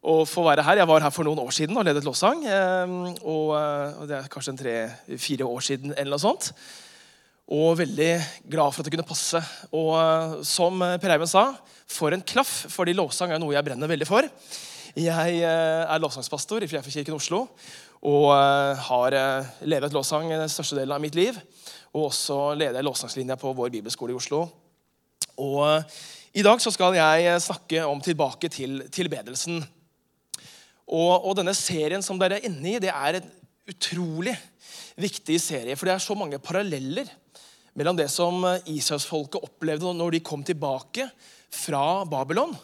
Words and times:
å 0.00 0.22
få 0.24 0.44
være 0.46 0.64
her. 0.64 0.80
Jeg 0.80 0.88
var 0.88 1.04
her 1.04 1.12
for 1.12 1.28
noen 1.28 1.42
år 1.42 1.52
siden 1.52 1.76
og 1.76 1.84
ledet 1.84 2.06
lovsang. 2.06 2.44
Eh, 2.48 2.94
og, 3.20 4.06
det 4.08 4.16
er 4.16 4.30
kanskje 4.32 4.56
tre-fire 4.56 5.48
år 5.48 5.66
siden 5.66 5.92
eller 5.94 6.16
noe 6.16 6.22
sånt. 6.22 6.50
Og 7.50 7.74
veldig 7.80 8.12
glad 8.48 8.72
for 8.72 8.80
at 8.80 8.88
det 8.88 8.94
kunne 8.94 9.08
passe. 9.08 9.42
Og 9.76 9.92
eh, 10.00 10.38
som 10.48 10.80
Per 10.80 11.12
Eivind 11.14 11.30
sa, 11.30 11.50
for 11.90 12.16
en 12.16 12.24
klaff, 12.24 12.52
fordi 12.72 12.96
lovsang 12.96 13.34
er 13.34 13.42
noe 13.42 13.56
jeg 13.56 13.66
brenner 13.66 13.90
veldig 13.90 14.08
for. 14.08 14.28
Jeg 14.96 15.34
eh, 15.36 15.82
er 15.84 16.02
lovsangspastor 16.02 16.64
i 16.64 16.70
Fjærfjellkirken 16.70 17.18
Oslo 17.18 17.46
og 18.00 18.30
har 18.80 19.12
levet 19.68 19.92
lovsang 19.92 20.30
den 20.32 20.48
største 20.48 20.78
delen 20.78 20.94
av 20.96 21.02
mitt 21.04 21.18
liv. 21.18 21.36
Og 21.92 22.06
også 22.06 22.54
leder 22.56 22.78
jeg 22.78 22.86
lovsangslinja 22.86 23.36
på 23.36 23.52
vår 23.58 23.74
bibelskole 23.74 24.14
i 24.14 24.16
Oslo. 24.16 24.46
Og 25.36 25.92
i 26.32 26.44
dag 26.46 26.62
så 26.64 26.72
skal 26.72 26.96
jeg 26.96 27.42
snakke 27.44 27.84
om 27.84 28.00
tilbake 28.00 28.48
til 28.48 28.86
tilbedelsen. 28.88 29.60
Og, 30.90 31.12
og, 31.22 31.34
denne 31.38 31.54
serien 31.54 32.02
som 32.02 32.18
dere 32.18 32.40
er 32.40 32.48
inne 32.48 32.74
i, 32.74 32.80
det 32.82 32.90
er 32.90 33.20
en 33.20 33.28
utrolig 33.70 34.34
viktig 35.00 35.38
serie. 35.42 35.76
For 35.78 35.86
det 35.86 35.94
er 35.94 36.02
så 36.02 36.16
mange 36.18 36.40
paralleller 36.42 37.10
mellom 37.78 37.98
det 37.98 38.08
som 38.10 38.42
Israelsfolket 38.68 39.46
opplevde 39.46 39.92
når 39.94 40.16
de 40.16 40.24
kom 40.26 40.42
tilbake 40.46 41.06
fra 41.54 42.02
Babylon, 42.10 42.56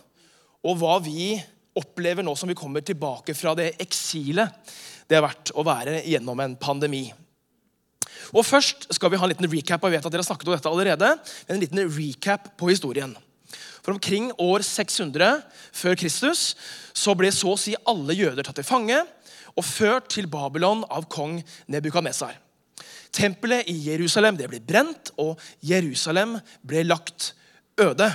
og 0.66 0.80
hva 0.80 0.96
vi 1.02 1.36
opplever 1.77 2.24
nå 2.27 2.34
som 2.38 2.50
vi 2.50 2.58
kommer 2.58 2.83
tilbake 2.83 3.34
fra 3.36 3.55
det 3.58 3.74
eksilet 3.83 4.74
det 5.06 5.18
har 5.18 5.27
vært 5.27 5.52
å 5.55 5.62
være 5.66 6.00
gjennom 6.08 6.40
en 6.42 6.56
pandemi. 6.58 7.05
Og 8.34 8.42
Først 8.46 8.88
skal 8.94 9.12
vi 9.12 9.20
ha 9.20 9.27
en 9.27 9.30
liten 9.30 9.46
recap. 9.50 9.84
Jeg 9.86 9.94
vet 9.94 10.08
at 10.08 10.12
dere 10.12 10.24
har 10.24 10.27
snakket 10.27 10.48
om 10.48 10.56
dette 10.56 10.70
allerede, 10.70 11.12
men 11.46 11.56
en 11.56 11.62
liten 11.62 11.83
recap 11.94 12.48
på 12.58 12.72
historien. 12.72 13.12
For 13.82 13.94
Omkring 13.94 14.32
år 14.42 14.64
600 14.66 15.42
før 15.72 15.94
Kristus 15.98 16.54
så 16.96 17.14
ble 17.18 17.30
så 17.34 17.52
å 17.54 17.60
si 17.60 17.76
alle 17.86 18.16
jøder 18.16 18.46
tatt 18.46 18.58
til 18.60 18.66
fange 18.66 18.98
og 19.56 19.64
ført 19.64 20.10
til 20.12 20.28
Babylon 20.30 20.84
av 20.92 21.06
kong 21.12 21.38
Nebukadnesar. 21.72 22.34
Tempelet 23.16 23.68
i 23.72 23.77
Jerusalem 23.86 24.36
det 24.36 24.48
ble 24.50 24.60
brent, 24.60 25.12
og 25.16 25.40
Jerusalem 25.64 26.36
ble 26.66 26.82
lagt 26.84 27.30
øde. 27.80 28.10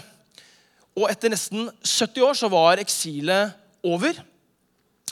Og 0.97 1.07
Etter 1.09 1.31
nesten 1.33 1.69
70 1.81 2.27
år 2.27 2.37
så 2.37 2.49
var 2.51 2.81
eksilet 2.81 3.55
over. 3.87 4.19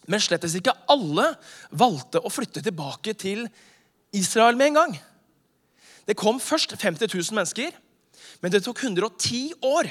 Men 0.10 0.22
slettes 0.22 0.56
ikke 0.58 0.76
alle 0.90 1.32
valgte 1.72 2.22
å 2.22 2.32
flytte 2.34 2.62
tilbake 2.66 3.16
til 3.18 3.48
Israel 4.16 4.58
med 4.58 4.72
en 4.72 4.80
gang. 4.80 4.96
Det 6.10 6.18
kom 6.18 6.40
først 6.42 6.74
50 6.74 7.10
000 7.14 7.38
mennesker, 7.38 7.74
men 8.42 8.54
det 8.54 8.64
tok 8.66 8.82
110 8.82 9.54
år 9.66 9.90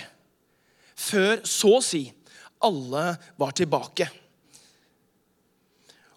før 0.98 1.42
så 1.46 1.76
å 1.78 1.84
si 1.84 2.06
alle 2.64 3.04
var 3.38 3.54
tilbake. 3.56 4.08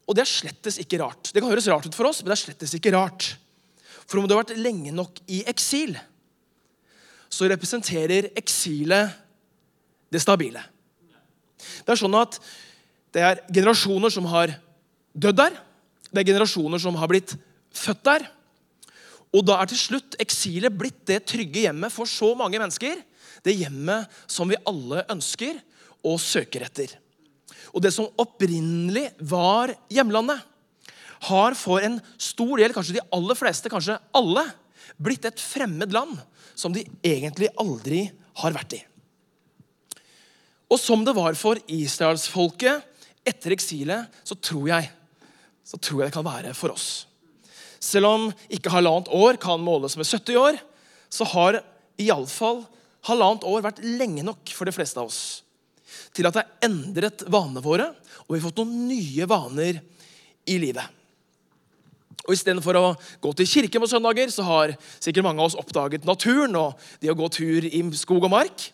Og 0.10 0.18
det 0.18 0.26
er 0.26 0.32
slettes 0.32 0.80
ikke 0.82 1.00
rart. 1.00 1.30
Det 1.32 1.40
kan 1.40 1.52
høres 1.52 1.70
rart 1.72 1.86
ut 1.88 1.96
for 1.96 2.10
oss, 2.10 2.22
men 2.22 2.32
det 2.32 2.40
er 2.40 2.44
slettes 2.44 2.74
ikke 2.76 2.94
rart. 2.96 3.36
For 4.10 4.20
om 4.20 4.28
du 4.28 4.34
har 4.36 4.42
vært 4.42 4.58
lenge 4.60 4.92
nok 4.96 5.22
i 5.32 5.44
eksil, 5.48 5.94
så 7.32 7.48
representerer 7.48 8.32
eksilet 8.36 9.14
det 10.12 10.20
stabile. 10.20 10.64
Det 11.86 11.94
er 11.94 12.02
sånn 12.02 12.18
at 12.20 12.36
det 13.16 13.24
er 13.24 13.42
generasjoner 13.54 14.12
som 14.12 14.28
har 14.32 14.52
dødd 15.14 15.40
der. 15.40 15.56
Det 16.12 16.24
er 16.24 16.30
generasjoner 16.34 16.82
som 16.82 16.98
har 17.00 17.12
blitt 17.12 17.38
født 17.72 18.04
der. 18.08 18.28
Og 19.32 19.46
da 19.48 19.62
er 19.62 19.72
til 19.72 19.80
slutt 19.80 20.18
eksilet 20.20 20.76
blitt 20.76 21.06
det 21.08 21.22
trygge 21.30 21.64
hjemmet 21.68 21.94
for 21.94 22.10
så 22.10 22.34
mange 22.36 22.60
mennesker. 22.60 23.00
Det 23.46 23.56
hjemmet 23.58 24.12
som 24.30 24.50
vi 24.52 24.60
alle 24.70 25.06
ønsker 25.12 25.60
og 26.08 26.20
søker 26.22 26.66
etter. 26.68 26.94
Og 27.72 27.84
det 27.84 27.94
som 27.96 28.10
opprinnelig 28.22 29.10
var 29.30 29.74
hjemlandet, 29.92 30.40
har 31.30 31.54
for 31.54 31.84
en 31.86 32.00
stor 32.18 32.56
del, 32.58 32.74
kanskje 32.74 32.98
de 32.98 33.04
aller 33.14 33.38
fleste, 33.38 33.70
kanskje 33.70 34.00
alle, 34.18 34.42
blitt 34.98 35.26
et 35.30 35.42
fremmed 35.42 35.94
land 35.94 36.16
som 36.58 36.74
de 36.74 36.82
egentlig 37.06 37.52
aldri 37.62 38.08
har 38.42 38.56
vært 38.56 38.80
i. 38.80 38.82
Og 40.72 40.80
som 40.80 41.04
det 41.06 41.14
var 41.14 41.36
for 41.38 41.60
israelsfolket 41.70 42.88
etter 43.28 43.54
eksilet, 43.54 44.10
så 44.26 44.38
tror 44.40 44.70
jeg, 44.72 44.90
så 45.68 45.78
tror 45.78 46.02
jeg 46.02 46.10
det 46.10 46.16
kan 46.16 46.26
være 46.26 46.54
for 46.58 46.74
oss. 46.74 46.90
Selv 47.82 48.10
om 48.10 48.28
ikke 48.50 48.74
halvannet 48.74 49.10
år 49.14 49.40
kan 49.42 49.62
måles 49.62 49.98
med 50.00 50.08
70 50.08 50.38
år, 50.42 50.60
så 51.12 51.28
har 51.34 51.60
iallfall 52.02 52.64
halvannet 53.10 53.48
år 53.50 53.66
vært 53.66 53.82
lenge 53.86 54.26
nok 54.26 54.52
for 54.54 54.70
de 54.70 54.76
fleste 54.76 55.02
av 55.02 55.10
oss 55.10 55.22
til 56.16 56.28
at 56.28 56.36
det 56.36 56.44
har 56.44 56.68
endret 56.70 57.24
vanene 57.32 57.64
våre, 57.64 57.92
og 58.26 58.34
vi 58.34 58.40
har 58.40 58.48
fått 58.48 58.60
noen 58.62 58.88
nye 58.90 59.28
vaner 59.30 59.80
i 60.50 60.58
livet. 60.62 60.84
Og 62.28 62.36
Istedenfor 62.36 62.78
å 62.78 62.86
gå 63.24 63.32
til 63.38 63.50
kirke 63.50 63.82
på 63.82 63.90
søndager 63.90 64.30
så 64.34 64.46
har 64.46 64.76
sikkert 65.02 65.26
mange 65.26 65.42
av 65.42 65.50
oss 65.50 65.58
oppdaget 65.58 66.06
naturen 66.06 66.54
og 66.60 66.78
det 67.02 67.10
å 67.12 67.18
gå 67.18 67.30
tur 67.34 67.66
i 67.66 67.82
skog 67.98 68.28
og 68.28 68.34
mark. 68.34 68.68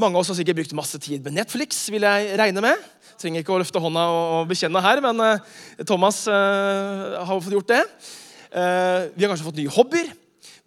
Mange 0.00 0.14
av 0.14 0.22
oss 0.22 0.30
har 0.32 0.38
sikkert 0.38 0.60
brukt 0.60 0.76
masse 0.78 1.00
tid 1.02 1.24
med 1.24 1.34
Netflix. 1.40 1.82
vil 1.90 2.06
jeg 2.06 2.38
regne 2.38 2.62
med. 2.64 2.88
Trenger 3.20 3.42
ikke 3.42 3.56
å 3.56 3.60
løfte 3.60 3.82
hånda 3.82 4.06
og 4.14 4.48
bekjenne 4.48 4.80
her, 4.80 5.02
men 5.04 5.20
uh, 5.20 5.58
Thomas 5.84 6.22
uh, 6.30 7.20
har 7.26 7.42
fått 7.42 7.58
gjort 7.58 7.72
det. 7.74 7.82
Uh, 8.54 9.10
vi 9.12 9.26
har 9.26 9.32
kanskje 9.32 9.48
fått 9.50 9.60
nye 9.60 9.74
hobbyer. 9.74 10.14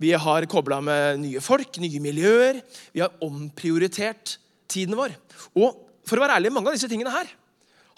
Vi 0.04 0.12
har 0.20 0.48
kobla 0.52 0.82
med 0.84 1.22
nye 1.22 1.42
folk, 1.44 1.78
nye 1.80 2.02
miljøer. 2.04 2.60
Vi 2.92 3.04
har 3.04 3.14
omprioritert 3.24 4.38
tiden 4.72 4.98
vår. 5.00 5.14
Og 5.56 5.78
for 6.04 6.20
å 6.20 6.26
være 6.26 6.42
ærlig, 6.42 6.52
mange 6.52 6.72
av 6.72 6.76
disse 6.76 6.90
tingene 6.92 7.14
her 7.14 7.30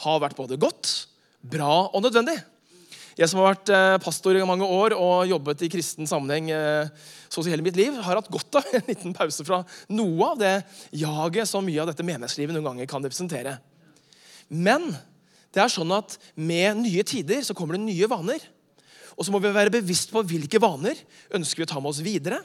har 0.03 0.19
vært 0.21 0.37
både 0.37 0.59
godt, 0.61 0.91
bra 1.41 1.87
og 1.87 2.03
nødvendig. 2.03 2.35
Jeg 3.15 3.31
som 3.31 3.39
har 3.39 3.53
vært 3.53 3.71
eh, 3.71 3.95
pastor 4.03 4.35
i 4.35 4.43
mange 4.45 4.67
år 4.67 4.93
og 4.97 5.29
jobbet 5.29 5.63
i 5.63 5.69
kristen 5.71 6.09
sammenheng 6.09 6.49
eh, 6.51 6.89
så 7.31 7.39
å 7.39 7.45
si 7.45 7.53
hele 7.53 7.63
mitt 7.63 7.77
liv, 7.79 7.95
har 7.95 8.19
hatt 8.19 8.27
godt 8.31 8.59
av 8.59 8.67
en 8.75 8.89
liten 8.89 9.15
pause 9.15 9.45
fra 9.47 9.61
noe 9.95 10.33
av 10.33 10.41
det 10.41 10.55
jaget 10.99 11.49
som 11.49 11.63
mye 11.65 11.79
av 11.81 11.89
dette 11.89 12.05
menighetslivet 12.05 12.53
noen 12.53 12.67
ganger 12.73 12.89
kan 12.91 13.05
representere. 13.05 13.55
Men 14.51 14.91
det 15.55 15.63
er 15.63 15.71
sånn 15.71 15.95
at 15.95 16.19
med 16.35 16.83
nye 16.83 17.07
tider 17.07 17.39
så 17.47 17.55
kommer 17.55 17.79
det 17.79 17.85
nye 17.87 18.11
vaner. 18.11 18.43
Og 19.15 19.23
så 19.25 19.31
må 19.31 19.39
vi 19.39 19.53
være 19.55 19.73
bevisst 19.73 20.11
på 20.11 20.23
hvilke 20.27 20.59
vaner 20.61 20.99
ønsker 21.35 21.63
vi 21.63 21.67
å 21.67 21.71
ta 21.71 21.79
med 21.79 21.93
oss 21.93 22.03
videre, 22.03 22.41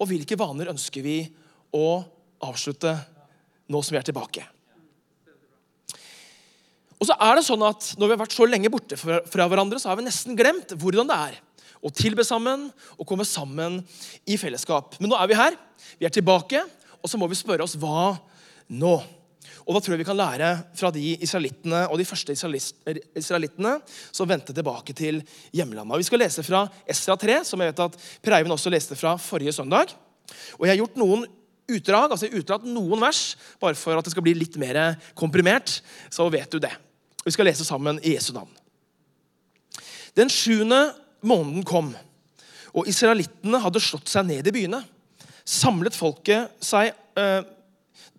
og 0.00 0.08
hvilke 0.08 0.38
vaner 0.40 0.72
ønsker 0.72 1.04
vi 1.04 1.18
å 1.76 2.00
avslutte 2.46 2.94
nå 3.70 3.82
som 3.84 3.94
vi 3.94 4.00
er 4.00 4.08
tilbake. 4.08 4.46
Og 7.00 7.08
så 7.08 7.16
er 7.16 7.38
det 7.38 7.46
sånn 7.46 7.62
at 7.64 7.94
Når 7.96 8.08
vi 8.08 8.12
har 8.12 8.20
vært 8.20 8.34
så 8.36 8.46
lenge 8.48 8.72
borte 8.72 8.96
fra, 9.00 9.22
hverandre, 9.24 9.78
så 9.80 9.88
har 9.88 9.96
vi 9.96 10.04
nesten 10.04 10.36
glemt 10.36 10.74
hvordan 10.76 11.08
det 11.08 11.16
er 11.30 11.38
å 11.80 11.92
tilbe 11.96 12.24
sammen 12.28 12.66
og 12.98 13.06
komme 13.08 13.24
sammen 13.24 13.78
i 14.28 14.36
fellesskap. 14.36 14.98
Men 15.00 15.12
nå 15.12 15.16
er 15.16 15.30
vi 15.30 15.38
her, 15.38 15.56
vi 15.96 16.04
er 16.04 16.12
tilbake, 16.12 16.60
og 17.00 17.08
så 17.08 17.16
må 17.16 17.28
vi 17.30 17.38
spørre 17.38 17.64
oss 17.64 17.78
hva 17.80 18.18
nå? 18.68 18.98
Og 19.66 19.74
Hva 19.74 19.80
tror 19.82 19.94
jeg 19.94 20.02
vi 20.02 20.08
kan 20.08 20.18
lære 20.18 20.50
fra 20.78 20.90
de 20.94 21.16
israelittene 21.20 21.82
og 21.90 21.98
de 22.00 22.06
første 22.08 22.34
israelittene 22.34 23.74
som 24.10 24.28
vendte 24.30 24.54
tilbake 24.56 24.94
til 24.96 25.20
hjemlandet? 25.56 26.00
Vi 26.00 26.08
skal 26.08 26.22
lese 26.24 26.44
fra 26.46 26.64
Esra 26.88 27.16
3, 27.20 27.42
som 27.44 27.60
jeg 27.60 27.72
vet 27.72 27.84
at 27.84 27.98
Per 28.24 28.36
Eivind 28.38 28.56
også 28.56 28.72
leste 28.72 28.98
fra 28.98 29.16
forrige 29.20 29.54
søndag. 29.56 29.92
Og 30.58 30.66
Jeg 30.66 30.72
har 30.72 30.80
gjort 30.82 31.00
noen 31.00 31.26
utdrag, 31.70 32.10
altså 32.10 32.30
utdratt 32.30 32.66
noen 32.66 33.02
vers, 33.02 33.36
bare 33.62 33.78
for 33.78 33.98
at 33.98 34.06
det 34.06 34.14
skal 34.14 34.24
bli 34.26 34.34
litt 34.38 34.56
mer 34.60 34.96
komprimert. 35.18 35.80
Så 36.10 36.26
vet 36.32 36.50
du 36.50 36.58
det. 36.62 36.72
Vi 37.24 37.34
skal 37.34 37.46
lese 37.50 37.66
sammen 37.68 38.00
i 38.02 38.16
Jesu 38.16 38.32
navn. 38.34 38.50
Den 40.16 40.30
sjuende 40.32 40.90
måneden 41.22 41.64
kom, 41.68 41.92
og 42.74 42.88
israelittene 42.88 43.60
hadde 43.62 43.82
slått 43.82 44.10
seg 44.10 44.26
ned 44.26 44.46
i 44.46 44.54
byene. 44.54 44.80
Samlet 45.46 45.96
folket 45.96 46.52
seg 46.62 46.92
øh, 47.18 47.42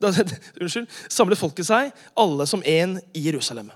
Unnskyld. 0.62 0.90
Samlet 1.12 1.40
folket 1.40 1.68
seg, 1.68 1.92
alle 2.18 2.48
som 2.50 2.64
én, 2.68 2.98
i 3.14 3.26
Jerusalem. 3.28 3.70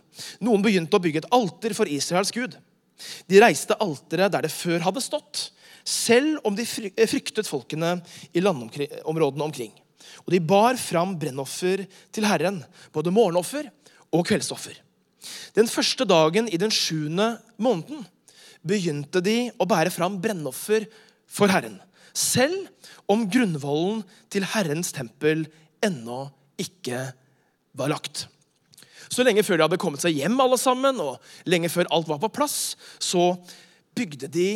Noen 0.43 0.63
begynte 0.65 0.97
å 0.97 1.03
bygge 1.03 1.23
et 1.23 1.31
alter 1.35 1.75
for 1.77 1.89
Israels 1.91 2.33
gud. 2.33 2.57
De 3.29 3.41
reiste 3.43 3.75
alteret 3.83 4.33
der 4.33 4.47
det 4.47 4.53
før 4.53 4.83
hadde 4.87 5.03
stått, 5.03 5.49
selv 5.85 6.41
om 6.47 6.55
de 6.57 6.65
fryktet 6.65 7.49
folkene 7.49 7.99
i 8.33 8.41
landområdene 8.41 9.45
omkring. 9.45 9.73
Og 10.25 10.33
de 10.33 10.41
bar 10.41 10.79
fram 10.79 11.13
brennoffer 11.19 11.85
til 12.13 12.27
Herren, 12.27 12.61
både 12.93 13.13
morgenoffer 13.13 13.69
og 14.15 14.25
kveldsoffer. 14.29 14.77
Den 15.57 15.69
første 15.69 16.05
dagen 16.07 16.49
i 16.49 16.59
den 16.61 16.73
sjuende 16.73 17.35
måneden 17.61 18.05
begynte 18.65 19.21
de 19.23 19.51
å 19.61 19.67
bære 19.69 19.93
fram 19.93 20.17
brennoffer 20.21 20.87
for 21.29 21.51
Herren, 21.51 21.77
selv 22.15 22.69
om 23.11 23.25
grunnvollen 23.29 24.03
til 24.33 24.45
Herrens 24.55 24.93
tempel 24.95 25.45
ennå 25.85 26.25
ikke 26.61 27.01
var 27.75 27.91
lagt. 27.91 28.25
Så 29.11 29.25
lenge 29.25 29.43
før 29.45 29.59
de 29.59 29.67
hadde 29.67 29.79
kommet 29.81 30.01
seg 30.01 30.17
hjem, 30.17 30.37
alle 30.41 30.57
sammen, 30.59 30.99
og 31.01 31.21
lenge 31.49 31.69
før 31.71 31.89
alt 31.93 32.09
var 32.09 32.21
på 32.23 32.31
plass, 32.33 32.73
så 32.99 33.33
bygde 33.95 34.29
de 34.31 34.49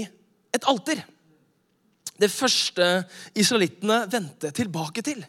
et 0.55 0.67
alter. 0.67 1.03
Det 2.19 2.31
første 2.33 2.87
israelittene 3.37 4.01
vendte 4.11 4.51
tilbake 4.55 5.03
til, 5.05 5.21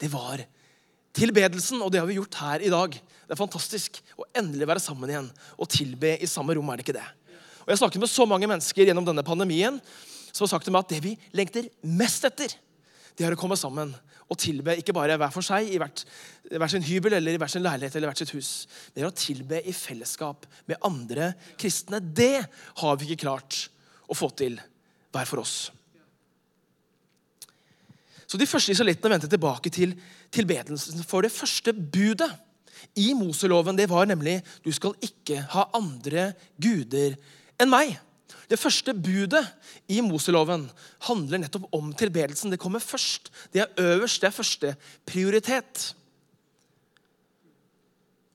det 0.00 0.08
var 0.12 0.40
tilbedelsen. 1.16 1.82
Og 1.84 1.92
det 1.92 2.00
har 2.00 2.08
vi 2.08 2.16
gjort 2.18 2.38
her 2.40 2.64
i 2.64 2.72
dag. 2.72 2.94
Det 2.94 3.34
er 3.34 3.40
fantastisk 3.40 4.00
å 4.18 4.26
endelig 4.36 4.68
være 4.70 4.82
sammen 4.82 5.10
igjen 5.12 5.28
og 5.58 5.70
tilbe 5.70 6.16
i 6.16 6.30
samme 6.30 6.56
rom. 6.56 6.70
er 6.70 6.80
det 6.80 6.86
ikke 6.86 6.98
det? 6.98 7.08
Og 7.66 7.68
Jeg 7.68 7.82
snakket 7.82 8.00
med 8.00 8.10
så 8.10 8.26
mange 8.26 8.48
mennesker 8.48 8.88
gjennom 8.88 9.06
denne 9.06 9.26
pandemien 9.26 9.80
som 10.32 10.46
har 10.46 10.54
sagt 10.54 10.64
til 10.64 10.74
meg 10.74 10.86
at 10.86 10.94
det 10.94 11.02
vi 11.04 11.16
lengter 11.36 11.68
mest 11.82 12.24
etter, 12.24 12.54
det 13.20 13.26
er 13.28 13.36
å 13.36 13.40
komme 13.40 13.58
sammen 13.60 13.92
og 14.30 14.38
tilbe 14.40 14.76
ikke 14.78 14.94
bare 14.96 15.18
hver 15.18 15.32
for 15.34 15.44
seg 15.44 15.68
i 15.74 15.78
hvert, 15.80 16.04
hver 16.48 16.70
sin 16.70 16.84
hybel 16.86 17.18
eller 17.18 17.34
i 17.34 17.40
hver 17.40 17.50
sin 17.50 17.64
leilighet 17.64 17.98
eller 17.98 18.08
hvert 18.08 18.22
sitt 18.22 18.32
hus. 18.32 18.50
Det 18.94 19.02
er 19.02 19.08
å 19.10 19.16
tilbe 19.16 19.58
i 19.60 19.74
fellesskap 19.74 20.46
med 20.70 20.80
andre 20.86 21.32
kristne. 21.60 22.00
Det 22.00 22.46
har 22.80 23.00
vi 23.00 23.10
ikke 23.10 23.26
klart 23.26 23.66
å 24.08 24.16
få 24.16 24.30
til 24.38 24.56
hver 25.12 25.28
for 25.28 25.42
oss. 25.42 25.56
Så 28.30 28.38
De 28.38 28.46
første 28.46 28.70
isolittene 28.70 29.10
vendte 29.10 29.28
tilbake 29.28 29.72
til 29.74 29.96
tilbedelsen. 30.30 31.02
For 31.02 31.26
det 31.26 31.34
første 31.34 31.74
budet 31.74 32.30
i 32.96 33.10
Moseloven 33.18 33.76
det 33.76 33.90
var 33.90 34.06
nemlig 34.08 34.38
du 34.62 34.70
skal 34.72 34.94
ikke 35.02 35.42
ha 35.50 35.66
andre 35.76 36.30
guder 36.62 37.18
enn 37.60 37.72
meg. 37.72 37.98
Det 38.50 38.58
første 38.58 38.94
budet 38.96 39.42
i 39.90 40.00
Moseloven 40.04 40.66
handler 41.06 41.42
nettopp 41.42 41.68
om 41.76 41.92
tilbedelsen. 41.96 42.52
Det 42.52 42.60
kommer 42.60 42.82
først. 42.82 43.30
Det 43.54 43.64
er 43.64 43.72
øverst. 43.82 44.20
Det 44.22 44.30
er 44.30 44.36
første 44.36 44.74
prioritet. 45.08 45.86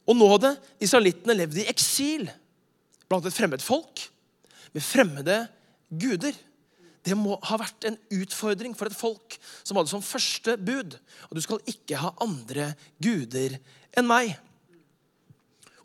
Og 0.06 0.18
nå 0.18 0.28
hadde 0.36 0.56
israelittene 0.84 1.38
levd 1.38 1.64
i 1.64 1.70
eksil 1.72 2.28
blant 3.10 3.26
et 3.26 3.36
fremmed 3.36 3.64
folk 3.64 4.06
med 4.76 4.84
fremmede 4.86 5.40
guder. 5.90 6.36
Det 7.06 7.18
må 7.18 7.38
ha 7.46 7.58
vært 7.62 7.86
en 7.90 7.98
utfordring 8.18 8.74
for 8.78 8.90
et 8.90 8.98
folk 8.98 9.38
som 9.62 9.78
hadde 9.78 9.92
som 9.92 10.06
første 10.06 10.58
bud 10.58 10.98
at 10.98 11.36
du 11.38 11.42
skal 11.44 11.62
ikke 11.70 12.00
ha 12.02 12.14
andre 12.24 12.72
guder 13.02 13.58
enn 13.96 14.10
meg. 14.10 14.34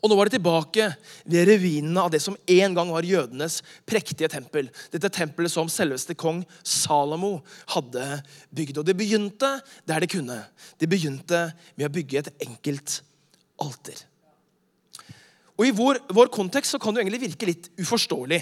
Og 0.01 0.09
nå 0.09 0.17
var 0.17 0.27
de 0.27 0.33
tilbake 0.33 0.87
ved 1.29 1.49
ruinene 1.51 2.01
av 2.01 2.09
det 2.13 2.21
som 2.23 2.37
en 2.49 2.77
gang 2.77 2.89
var 2.89 3.05
jødenes 3.05 3.59
prektige 3.85 4.31
tempel. 4.33 4.71
Dette 4.93 5.11
tempelet 5.13 5.53
som 5.53 5.69
selveste 5.69 6.15
kong 6.17 6.41
Salomo 6.65 7.35
hadde 7.75 8.05
bygd. 8.49 8.81
Og 8.81 8.87
de 8.87 8.97
begynte 8.97 9.51
der 9.85 10.01
de 10.01 10.09
kunne. 10.09 10.39
De 10.81 10.89
begynte 10.89 11.43
med 11.75 11.85
å 11.85 11.93
bygge 11.93 12.23
et 12.23 12.47
enkelt 12.47 13.01
alter. 13.61 14.07
Og 15.59 15.67
I 15.67 15.75
vår, 15.77 16.01
vår 16.09 16.31
kontekst 16.33 16.73
så 16.73 16.81
kan 16.81 16.95
det 16.95 17.03
egentlig 17.03 17.27
virke 17.27 17.51
litt 17.51 17.69
uforståelig 17.77 18.41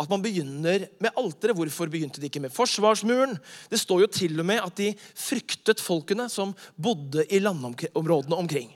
at 0.00 0.08
man 0.08 0.22
begynner 0.24 0.86
med 1.00 1.16
alteret. 1.18 1.56
Hvorfor 1.56 1.90
begynte 1.92 2.20
de 2.20 2.28
ikke 2.28 2.42
med 2.44 2.52
forsvarsmuren? 2.54 3.36
Det 3.72 3.80
står 3.80 4.04
jo 4.04 4.10
til 4.12 4.36
og 4.40 4.48
med 4.48 4.60
at 4.60 4.76
de 4.80 4.92
fryktet 5.16 5.82
folkene 5.82 6.28
som 6.32 6.54
bodde 6.76 7.26
i 7.28 7.40
landområdene 7.42 8.38
omkring. 8.38 8.70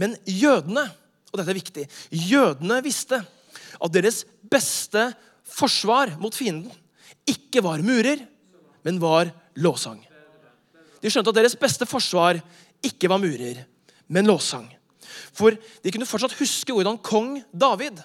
Men 0.00 0.16
jødene, 0.26 0.86
og 1.30 1.38
dette 1.38 1.52
er 1.52 1.58
viktig, 1.58 1.84
jødene 2.10 2.80
visste 2.84 3.20
at 3.22 3.94
deres 3.94 4.22
beste 4.50 5.10
forsvar 5.44 6.14
mot 6.20 6.34
fienden 6.34 6.72
ikke 7.28 7.62
var 7.64 7.82
murer, 7.84 8.24
men 8.84 9.00
var 9.00 9.30
låsang. 9.56 10.00
De 11.00 11.12
skjønte 11.12 11.32
at 11.32 11.38
deres 11.38 11.56
beste 11.60 11.86
forsvar 11.88 12.40
ikke 12.84 13.08
var 13.12 13.20
murer, 13.22 13.62
men 14.08 14.28
låsang. 14.28 14.66
For 15.34 15.54
de 15.54 15.92
kunne 15.92 16.08
fortsatt 16.08 16.36
huske 16.38 16.74
hvordan 16.74 16.98
kong 17.04 17.38
David 17.52 18.00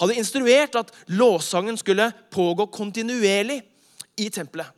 hadde 0.00 0.16
instruert 0.16 0.76
at 0.78 0.92
låssangen 1.12 1.76
skulle 1.80 2.08
pågå 2.32 2.66
kontinuerlig 2.72 3.60
i 4.20 4.28
tempelet. 4.32 4.68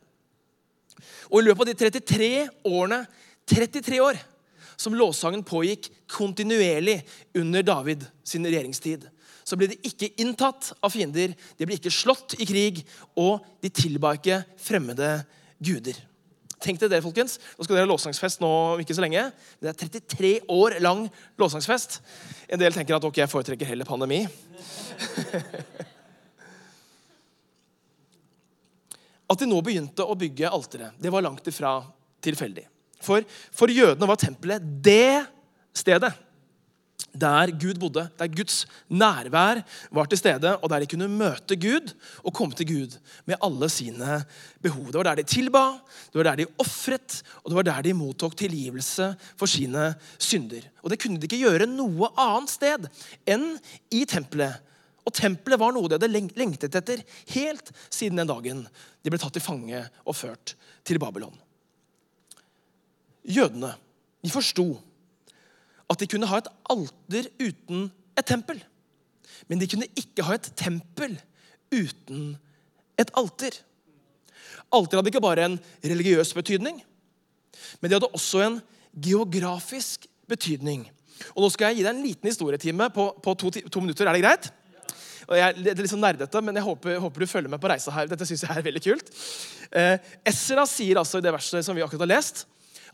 Og 1.31 1.39
I 1.39 1.45
løpet 1.47 1.65
av 1.65 1.69
de 1.71 2.01
33 2.01 2.31
årene 2.67 3.01
33 3.49 4.01
år 4.03 4.19
som 4.77 4.95
lovsangen 4.97 5.43
pågikk 5.47 5.89
kontinuerlig 6.11 7.01
under 7.37 7.65
David 7.65 8.05
sin 8.27 8.45
regjeringstid. 8.47 9.07
Så 9.45 9.57
ble 9.59 9.69
de 9.69 9.77
ikke 9.85 10.09
inntatt 10.21 10.71
av 10.81 10.93
fiender, 10.93 11.35
de 11.35 11.67
ble 11.67 11.77
ikke 11.77 11.93
slått 11.93 12.33
i 12.41 12.47
krig, 12.49 12.81
og 13.13 13.45
de 13.61 13.69
tilba 13.69 14.15
ikke 14.17 14.41
fremmede 14.61 15.19
guder. 15.61 15.99
Tenk 16.65 16.79
dere 16.81 16.95
det, 16.95 17.03
folkens. 17.05 17.37
Nå 17.57 17.65
skal 17.65 17.75
dere 17.75 17.85
ha 17.85 17.91
lovsangsfest 17.91 18.41
nå 18.41 18.51
ikke 18.81 18.95
så 18.97 19.03
lenge. 19.03 19.27
Det 19.61 19.69
er 19.69 19.77
33 19.77 20.31
år 20.49 20.79
lang 20.81 21.03
lovsangsfest. 21.37 21.99
En 22.49 22.61
del 22.61 22.73
tenker 22.73 22.97
at 22.97 23.05
ok, 23.05 23.19
jeg 23.21 23.29
foretrekker 23.29 23.69
heller 23.69 23.85
pandemi. 23.87 24.23
At 29.25 29.41
de 29.41 29.47
nå 29.49 29.57
begynte 29.65 30.05
å 30.05 30.13
bygge 30.17 30.51
alteret, 30.53 30.97
det 31.01 31.09
var 31.09 31.23
langt 31.25 31.47
ifra 31.49 31.79
tilfeldig. 32.21 32.67
For, 33.05 33.25
for 33.53 33.71
jødene 33.71 34.09
var 34.09 34.19
tempelet 34.19 34.63
det 34.85 35.25
stedet 35.75 36.13
der 37.15 37.51
Gud 37.55 37.79
bodde, 37.79 38.09
der 38.19 38.27
Guds 38.27 38.65
nærvær 38.89 39.61
var 39.91 40.05
til 40.05 40.19
stede, 40.19 40.57
og 40.57 40.69
der 40.69 40.83
de 40.83 40.89
kunne 40.91 41.07
møte 41.07 41.55
Gud 41.55 41.93
og 42.23 42.33
komme 42.33 42.55
til 42.55 42.67
Gud 42.67 42.97
med 43.25 43.39
alle 43.43 43.69
sine 43.69 44.19
behov. 44.61 44.87
Det 44.87 44.99
var 44.99 45.09
der 45.09 45.21
de 45.21 45.23
tilba, 45.23 45.65
det 46.11 46.19
var 46.19 46.23
der 46.29 46.43
de 46.43 46.47
ofret, 46.59 47.23
og 47.43 47.51
det 47.51 47.55
var 47.55 47.67
der 47.67 47.81
de 47.81 47.93
mottok 47.93 48.35
tilgivelse 48.37 49.15
for 49.37 49.45
sine 49.45 49.93
synder. 50.19 50.67
Og 50.83 50.89
Det 50.89 51.01
kunne 51.01 51.17
de 51.17 51.27
ikke 51.27 51.43
gjøre 51.43 51.69
noe 51.71 52.11
annet 52.17 52.51
sted 52.51 52.89
enn 53.27 53.55
i 53.91 54.05
tempelet. 54.05 54.61
Og 55.05 55.13
tempelet 55.13 55.59
var 55.61 55.71
noe 55.71 55.87
de 55.87 55.99
hadde 55.99 56.11
lengtet 56.11 56.75
etter 56.75 57.03
helt 57.35 57.71
siden 57.89 58.17
den 58.17 58.29
dagen 58.29 58.65
de 59.03 59.11
ble 59.11 59.21
tatt 59.21 59.35
til 59.37 59.43
fange 59.43 59.85
og 60.03 60.17
ført 60.17 60.55
til 60.83 60.99
Babylon 60.99 61.44
jødene 63.25 63.73
de 64.23 64.31
forsto 64.33 64.67
at 65.89 66.01
de 66.01 66.07
kunne 66.09 66.29
ha 66.29 66.39
et 66.41 66.49
alter 66.71 67.29
uten 67.41 67.89
et 68.17 68.25
tempel. 68.25 68.61
Men 69.49 69.61
de 69.61 69.69
kunne 69.69 69.89
ikke 69.97 70.25
ha 70.25 70.37
et 70.37 70.49
tempel 70.57 71.17
uten 71.73 72.35
et 72.99 73.11
alter. 73.17 73.59
Alter 74.73 74.99
hadde 74.99 75.11
ikke 75.11 75.23
bare 75.23 75.45
en 75.45 75.59
religiøs 75.83 76.33
betydning, 76.33 76.81
men 77.79 77.89
de 77.89 77.97
hadde 77.97 78.11
også 78.17 78.41
en 78.45 78.59
geografisk 78.95 80.07
betydning. 80.29 80.87
Og 81.35 81.45
Nå 81.45 81.49
skal 81.53 81.71
jeg 81.71 81.79
gi 81.79 81.85
deg 81.85 81.93
en 81.93 82.03
liten 82.03 82.29
historietime 82.29 82.89
på, 82.93 83.09
på 83.23 83.35
to, 83.39 83.51
to, 83.51 83.83
minutter. 83.83 84.07
Er 84.07 84.17
det 84.17 84.23
greit? 84.23 84.49
Og 85.25 85.37
jeg, 85.39 85.55
det 85.57 85.71
er 85.73 85.81
litt 85.81 85.93
sånn 85.93 86.03
nerdete, 86.03 86.41
men 86.43 86.57
jeg 86.57 86.65
håper, 86.65 86.97
håper, 87.01 87.23
du 87.23 87.29
følger 87.29 87.51
med 87.51 87.61
på 87.61 87.69
reisa 87.71 87.93
her. 87.95 88.09
Dette 88.09 88.27
synes 88.27 88.43
jeg 88.45 88.51
er 88.51 88.65
veldig 88.65 88.81
kult. 88.83 89.07
Eh, 89.71 89.95
Esra 90.27 90.67
sier 90.69 90.99
altså 91.01 91.21
i 91.21 91.25
det 91.25 91.33
verset 91.33 91.65
som 91.65 91.77
vi 91.77 91.83
akkurat 91.85 92.05
har 92.05 92.11
lest, 92.13 92.43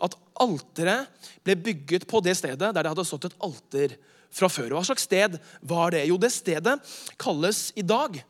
at 0.01 0.17
alteret 0.41 1.29
ble 1.46 1.55
bygget 1.70 2.08
på 2.10 2.24
det 2.25 2.36
stedet 2.39 2.60
der 2.72 2.81
det 2.81 2.89
hadde 2.91 3.05
stått 3.08 3.29
et 3.29 3.39
alter 3.43 3.96
fra 4.31 4.48
før. 4.51 4.74
Hva 4.77 4.84
slags 4.88 5.05
sted 5.05 5.38
var 5.62 5.93
det? 5.93 6.05
Jo, 6.10 6.17
det 6.22 6.31
stedet 6.34 6.77
kalles 7.20 7.70
i 7.77 7.86
dag 7.86 8.22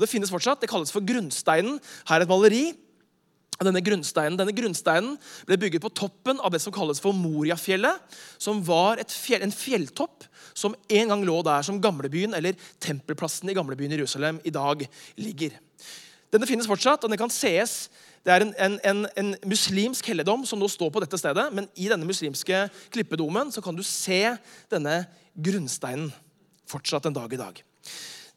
og 0.00 0.06
det 0.06 0.14
finnes 0.14 0.30
fortsatt, 0.32 0.62
det 0.62 0.70
kalles 0.70 0.88
for 0.94 1.04
grunnsteinen. 1.04 1.76
Her 2.08 2.22
er 2.22 2.24
et 2.24 2.30
maleri. 2.30 2.62
Denne 3.60 3.82
grunnsteinen, 3.84 4.38
denne 4.40 4.54
grunnsteinen 4.56 5.18
ble 5.44 5.58
bygget 5.60 5.82
på 5.84 5.90
toppen 5.92 6.38
av 6.40 6.54
det 6.54 6.62
som 6.64 6.72
kalles 6.72 7.02
for 7.04 7.12
Moriafjellet, 7.12 8.00
som 8.40 8.62
var 8.64 9.02
fjell, 9.12 9.44
en 9.44 9.52
fjelltopp 9.52 10.24
som 10.56 10.72
en 10.72 11.12
gang 11.12 11.26
lå 11.28 11.34
der 11.44 11.66
som 11.68 11.82
gamlebyen, 11.84 12.32
eller 12.32 12.56
tempelplassen 12.80 13.52
i 13.52 13.56
gamlebyen 13.58 13.92
Jerusalem 13.92 14.40
i 14.48 14.54
dag 14.54 14.86
ligger. 15.20 15.60
Denne 16.32 16.48
finnes 16.48 16.70
fortsatt, 16.70 17.04
og 17.04 17.12
den 17.12 17.20
kan 17.20 17.32
sees 17.34 17.90
det 18.20 18.32
er 18.34 18.44
en, 18.44 18.52
en, 18.60 18.76
en, 18.84 19.04
en, 19.16 19.30
muslimsk 19.48 20.10
helligdom 20.12 20.42
som 20.48 20.60
nå 20.60 20.68
står 20.68 20.90
på 20.92 21.00
dette 21.00 21.18
stedet. 21.20 21.46
Men 21.56 21.68
i 21.72 21.88
denne 21.88 22.04
muslimske 22.08 22.66
klippedomen 22.92 23.52
så 23.54 23.62
kan 23.64 23.76
du 23.76 23.80
se 23.86 24.34
denne 24.72 25.02
grunnsteinen 25.32 26.10
fortsatt 26.68 27.08
en 27.08 27.16
dag 27.16 27.32
i 27.32 27.40
dag. 27.40 27.62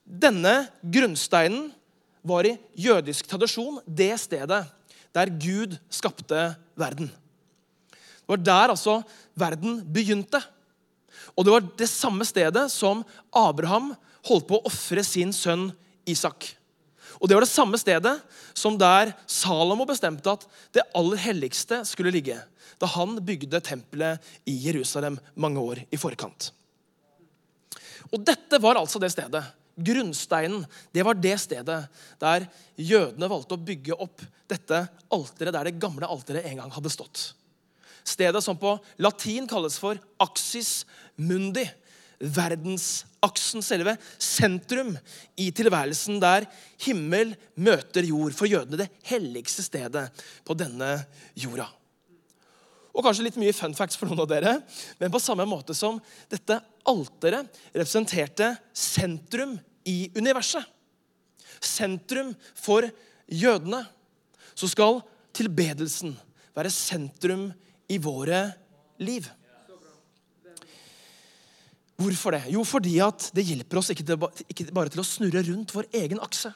Denne 0.04 0.54
grunnsteinen 0.82 1.68
var 2.24 2.48
i 2.48 2.56
jødisk 2.80 3.28
tradisjon 3.28 3.82
det 3.84 4.14
stedet 4.22 4.64
der 5.14 5.30
Gud 5.36 5.76
skapte 5.92 6.54
verden. 6.80 7.12
Det 7.12 8.32
var 8.32 8.40
der 8.40 8.72
altså 8.72 9.02
verden 9.36 9.82
begynte. 9.94 10.40
Og 11.36 11.44
det 11.44 11.54
var 11.54 11.68
det 11.78 11.92
samme 11.92 12.26
stedet 12.26 12.70
som 12.72 13.04
Abraham 13.36 13.92
holdt 14.24 14.48
på 14.48 14.60
å 14.60 14.68
ofre 14.72 15.04
sin 15.04 15.36
sønn 15.36 15.74
Isak. 16.08 16.54
Og 17.24 17.30
Det 17.30 17.38
var 17.38 17.46
det 17.46 17.54
samme 17.54 17.80
stedet 17.80 18.18
som 18.54 18.76
der 18.76 19.14
Salomo 19.32 19.88
bestemte 19.88 20.28
at 20.28 20.44
det 20.76 20.84
aller 20.92 21.22
helligste 21.24 21.80
skulle 21.88 22.12
ligge. 22.12 22.36
Da 22.76 22.90
han 22.92 23.16
bygde 23.24 23.64
tempelet 23.64 24.20
i 24.44 24.58
Jerusalem 24.66 25.16
mange 25.40 25.64
år 25.64 25.86
i 25.88 26.00
forkant. 26.00 26.52
Og 28.12 28.20
Dette 28.28 28.60
var 28.60 28.76
altså 28.76 29.00
det 29.00 29.14
stedet 29.16 29.46
grunnsteinen, 29.74 30.66
det 30.94 31.04
var 31.06 31.18
det 31.18 31.38
stedet 31.42 31.80
der 32.22 32.46
jødene 32.78 33.30
valgte 33.30 33.56
å 33.56 33.64
bygge 33.70 33.96
opp 33.98 34.22
dette 34.50 34.84
alteret 35.14 35.56
der 35.56 35.70
det 35.70 35.80
gamle 35.82 36.10
alteret 36.10 36.46
en 36.46 36.60
gang 36.62 36.74
hadde 36.76 36.92
stått. 36.94 37.32
Stedet 38.04 38.44
som 38.44 38.60
på 38.60 38.76
latin 39.02 39.48
kalles 39.50 39.80
for 39.80 39.98
axis 40.22 40.84
mundi. 41.16 41.64
Verdensaksen, 42.24 43.64
selve 43.66 43.98
sentrum 44.22 44.94
i 45.36 45.50
tilværelsen 45.56 46.22
der 46.24 46.48
himmel 46.86 47.34
møter 47.60 48.08
jord. 48.08 48.36
For 48.38 48.48
jødene 48.48 48.86
det 48.86 48.92
helligste 49.10 49.66
stedet 49.66 50.10
på 50.48 50.56
denne 50.58 50.96
jorda. 51.36 51.68
Og 52.94 53.02
kanskje 53.02 53.26
litt 53.26 53.40
mye 53.42 53.56
fun 53.58 53.74
facts 53.74 53.98
for 53.98 54.10
noen 54.10 54.22
av 54.22 54.30
dere, 54.30 54.54
men 55.00 55.12
på 55.14 55.22
samme 55.22 55.48
måte 55.50 55.74
som 55.74 55.98
dette 56.30 56.60
alteret 56.90 57.50
representerte 57.74 58.52
sentrum 58.78 59.56
i 59.90 60.12
universet, 60.14 60.62
sentrum 61.64 62.32
for 62.54 62.86
jødene, 63.26 63.82
så 64.54 64.70
skal 64.70 65.02
tilbedelsen 65.34 66.14
være 66.54 66.70
sentrum 66.74 67.48
i 67.90 67.98
våre 67.98 68.46
liv. 69.02 69.26
Hvorfor 72.00 72.34
det? 72.34 72.44
Jo, 72.54 72.64
fordi 72.66 72.98
at 73.06 73.30
det 73.36 73.46
hjelper 73.46 73.80
oss 73.80 73.92
ikke, 73.94 74.16
bare 74.74 74.92
til 74.92 75.04
å 75.04 75.08
snurre 75.08 75.44
rundt 75.46 75.74
vår 75.76 75.90
egen 76.02 76.22
akse. 76.24 76.50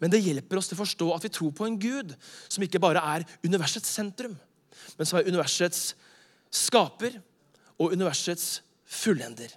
Men 0.00 0.12
det 0.12 0.22
hjelper 0.24 0.58
oss 0.58 0.70
til 0.70 0.76
å 0.78 0.82
forstå 0.82 1.10
at 1.14 1.26
vi 1.26 1.32
tror 1.32 1.52
på 1.56 1.66
en 1.68 1.76
Gud 1.80 2.14
som 2.48 2.64
ikke 2.64 2.80
bare 2.82 3.02
er 3.14 3.26
universets 3.44 3.92
sentrum, 3.98 4.34
men 4.96 5.08
som 5.08 5.20
er 5.20 5.28
universets 5.28 5.94
skaper 6.52 7.18
og 7.76 7.92
universets 7.92 8.60
fullender. 8.86 9.52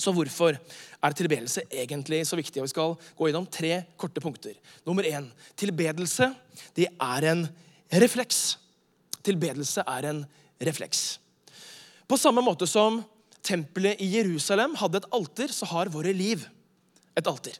Så 0.00 0.14
hvorfor 0.16 0.56
er 0.56 1.16
tilbedelse 1.16 1.66
egentlig 1.68 2.22
så 2.26 2.38
viktig? 2.38 2.60
Og 2.60 2.68
Vi 2.68 2.72
skal 2.72 2.94
gå 3.18 3.28
gjennom 3.28 3.48
tre 3.52 3.82
korte 4.00 4.22
punkter. 4.22 4.54
Nummer 4.86 5.04
én 5.04 5.28
tilbedelse 5.60 6.30
det 6.76 6.88
er 6.88 7.26
en 7.32 7.44
refleks. 8.00 8.56
Tilbedelse 9.22 9.84
er 9.84 10.08
en 10.08 10.22
refleks. 10.60 11.18
På 12.08 12.16
samme 12.18 12.42
måte 12.42 12.66
som 12.66 13.02
tempelet 13.46 14.00
i 14.02 14.08
Jerusalem 14.16 14.76
hadde 14.80 15.00
et 15.00 15.10
alter, 15.16 15.52
så 15.54 15.68
har 15.72 15.92
våre 15.92 16.12
liv 16.16 16.46
et 17.18 17.26
alter. 17.26 17.56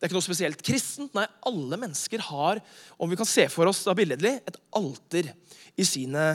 Det 0.00 0.06
er 0.06 0.08
ikke 0.08 0.16
noe 0.16 0.24
spesielt 0.24 0.62
kristent. 0.64 1.12
Nei, 1.16 1.26
alle 1.44 1.76
mennesker 1.76 2.22
har 2.30 2.62
om 2.96 3.10
vi 3.10 3.18
kan 3.20 3.28
se 3.28 3.44
for 3.52 3.68
oss 3.68 3.82
da 3.84 3.92
billedlig, 3.96 4.38
et 4.48 4.56
alter 4.78 5.34
i 5.76 5.84
sine 5.84 6.30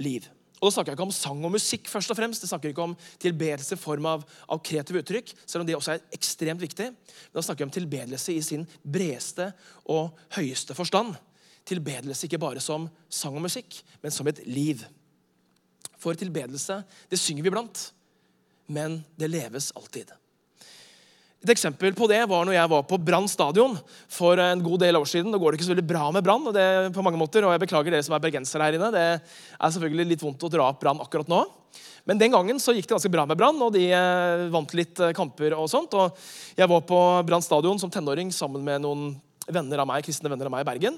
liv. 0.00 0.24
Og 0.64 0.70
Da 0.70 0.78
snakker 0.78 0.94
jeg 0.94 0.96
ikke 0.96 1.04
om 1.04 1.12
sang 1.12 1.42
og 1.44 1.52
musikk, 1.52 1.90
først 1.92 2.14
og 2.14 2.16
fremst. 2.16 2.40
Det 2.40 2.48
snakker 2.48 2.72
ikke 2.72 2.86
om 2.86 2.94
tilbedelse 3.20 3.76
i 3.76 3.80
form 3.80 4.06
av, 4.08 4.24
av 4.48 4.62
kreative 4.64 5.02
uttrykk, 5.02 5.34
selv 5.44 5.60
om 5.60 5.68
det 5.68 5.76
også 5.76 5.98
er 5.98 6.06
ekstremt 6.16 6.62
viktig. 6.64 6.86
Men 6.88 7.36
da 7.36 7.44
snakker 7.44 7.66
jeg 7.66 7.68
om 7.68 7.74
tilbedelse 7.74 8.32
i 8.32 8.40
sin 8.46 8.64
bredeste 8.80 9.50
og 9.92 10.16
høyeste 10.38 10.72
forstand. 10.78 11.12
Tilbedelse 11.68 12.24
ikke 12.24 12.40
bare 12.40 12.64
som 12.64 12.88
sang 13.12 13.36
og 13.36 13.44
musikk, 13.44 13.76
men 14.00 14.14
som 14.14 14.28
et 14.32 14.40
liv. 14.48 14.80
For 16.04 16.18
tilbedelse, 16.18 16.82
det 17.08 17.20
synger 17.20 17.46
vi 17.46 17.54
blant, 17.54 17.88
men 18.68 19.00
det 19.16 19.30
leves 19.32 19.70
alltid. 19.76 20.12
Et 21.44 21.52
eksempel 21.52 21.92
på 21.92 22.06
det 22.08 22.22
var 22.24 22.46
når 22.48 22.56
jeg 22.56 22.68
var 22.72 22.84
på 22.88 22.96
Brann 23.04 23.26
stadion 23.28 23.74
for 24.08 24.40
en 24.40 24.62
god 24.64 24.80
del 24.80 24.96
år 24.96 25.08
siden. 25.08 25.28
Nå 25.28 25.40
går 25.40 25.52
det 25.52 25.58
ikke 25.58 25.66
så 25.66 25.74
veldig 25.74 25.90
bra 25.90 26.06
med 26.16 26.24
Brann, 26.24 26.46
og 26.48 26.56
det 26.56 26.92
på 26.96 27.04
mange 27.04 27.20
måter, 27.20 27.44
og 27.44 27.52
jeg 27.52 27.60
beklager 27.66 27.92
dere 27.92 28.06
som 28.06 28.16
er 28.16 28.22
bergensere 28.24 28.64
her 28.64 28.78
inne. 28.78 28.88
Det 28.94 29.02
er 29.12 29.74
selvfølgelig 29.74 30.08
litt 30.14 30.24
vondt 30.24 30.46
å 30.48 30.52
dra 30.52 30.70
opp 30.72 30.80
Brann 30.80 31.02
akkurat 31.04 31.28
nå. 31.28 31.42
Men 32.08 32.20
den 32.20 32.32
gangen 32.32 32.60
så 32.60 32.72
gikk 32.72 32.88
det 32.88 32.96
ganske 32.96 33.12
bra 33.12 33.26
med 33.28 33.36
Brann, 33.40 33.60
og 33.60 33.76
de 33.76 33.90
eh, 33.92 34.46
vant 34.52 34.72
litt 34.76 35.00
eh, 35.04 35.12
kamper. 35.16 35.56
og 35.56 35.68
sånt. 35.72 35.92
Og 36.00 36.16
Jeg 36.56 36.68
var 36.72 36.84
på 36.88 37.00
Brann 37.28 37.44
stadion 37.44 37.80
som 37.80 37.92
tenåring 37.92 38.32
sammen 38.32 38.64
med 38.64 38.80
noen 38.84 39.10
venner 39.44 39.84
av 39.84 39.88
meg, 39.88 40.04
kristne 40.04 40.32
venner 40.32 40.48
av 40.48 40.56
meg 40.56 40.64
i 40.64 40.70
Bergen. 40.72 40.96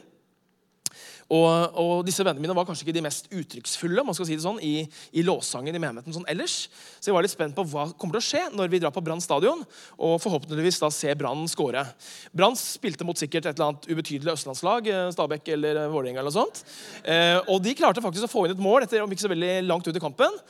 Og, 1.27 1.75
og, 1.75 2.05
disse 2.07 2.23
vennene 2.23 2.45
mine 2.45 2.55
var 2.55 2.67
kanskje 2.69 2.85
ikke 2.87 2.95
de 2.95 3.03
mest 3.03 3.27
uttrykksfulle 3.35 4.05
man 4.07 4.15
skal 4.15 4.29
si 4.29 4.37
det 4.37 4.45
sånn, 4.45 4.61
i, 4.63 4.85
i 5.19 5.25
lovsangen 5.27 5.75
i 5.75 5.81
menigheten 5.83 6.15
sånn 6.15 6.29
ellers. 6.31 6.69
Så 7.01 7.11
jeg 7.11 7.17
var 7.17 7.27
litt 7.27 7.35
spent 7.35 7.57
på 7.57 7.65
hva 7.73 7.89
kommer 7.99 8.17
til 8.17 8.23
å 8.23 8.27
skje 8.29 8.43
når 8.55 8.71
vi 8.71 8.81
drar 8.83 8.95
på 8.95 9.03
Brann 9.03 9.23
stadion 9.23 9.65
og 9.97 10.15
forhåpentligvis 10.23 10.79
da 10.85 10.93
ser 10.95 11.19
Brann 11.19 11.43
skåre. 11.51 11.83
Brann 12.31 12.55
spilte 12.59 13.07
mot 13.09 13.19
sikkert 13.19 13.49
et 13.49 13.57
eller 13.57 13.73
annet 13.73 13.91
ubetydelig 13.91 14.37
østlandslag, 14.37 14.93
eh, 14.93 15.11
Stabæk 15.17 15.51
eller 15.57 15.83
eh, 15.83 15.91
Vålerenga. 15.91 16.23
eller 16.23 16.31
noe 16.31 16.39
sånt. 16.39 16.63
Eh, 17.03 17.41
og 17.51 17.59
de 17.65 17.75
klarte 17.75 18.05
faktisk 18.05 18.29
å 18.29 18.31
få 18.31 18.47
inn 18.47 18.55
et 18.55 18.63
mål 18.63 18.87
etter 18.87 19.03
om 19.03 19.11
ikke 19.11 19.27
så 19.27 19.35
veldig 19.35 19.55
langt 19.67 19.91
ut 19.91 19.99
i 19.99 20.07
kampen. 20.07 20.41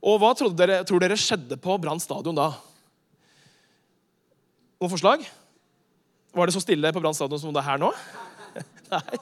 Og 0.00 0.18
hva 0.18 0.34
dere, 0.58 0.82
tror 0.88 1.02
dere 1.02 1.18
skjedde 1.20 1.60
på 1.60 1.78
Brann 1.78 2.02
stadion 2.02 2.34
da? 2.34 2.50
Noen 4.80 4.90
forslag? 4.90 5.22
Var 6.34 6.48
det 6.48 6.54
så 6.56 6.62
stille 6.64 6.90
på 6.90 7.02
Brann 7.02 7.14
stadion 7.14 7.38
som 7.38 7.54
det 7.54 7.62
er 7.62 7.70
her 7.76 7.82
nå? 7.82 7.92
Nei. 8.90 9.20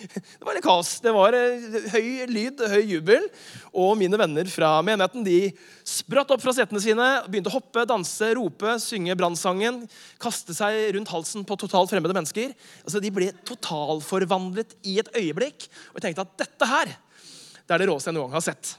Det 0.00 0.46
var 0.46 0.56
litt 0.56 0.64
kaos. 0.64 0.92
Det 1.04 1.12
var 1.14 1.36
eh, 1.36 1.66
høy 1.92 2.26
lyd, 2.30 2.62
høy 2.72 2.82
jubel. 2.96 3.26
Og 3.72 3.92
mine 4.00 4.18
venner 4.20 4.48
fra 4.52 4.72
menigheten 4.86 5.26
de 5.26 5.38
spratt 5.86 6.30
opp 6.32 6.42
fra 6.42 6.54
setene 6.56 6.82
sine, 6.82 7.08
begynte 7.28 7.52
å 7.52 7.56
hoppe, 7.58 7.84
danse, 7.88 8.32
rope, 8.38 8.76
synge 8.82 9.16
brannsangen, 9.18 9.82
kaste 10.22 10.56
seg 10.56 10.94
rundt 10.96 11.12
halsen 11.12 11.46
på 11.48 11.58
totalt 11.60 11.92
fremmede 11.92 12.16
mennesker. 12.16 12.54
Altså, 12.84 13.02
De 13.02 13.12
ble 13.14 13.30
totalforvandlet 13.48 14.76
i 14.88 14.98
et 15.02 15.12
øyeblikk. 15.16 15.68
Og 15.92 16.00
jeg 16.00 16.08
tenkte 16.08 16.26
at 16.26 16.36
dette 16.46 16.70
her 16.70 16.96
det 17.70 17.76
er 17.76 17.84
det 17.84 17.86
råeste 17.86 18.10
jeg 18.10 18.16
noen 18.16 18.26
gang 18.26 18.40
har 18.40 18.42
sett. 18.42 18.72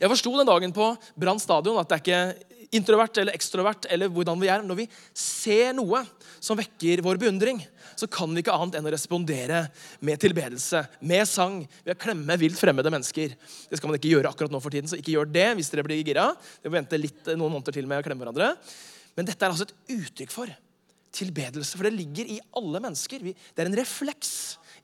Jeg 0.00 0.10
forsto 0.10 0.32
den 0.34 0.48
dagen 0.48 0.72
på 0.74 0.88
Brann 1.14 1.38
stadion 1.38 1.78
at 1.78 1.86
det 1.86 1.94
er 1.94 2.02
ikke 2.02 2.54
introvert 2.74 3.20
eller 3.22 3.36
ekstrovert 3.36 3.86
eller 3.94 4.10
hvordan 4.10 4.40
vi 4.40 4.50
er. 4.50 4.64
Når 4.66 4.80
vi 4.80 4.86
ser 5.14 5.70
noe 5.76 6.02
som 6.44 6.58
vekker 6.60 7.00
vår 7.04 7.18
beundring, 7.22 7.62
så 7.96 8.08
kan 8.10 8.32
vi 8.34 8.42
ikke 8.42 8.52
annet 8.52 8.76
enn 8.78 8.88
å 8.88 8.92
respondere 8.92 9.62
med 10.04 10.20
tilbedelse, 10.20 10.82
med 11.00 11.24
sang, 11.28 11.62
ved 11.86 11.94
å 11.94 12.00
klemme 12.00 12.36
vilt 12.40 12.60
fremmede 12.60 12.92
mennesker. 12.92 13.32
Det 13.70 13.80
skal 13.80 13.90
man 13.90 13.96
ikke 13.96 14.12
gjøre 14.12 14.32
akkurat 14.32 14.52
nå 14.52 14.60
for 14.60 14.74
tiden, 14.74 14.90
så 14.90 14.98
ikke 15.00 15.14
gjør 15.14 15.30
det 15.32 15.46
hvis 15.56 15.72
dere 15.72 15.86
blir 15.86 16.02
gira. 16.04 16.26
Vi 16.60 16.68
må 16.68 16.76
vente 16.76 17.00
litt, 17.00 17.22
noen 17.32 17.56
måneder 17.56 17.78
til 17.78 17.88
med 17.88 18.02
å 18.02 18.06
klemme 18.06 18.26
hverandre. 18.26 18.52
Men 19.16 19.30
dette 19.30 19.40
er 19.46 19.54
altså 19.54 19.68
et 19.70 19.96
uttrykk 19.96 20.34
for 20.34 20.52
tilbedelse, 21.14 21.78
for 21.78 21.86
det 21.86 21.94
ligger 21.94 22.28
i 22.34 22.40
alle 22.58 22.82
mennesker. 22.82 23.24
Det 23.24 23.62
er 23.62 23.70
en 23.70 23.78
refleks 23.78 24.34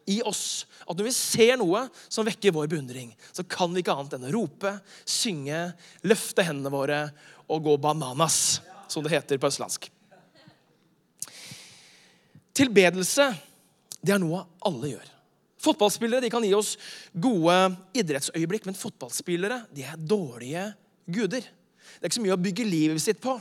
i 0.08 0.20
oss 0.26 0.64
at 0.86 0.96
når 0.96 1.10
vi 1.10 1.14
ser 1.14 1.56
noe 1.60 1.84
som 2.06 2.26
vekker 2.26 2.54
vår 2.56 2.70
beundring, 2.72 3.12
så 3.34 3.44
kan 3.44 3.74
vi 3.74 3.84
ikke 3.84 3.98
annet 3.98 4.16
enn 4.16 4.28
å 4.30 4.34
rope, 4.38 4.78
synge, 5.04 5.66
løfte 6.06 6.46
hendene 6.46 6.72
våre 6.72 7.04
og 7.50 7.66
gå 7.66 7.76
bananas, 7.82 8.60
som 8.90 9.04
det 9.04 9.12
heter 9.12 9.42
på 9.42 9.50
østlandsk. 9.50 9.90
Tilbedelse 12.60 13.30
det 14.00 14.14
er 14.14 14.20
noe 14.20 14.42
alle 14.68 14.94
gjør. 14.94 15.08
Fotballspillere 15.60 16.24
de 16.24 16.30
kan 16.32 16.44
gi 16.44 16.54
oss 16.56 16.74
gode 17.12 17.54
idrettsøyeblikk, 18.00 18.64
men 18.68 18.78
fotballspillere 18.78 19.62
de 19.76 19.84
er 19.84 20.00
dårlige 20.00 20.70
guder. 21.04 21.44
Det 21.44 22.00
er 22.00 22.08
ikke 22.08 22.20
så 22.20 22.24
mye 22.24 22.36
å 22.36 22.40
bygge 22.40 22.68
livet 22.68 23.02
sitt 23.02 23.20
på. 23.20 23.34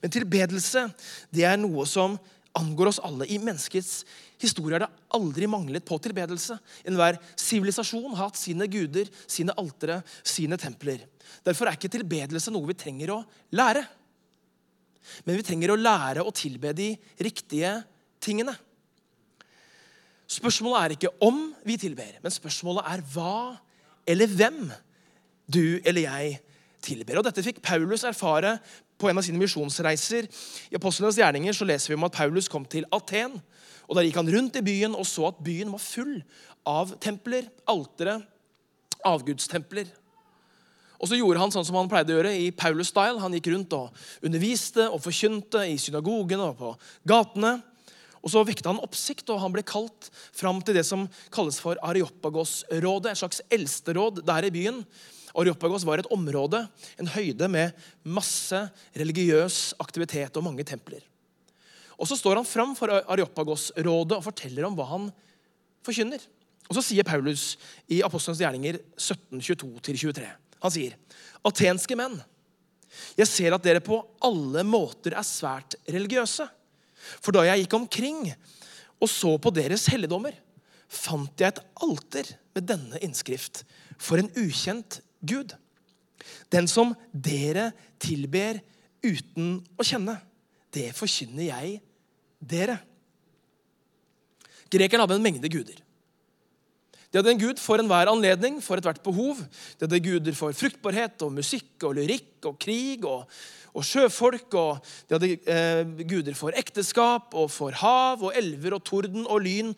Men 0.00 0.12
tilbedelse 0.14 0.86
det 1.34 1.44
er 1.48 1.60
noe 1.60 1.84
som 1.88 2.16
angår 2.56 2.92
oss 2.92 3.00
alle. 3.04 3.28
I 3.28 3.40
menneskets 3.40 4.02
historie 4.40 4.76
har 4.76 4.86
det 4.86 5.04
aldri 5.16 5.48
manglet 5.50 5.84
på 5.88 5.98
tilbedelse. 6.04 6.56
Enhver 6.88 7.18
sivilisasjon 7.40 8.12
har 8.14 8.30
hatt 8.30 8.40
sine 8.40 8.68
guder, 8.70 9.08
sine 9.26 9.54
altere, 9.60 10.00
sine 10.24 10.58
templer. 10.60 11.04
Derfor 11.44 11.68
er 11.68 11.76
ikke 11.76 11.92
tilbedelse 11.92 12.52
noe 12.52 12.68
vi 12.70 12.78
trenger 12.80 13.14
å 13.16 13.22
lære. 13.56 13.84
Men 15.26 15.36
vi 15.36 15.46
trenger 15.46 15.72
å 15.72 15.80
lære 15.80 16.24
å 16.24 16.34
tilbe 16.36 16.72
de 16.76 16.92
riktige 17.20 17.80
tingene. 18.22 18.54
Spørsmålet 20.32 20.78
er 20.78 20.94
ikke 20.96 21.12
om 21.24 21.44
vi 21.66 21.76
tilber, 21.80 22.16
men 22.22 22.32
spørsmålet 22.32 22.88
er 22.88 23.04
hva 23.12 23.34
eller 24.08 24.30
hvem 24.30 24.64
du 25.52 25.78
eller 25.84 26.06
jeg 26.06 26.38
tilber. 26.82 27.18
Og 27.18 27.26
Dette 27.26 27.44
fikk 27.44 27.60
Paulus 27.64 28.04
erfare 28.08 28.56
på 28.98 29.10
en 29.10 29.18
av 29.18 29.26
sine 29.26 29.40
misjonsreiser. 29.40 30.28
I 30.70 30.78
Apostlenes 30.78 31.18
gjerninger 31.18 31.56
så 31.56 31.66
leser 31.68 31.92
vi 31.92 31.98
om 31.98 32.06
at 32.06 32.16
Paulus 32.16 32.48
kom 32.50 32.64
til 32.64 32.86
Aten. 32.94 33.40
og 33.88 33.96
Der 33.96 34.06
gikk 34.06 34.20
han 34.20 34.30
rundt 34.30 34.56
i 34.56 34.64
byen 34.64 34.94
og 34.94 35.06
så 35.06 35.28
at 35.30 35.42
byen 35.44 35.72
var 35.74 35.82
full 35.82 36.20
av 36.66 36.94
templer, 37.02 37.48
altere, 37.68 38.20
avgudstempler. 39.04 39.90
Og 41.02 41.10
så 41.10 41.18
gjorde 41.18 41.40
han 41.42 41.50
sånn 41.50 41.66
som 41.66 41.76
han 41.80 41.90
pleide 41.90 42.14
å 42.14 42.20
gjøre 42.20 42.36
i 42.38 42.52
Paulus-style. 42.54 43.18
Han 43.18 43.34
gikk 43.34 43.50
rundt 43.50 43.74
og 43.74 44.04
underviste 44.22 44.86
og 44.86 45.02
forkynte 45.02 45.64
i 45.66 45.74
synagogene 45.82 46.52
og 46.52 46.60
på 46.60 46.70
gatene. 47.10 47.56
Og 48.22 48.30
Så 48.30 48.42
vekte 48.46 48.70
han 48.70 48.80
oppsikt, 48.82 49.26
og 49.34 49.40
han 49.42 49.54
ble 49.54 49.64
kalt 49.66 50.10
fram 50.30 50.60
til 50.62 50.76
det 50.78 50.84
som 50.86 51.08
kalles 51.34 51.58
for 51.62 51.78
Areopagos-rådet. 51.82 53.10
Et 53.10 53.18
slags 53.18 53.42
eldsteråd 53.50 54.22
der 54.26 54.46
i 54.46 54.52
byen. 54.54 54.84
Areopagos 55.34 55.86
var 55.88 55.98
et 55.98 56.10
område, 56.12 56.60
en 57.00 57.10
høyde 57.10 57.48
med 57.50 57.72
masse 58.04 58.58
religiøs 58.98 59.72
aktivitet 59.82 60.36
og 60.38 60.46
mange 60.46 60.64
templer. 60.68 61.02
Og 61.98 62.06
Så 62.06 62.18
står 62.18 62.38
han 62.38 62.46
fram 62.46 62.76
for 62.78 62.90
Areopagos-rådet 62.90 64.18
og 64.18 64.26
forteller 64.26 64.66
om 64.66 64.78
hva 64.78 64.86
han 64.92 65.10
forkynner. 65.86 66.22
Og 66.68 66.78
Så 66.78 66.84
sier 66.92 67.06
Paulus 67.06 67.56
i 67.90 68.02
Apostelens 68.06 68.42
gjerninger 68.42 68.78
17, 68.96 69.40
22-23. 69.42 70.28
Han 70.62 70.74
sier, 70.74 70.94
atenske 71.44 71.98
menn, 71.98 72.20
Jeg 73.16 73.26
ser 73.26 73.54
at 73.56 73.62
dere 73.64 73.80
på 73.80 73.96
alle 74.20 74.60
måter 74.68 75.14
er 75.16 75.24
svært 75.24 75.78
religiøse. 75.88 76.44
For 77.20 77.34
da 77.34 77.44
jeg 77.48 77.64
gikk 77.64 77.76
omkring 77.80 78.28
og 79.02 79.10
så 79.10 79.34
på 79.42 79.50
deres 79.54 79.88
helligdommer, 79.90 80.36
fant 80.92 81.40
jeg 81.40 81.54
et 81.54 81.62
alter 81.82 82.28
med 82.54 82.68
denne 82.68 83.00
innskrift 83.02 83.64
for 83.98 84.20
en 84.20 84.30
ukjent 84.38 85.00
Gud. 85.24 85.54
Den 86.52 86.68
som 86.70 86.94
dere 87.10 87.70
tilber 88.02 88.60
uten 89.02 89.56
å 89.74 89.86
kjenne, 89.86 90.18
det 90.72 90.92
forkynner 90.96 91.48
jeg 91.48 91.80
dere. 92.38 92.78
Grekerne 94.72 95.04
hadde 95.04 95.18
en 95.18 95.26
mengde 95.26 95.50
guder. 95.52 95.81
De 97.12 97.20
hadde 97.20 97.34
en 97.34 97.42
gud 97.42 97.58
for 97.60 97.76
enhver 97.76 98.08
anledning, 98.08 98.56
for 98.64 98.80
ethvert 98.80 99.02
behov. 99.04 99.42
De 99.76 99.84
hadde 99.84 100.00
guder 100.00 100.36
for 100.36 100.56
fruktbarhet 100.56 101.20
og 101.26 101.34
musikk 101.36 101.84
og 101.84 101.98
lyrikk 101.98 102.48
og 102.48 102.56
krig 102.62 103.04
og, 103.04 103.26
og 103.76 103.84
sjøfolk. 103.84 104.56
og 104.56 104.80
De 105.10 105.18
hadde 105.18 105.30
eh, 105.44 105.92
guder 106.08 106.38
for 106.38 106.56
ekteskap 106.56 107.36
og 107.36 107.50
for 107.52 107.76
hav 107.82 108.24
og 108.24 108.32
elver 108.38 108.78
og 108.78 108.84
torden 108.88 109.28
og 109.28 109.44
lyn, 109.44 109.74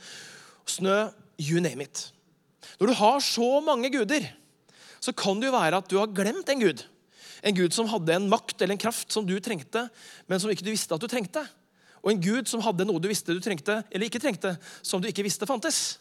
snø, 0.70 1.08
you 1.42 1.58
name 1.58 1.82
it. 1.82 2.06
Når 2.78 2.92
du 2.92 2.94
har 3.02 3.18
så 3.26 3.50
mange 3.66 3.90
guder, 3.90 4.30
så 5.02 5.12
kan 5.12 5.42
det 5.42 5.50
jo 5.50 5.56
være 5.56 5.82
at 5.82 5.90
du 5.90 5.98
har 5.98 6.14
glemt 6.14 6.48
en 6.54 6.62
gud. 6.62 6.86
En 7.44 7.58
gud 7.58 7.74
som 7.74 7.90
hadde 7.90 8.14
en 8.14 8.30
makt 8.30 8.62
eller 8.62 8.78
en 8.78 8.84
kraft 8.86 9.10
som 9.12 9.26
du 9.26 9.34
trengte, 9.42 9.88
men 10.30 10.38
som 10.40 10.54
ikke 10.54 10.64
du 10.64 10.70
visste 10.70 10.94
at 10.94 11.02
du 11.02 11.10
trengte. 11.10 11.42
Og 12.04 12.14
en 12.14 12.22
gud 12.22 12.46
som 12.46 12.62
hadde 12.62 12.86
noe 12.86 13.02
du 13.02 13.10
visste 13.10 13.34
du 13.34 13.42
trengte 13.42 13.82
eller 13.90 14.06
ikke 14.06 14.22
trengte, 14.22 14.54
som 14.86 15.02
du 15.02 15.10
ikke 15.10 15.26
visste 15.26 15.50
fantes. 15.50 15.98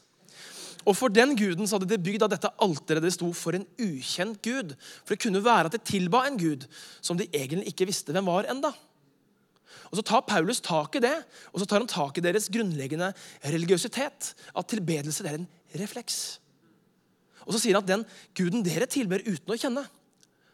Og 0.83 0.97
For 0.97 1.11
den 1.13 1.35
guden 1.39 1.67
så 1.67 1.77
hadde 1.77 1.91
de 1.93 2.01
bygd 2.01 2.25
av 2.25 2.31
dette 2.33 2.51
alteret 2.63 3.05
det 3.05 3.13
sto 3.15 3.29
for 3.37 3.55
en 3.55 3.65
ukjent 3.79 4.41
gud. 4.43 4.73
For 5.03 5.15
det 5.15 5.23
kunne 5.23 5.43
være 5.43 5.69
at 5.69 5.77
det 5.77 5.85
tilba 5.87 6.25
en 6.27 6.39
gud 6.39 6.67
som 6.99 7.19
de 7.19 7.29
egentlig 7.31 7.71
ikke 7.71 7.87
visste 7.87 8.15
hvem 8.15 8.27
var 8.27 8.49
enda. 8.51 8.73
Og 9.91 9.99
Så 9.99 10.05
tar 10.09 10.25
Paulus 10.27 10.61
tak 10.63 10.95
i 10.97 11.03
det, 11.03 11.15
og 11.53 11.61
så 11.61 11.67
tar 11.69 11.83
han 11.83 11.89
tak 11.89 12.17
i 12.17 12.23
deres 12.25 12.49
grunnleggende 12.51 13.11
religiøsitet. 13.45 14.33
At 14.57 14.69
tilbedelse 14.71 15.25
er 15.27 15.37
en 15.37 15.49
refleks. 15.79 16.39
Og 17.45 17.53
Så 17.53 17.63
sier 17.63 17.77
han 17.77 17.83
at 17.83 17.91
den 17.91 18.07
guden 18.35 18.65
dere 18.65 18.87
tilber 18.89 19.23
uten 19.23 19.53
å 19.53 19.59
kjenne, 19.59 19.85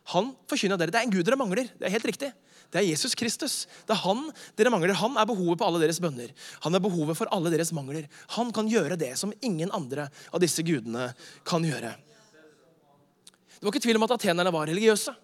han 0.09 0.31
forkynner 0.50 0.79
dere. 0.79 0.89
Det 0.89 0.98
er 0.98 1.05
en 1.05 1.13
gud 1.13 1.25
dere 1.25 1.38
mangler. 1.38 1.67
Det 1.77 1.86
er 1.86 1.93
helt 1.93 2.07
riktig. 2.09 2.31
Det 2.69 2.81
er 2.81 2.85
Jesus 2.85 3.15
Kristus. 3.17 3.63
Det 3.88 3.95
er 3.95 4.01
han 4.03 4.27
dere 4.57 4.71
mangler. 4.73 4.93
Han 4.97 5.15
er 5.17 5.27
behovet 5.29 5.57
på 5.57 5.65
alle 5.65 5.81
deres 5.81 6.01
bønner. 6.01 6.29
Han 6.65 6.77
er 6.77 6.83
behovet 6.83 7.17
for 7.17 7.29
alle 7.33 7.49
deres 7.53 7.71
mangler. 7.73 8.05
Han 8.35 8.51
kan 8.53 8.69
gjøre 8.69 8.97
det 8.99 9.15
som 9.17 9.33
ingen 9.41 9.71
andre 9.73 10.05
av 10.29 10.43
disse 10.43 10.61
gudene 10.65 11.09
kan 11.47 11.65
gjøre. 11.65 11.95
Det 13.57 13.65
var 13.65 13.73
ikke 13.73 13.83
tvil 13.88 13.97
om 13.99 14.05
at 14.05 14.13
atenerne 14.19 14.53
var 14.53 14.69
religiøse. 14.69 15.15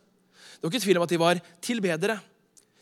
Det 0.57 0.65
var 0.65 0.73
ikke 0.73 0.85
tvil 0.87 0.99
om 0.99 1.05
at 1.05 1.13
de 1.13 1.21
var 1.21 1.41
tilbedere. 1.63 2.17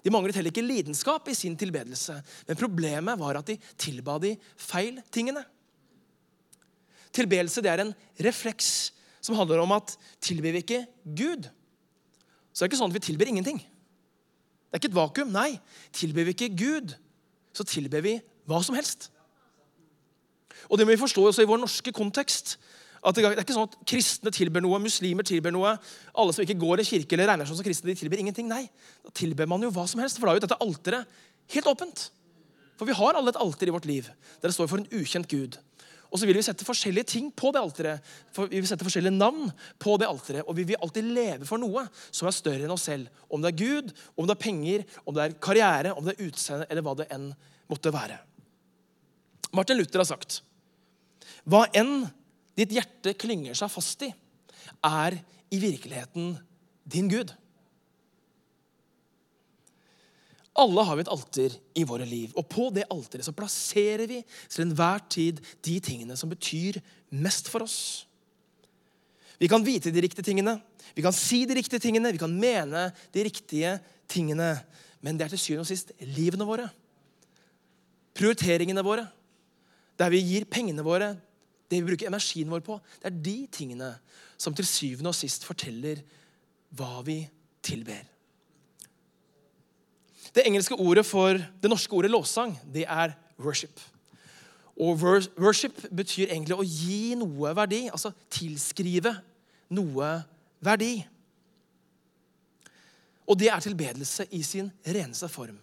De 0.03 0.11
manglet 0.11 0.39
heller 0.39 0.51
ikke 0.51 0.65
lidenskap 0.65 1.27
i 1.31 1.35
sin 1.37 1.57
tilbedelse. 1.59 2.15
Men 2.47 2.59
problemet 2.59 3.19
var 3.19 3.39
at 3.39 3.51
de 3.51 3.57
tilba 3.79 4.15
de 4.23 4.33
feil 4.59 5.01
tingene. 5.11 5.43
Tilbedelse 7.13 7.61
det 7.61 7.71
er 7.71 7.83
en 7.83 7.93
refleks 8.25 8.93
som 9.23 9.35
handler 9.37 9.61
om 9.63 9.75
at 9.75 9.93
tilber 10.23 10.55
vi 10.55 10.63
ikke 10.63 10.81
Gud, 11.03 11.45
så 12.53 12.63
det 12.63 12.65
er 12.65 12.71
ikke 12.71 12.79
sånn 12.81 12.91
at 12.91 12.97
vi 12.97 13.07
tilber 13.07 13.29
ingenting. 13.29 13.61
Det 14.73 14.79
er 14.79 14.81
ikke 14.81 14.89
et 14.89 14.97
vakuum. 14.97 15.29
Nei, 15.29 15.59
tilber 15.93 16.25
vi 16.25 16.33
ikke 16.33 16.47
Gud, 16.57 16.95
så 17.53 17.61
tilber 17.69 18.01
vi 18.01 18.15
hva 18.49 18.57
som 18.65 18.73
helst. 18.73 19.11
Og 20.65 20.79
det 20.79 20.87
må 20.87 20.95
vi 20.95 21.01
forstå 21.03 21.27
også 21.29 21.43
i 21.45 21.49
vår 21.49 21.61
norske 21.61 21.93
kontekst. 21.93 22.55
At 23.05 23.13
Det 23.13 23.21
er 23.21 23.43
ikke 23.43 23.53
sånn 23.53 23.67
at 23.69 23.75
kristne 23.85 24.33
tilber 24.33 24.63
noe, 24.65 24.79
muslimer 24.81 25.27
tilber 25.27 25.53
noe. 25.53 25.75
Alle 26.17 26.33
som 26.33 26.41
ikke 26.41 26.57
går 26.57 26.81
i 26.81 26.87
kirke 26.87 27.13
eller 27.13 27.29
regner 27.29 27.45
seg 27.45 27.59
som 27.59 27.67
kristne, 27.67 27.91
de 27.91 27.99
tilber 27.99 28.17
ingenting. 28.17 28.49
Nei, 28.49 28.63
da 29.05 29.13
tilber 29.13 29.45
man 29.45 29.61
jo 29.61 29.69
hva 29.75 29.85
som 29.91 30.01
helst. 30.01 30.17
For 30.17 30.25
da 30.25 30.33
er 30.33 30.39
jo 30.41 30.45
dette 30.47 30.59
alteret 30.65 31.21
helt 31.53 31.69
åpent. 31.69 32.07
For 32.79 32.89
vi 32.89 32.97
har 32.97 33.19
alle 33.19 33.29
et 33.29 33.41
alter 33.45 33.69
i 33.69 33.75
vårt 33.75 33.85
liv 33.85 34.09
der 34.41 34.49
det 34.49 34.55
står 34.57 34.71
for 34.71 34.81
en 34.81 34.89
ukjent 34.89 35.29
Gud. 35.29 35.59
Og 36.13 36.21
så 36.21 36.27
vil 36.29 36.37
vi 36.37 36.45
sette 36.45 36.65
forskjellige 36.67 37.09
ting 37.09 37.31
på 37.33 37.49
det 37.53 37.61
alteret. 37.63 38.11
Vi 38.37 38.59
vil 38.59 38.67
sette 38.69 38.85
forskjellige 38.85 39.15
navn 39.15 39.49
på 39.81 39.95
det 39.97 40.05
alteret. 40.05 40.45
Og 40.45 40.53
vi 40.59 40.67
vil 40.69 40.77
alltid 40.77 41.09
leve 41.09 41.47
for 41.49 41.57
noe 41.61 41.87
som 42.13 42.29
er 42.29 42.35
større 42.37 42.67
enn 42.67 42.73
oss 42.75 42.85
selv. 42.85 43.09
Om 43.33 43.41
det 43.41 43.49
er 43.49 43.61
Gud, 43.63 43.89
om 44.13 44.29
det 44.29 44.35
er 44.35 44.43
penger, 44.43 44.85
om 45.09 45.17
det 45.17 45.25
er 45.25 45.37
karriere, 45.41 45.95
om 45.97 46.05
det 46.05 46.13
er 46.13 46.27
utseende, 46.29 46.69
eller 46.69 46.85
hva 46.85 46.93
det 47.01 47.09
enn 47.13 47.31
måtte 47.71 47.93
være. 47.95 48.19
Martin 49.57 49.79
Luther 49.79 50.01
har 50.03 50.09
sagt 50.09 50.41
hva 51.49 51.65
enn 51.75 52.05
ditt 52.55 52.71
hjerte 52.71 53.15
klynger 53.19 53.57
seg 53.57 53.71
fast 53.73 54.05
i, 54.05 54.11
er 54.85 55.17
i 55.51 55.59
virkeligheten 55.59 56.35
din 56.87 57.09
Gud. 57.11 57.33
Alle 60.53 60.83
har 60.85 60.97
vi 60.97 61.01
et 61.01 61.09
alter 61.09 61.55
i 61.73 61.83
våre 61.89 62.05
liv, 62.05 62.33
og 62.37 62.45
på 62.49 62.67
det 62.73 62.85
alteret 62.93 63.25
så 63.25 63.33
plasserer 63.33 64.05
vi 64.09 64.19
til 64.51 64.67
enhver 64.67 65.01
tid 65.09 65.39
de 65.65 65.79
tingene 65.81 66.17
som 66.19 66.29
betyr 66.29 66.77
mest 67.09 67.49
for 67.49 67.65
oss. 67.65 68.05
Vi 69.41 69.49
kan 69.49 69.65
vite 69.65 69.91
de 69.91 70.03
riktige 70.05 70.25
tingene, 70.27 70.59
vi 70.93 71.01
kan 71.01 71.15
si 71.15 71.41
de 71.49 71.57
riktige 71.57 71.81
tingene, 71.81 72.13
vi 72.13 72.21
kan 72.21 72.31
mene 72.31 72.85
de 73.15 73.25
riktige 73.25 73.79
tingene, 74.07 74.53
men 75.01 75.17
det 75.17 75.25
er 75.25 75.33
til 75.33 75.41
syvende 75.41 75.65
og 75.65 75.71
sist 75.71 75.91
livene 76.13 76.45
våre. 76.47 76.69
Prioriteringene 78.13 78.85
våre, 78.85 79.07
der 79.97 80.13
vi 80.13 80.21
gir 80.21 80.45
pengene 80.45 80.85
våre, 80.85 81.15
det 81.65 81.81
vi 81.81 81.89
bruker 81.89 82.11
energien 82.11 82.51
vår 82.53 82.61
på, 82.61 82.77
det 83.01 83.09
er 83.09 83.21
de 83.25 83.37
tingene 83.49 83.89
som 84.37 84.53
til 84.53 84.69
syvende 84.69 85.09
og 85.09 85.17
sist 85.17 85.47
forteller 85.47 86.05
hva 86.77 87.01
vi 87.05 87.23
tilber. 87.65 88.12
Det 90.33 90.45
engelske 90.47 90.75
ordet 90.75 91.05
for 91.05 91.37
det 91.37 91.69
norske 91.69 91.93
ordet 91.93 92.11
lovsang, 92.11 92.55
det 92.73 92.85
er 92.89 93.13
worship. 93.37 93.79
Og 94.79 94.97
worship 95.37 95.83
betyr 95.93 96.31
egentlig 96.31 96.57
å 96.57 96.65
gi 96.65 97.13
noe 97.17 97.51
verdi, 97.53 97.85
altså 97.93 98.09
tilskrive 98.33 99.13
noe 99.73 100.09
verdi. 100.63 100.95
Og 103.29 103.37
det 103.39 103.51
er 103.53 103.61
tilbedelse 103.63 104.25
i 104.33 104.41
sin 104.43 104.71
reneste 104.85 105.29
form. 105.31 105.59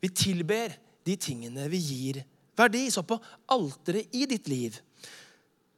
Vi 0.00 0.08
tilber 0.14 0.76
de 1.04 1.16
tingene 1.16 1.66
vi 1.72 1.80
gir 1.82 2.22
verdi. 2.56 2.86
Så 2.90 3.02
på 3.02 3.18
alteret 3.52 4.14
i 4.14 4.26
ditt 4.30 4.48
liv 4.48 4.78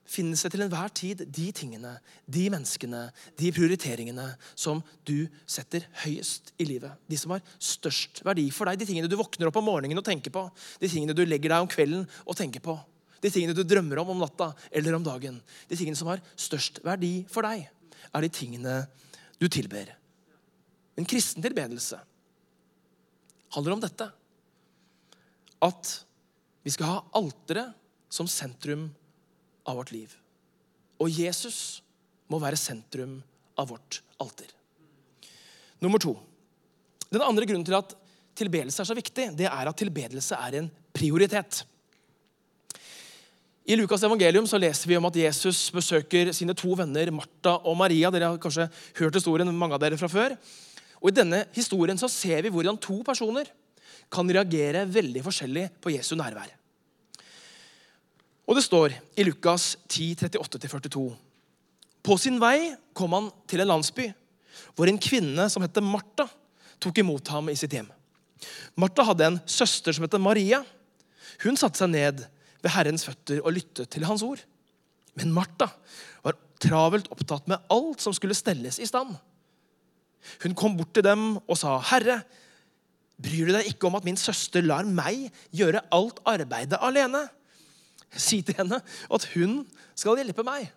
finnes 0.06 0.42
det 0.42 0.52
til 0.54 0.62
enhver 0.64 0.92
tid 0.94 1.22
de 1.34 1.46
tingene, 1.54 1.96
de 2.30 2.46
menneskene, 2.52 3.02
de 3.38 3.52
prioriteringene 3.54 4.26
som 4.54 4.82
du 5.06 5.26
setter 5.50 5.86
høyest 6.04 6.52
i 6.62 6.66
livet. 6.68 6.94
De 7.10 7.18
som 7.20 7.34
har 7.34 7.44
størst 7.58 8.22
verdi 8.26 8.46
for 8.54 8.70
deg. 8.70 8.80
De 8.80 8.88
tingene 8.88 9.10
du 9.10 9.18
våkner 9.18 9.50
opp 9.50 9.58
om 9.60 9.66
morgenen 9.66 9.98
og 9.98 10.06
tenker 10.06 10.34
på. 10.34 10.46
De 10.82 10.90
tingene 10.90 11.16
du 11.16 11.24
legger 11.26 11.52
deg 11.52 11.64
om 11.64 11.70
kvelden 11.70 12.06
og 12.24 12.38
tenker 12.38 12.64
på. 12.64 12.76
De 13.22 13.32
tingene 13.32 13.56
du 13.56 13.64
drømmer 13.66 13.98
om 14.02 14.12
om 14.14 14.20
natta 14.22 14.52
eller 14.70 14.96
om 14.96 15.06
dagen. 15.06 15.40
De 15.68 15.78
tingene 15.78 15.98
som 15.98 16.10
har 16.12 16.22
størst 16.38 16.82
verdi 16.86 17.24
for 17.32 17.46
deg, 17.46 17.66
er 18.12 18.24
de 18.24 18.32
tingene 18.32 18.82
du 19.40 19.48
tilber. 19.52 19.90
En 20.96 21.08
kristen 21.08 21.44
tilbedelse 21.44 21.98
handler 23.56 23.76
om 23.76 23.82
dette. 23.82 24.06
At 25.64 25.92
vi 26.66 26.72
skal 26.74 26.92
ha 26.92 27.02
alteret 27.18 27.74
som 28.12 28.28
sentrum 28.30 28.88
av 29.66 29.79
vårt 29.81 29.92
liv. 29.94 30.12
Og 31.02 31.12
Jesus 31.12 31.83
må 32.33 32.40
være 32.42 32.59
sentrum 32.59 33.18
av 33.59 33.70
vårt 33.70 34.00
alter. 34.22 34.48
Nummer 35.83 36.00
to. 36.02 36.16
Den 37.12 37.24
andre 37.24 37.46
grunnen 37.46 37.66
til 37.66 37.76
at 37.76 37.94
tilbedelse 38.37 38.83
er 38.83 38.88
så 38.88 38.96
viktig, 38.96 39.31
det 39.38 39.48
er 39.48 39.70
at 39.70 39.79
tilbedelse 39.79 40.37
er 40.37 40.61
en 40.61 40.70
prioritet. 40.96 41.62
I 43.66 43.74
Lukas 43.74 44.05
evangelium 44.07 44.46
så 44.46 44.61
leser 44.62 44.87
vi 44.87 44.96
om 44.98 45.09
at 45.09 45.16
Jesus 45.18 45.64
besøker 45.74 46.31
sine 46.37 46.55
to 46.55 46.70
venner 46.79 47.11
Martha 47.11 47.57
og 47.66 47.74
Maria. 47.79 48.12
Dere 48.14 48.31
har 48.31 48.42
kanskje 48.42 48.68
hørt 49.00 49.18
historien, 49.18 49.50
mange 49.50 49.74
av 49.74 49.83
dere 49.83 49.98
fra 49.98 50.11
før. 50.11 50.37
Og 51.02 51.11
I 51.11 51.16
denne 51.16 51.42
historien 51.57 51.98
så 51.98 52.09
ser 52.11 52.44
vi 52.46 52.52
hvordan 52.55 52.79
to 52.79 53.00
personer 53.07 53.50
kan 54.12 54.31
reagere 54.31 54.85
veldig 54.87 55.24
forskjellig 55.26 55.66
på 55.83 55.92
Jesu 55.96 56.14
nærvær. 56.14 56.52
Og 58.46 58.54
det 58.54 58.64
står 58.66 58.94
i 59.18 59.26
Lukas 59.26 59.74
10, 59.88 60.14
38-42. 60.22 61.02
På 62.06 62.16
sin 62.20 62.38
vei 62.38 62.76
kom 62.94 63.14
han 63.16 63.28
til 63.50 63.64
en 63.64 63.72
landsby 63.74 64.06
hvor 64.76 64.88
en 64.88 65.00
kvinne 65.00 65.48
som 65.52 65.64
het 65.64 65.78
Martha, 65.85 66.28
tok 66.80 67.00
imot 67.00 67.28
ham 67.32 67.48
i 67.48 67.56
sitt 67.56 67.72
hjem. 67.72 67.88
Martha 68.76 69.04
hadde 69.09 69.26
en 69.26 69.38
søster 69.48 69.96
som 69.96 70.04
het 70.04 70.16
Maria. 70.20 70.62
Hun 71.42 71.56
satte 71.56 71.80
seg 71.80 71.92
ned 71.92 72.22
ved 72.62 72.72
Herrens 72.74 73.06
føtter 73.06 73.40
og 73.42 73.54
lyttet 73.56 73.90
til 73.92 74.04
hans 74.09 74.24
ord. 74.24 74.42
Men 75.16 75.32
Martha 75.32 75.70
var 76.24 76.37
travelt 76.62 77.09
opptatt 77.12 77.48
med 77.48 77.64
alt 77.72 78.04
som 78.04 78.14
skulle 78.16 78.37
stelles 78.37 78.80
i 78.80 78.88
stand. 78.88 79.14
Hun 80.42 80.56
kom 80.59 80.76
bort 80.76 80.92
til 80.96 81.04
dem 81.06 81.37
og 81.38 81.56
sa, 81.56 81.78
'Herre, 81.78 82.22
bryr 83.16 83.46
du 83.46 83.52
deg 83.52 83.68
ikke 83.72 83.87
om 83.87 83.96
at 83.96 84.04
min 84.04 84.16
søster 84.16 84.61
lar 84.61 84.85
meg 84.85 85.32
gjøre 85.52 85.85
alt 85.92 86.20
arbeidet 86.26 86.80
alene?' 86.80 87.28
Si 88.12 88.40
til 88.46 88.56
henne 88.58 88.78
at 88.82 89.28
hun 89.34 89.58
skal 89.98 90.20
hjelpe 90.20 90.44
meg. 90.46 90.70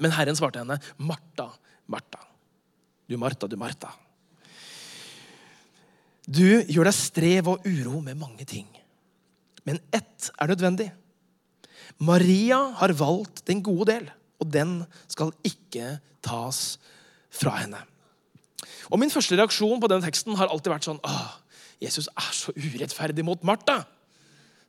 Men 0.00 0.14
Herren 0.14 0.36
svarte 0.38 0.62
henne, 0.62 0.78
Martha, 0.98 1.50
Martha. 1.90 2.22
Du 3.08 3.16
Martha, 3.20 3.48
du 3.50 3.56
Martha. 3.60 3.92
Du 6.24 6.64
gjør 6.72 6.88
deg 6.88 6.96
strev 6.96 7.50
og 7.52 7.66
uro 7.68 7.98
med 8.00 8.16
mange 8.16 8.46
ting, 8.48 8.68
men 9.68 9.76
ett 9.92 10.30
er 10.40 10.48
nødvendig. 10.48 10.86
Maria 12.00 12.58
har 12.80 12.94
valgt 12.96 13.44
den 13.46 13.60
gode 13.62 13.90
del, 13.92 14.06
og 14.40 14.48
den 14.52 14.78
skal 15.06 15.34
ikke 15.44 15.98
tas 16.24 16.78
fra 17.28 17.58
henne. 17.60 17.82
Og 18.88 18.98
Min 19.00 19.12
første 19.12 19.36
reaksjon 19.36 19.80
på 19.80 19.90
den 19.92 20.02
teksten 20.04 20.36
har 20.38 20.48
alltid 20.48 20.72
vært 20.72 20.88
sånn 20.88 21.00
Åh, 21.04 21.28
Jesus 21.82 22.08
er 22.08 22.32
så 22.32 22.52
urettferdig 22.56 23.24
mot 23.26 23.44
Martha. 23.44 23.82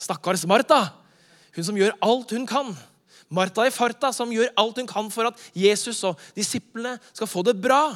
Stakkars 0.01 0.43
Martha. 0.49 0.91
Hun 1.55 1.67
som 1.67 1.77
gjør 1.79 1.95
alt 2.03 2.33
hun 2.35 2.47
kan. 2.49 2.73
Martha 3.33 3.65
i 3.65 3.73
farta 3.73 4.11
som 4.13 4.31
gjør 4.33 4.51
alt 4.59 4.81
hun 4.81 4.89
kan 4.89 5.07
for 5.13 5.31
at 5.31 5.39
Jesus 5.57 6.03
og 6.07 6.19
disiplene 6.37 6.97
skal 7.11 7.29
få 7.29 7.43
det 7.47 7.55
bra. 7.61 7.89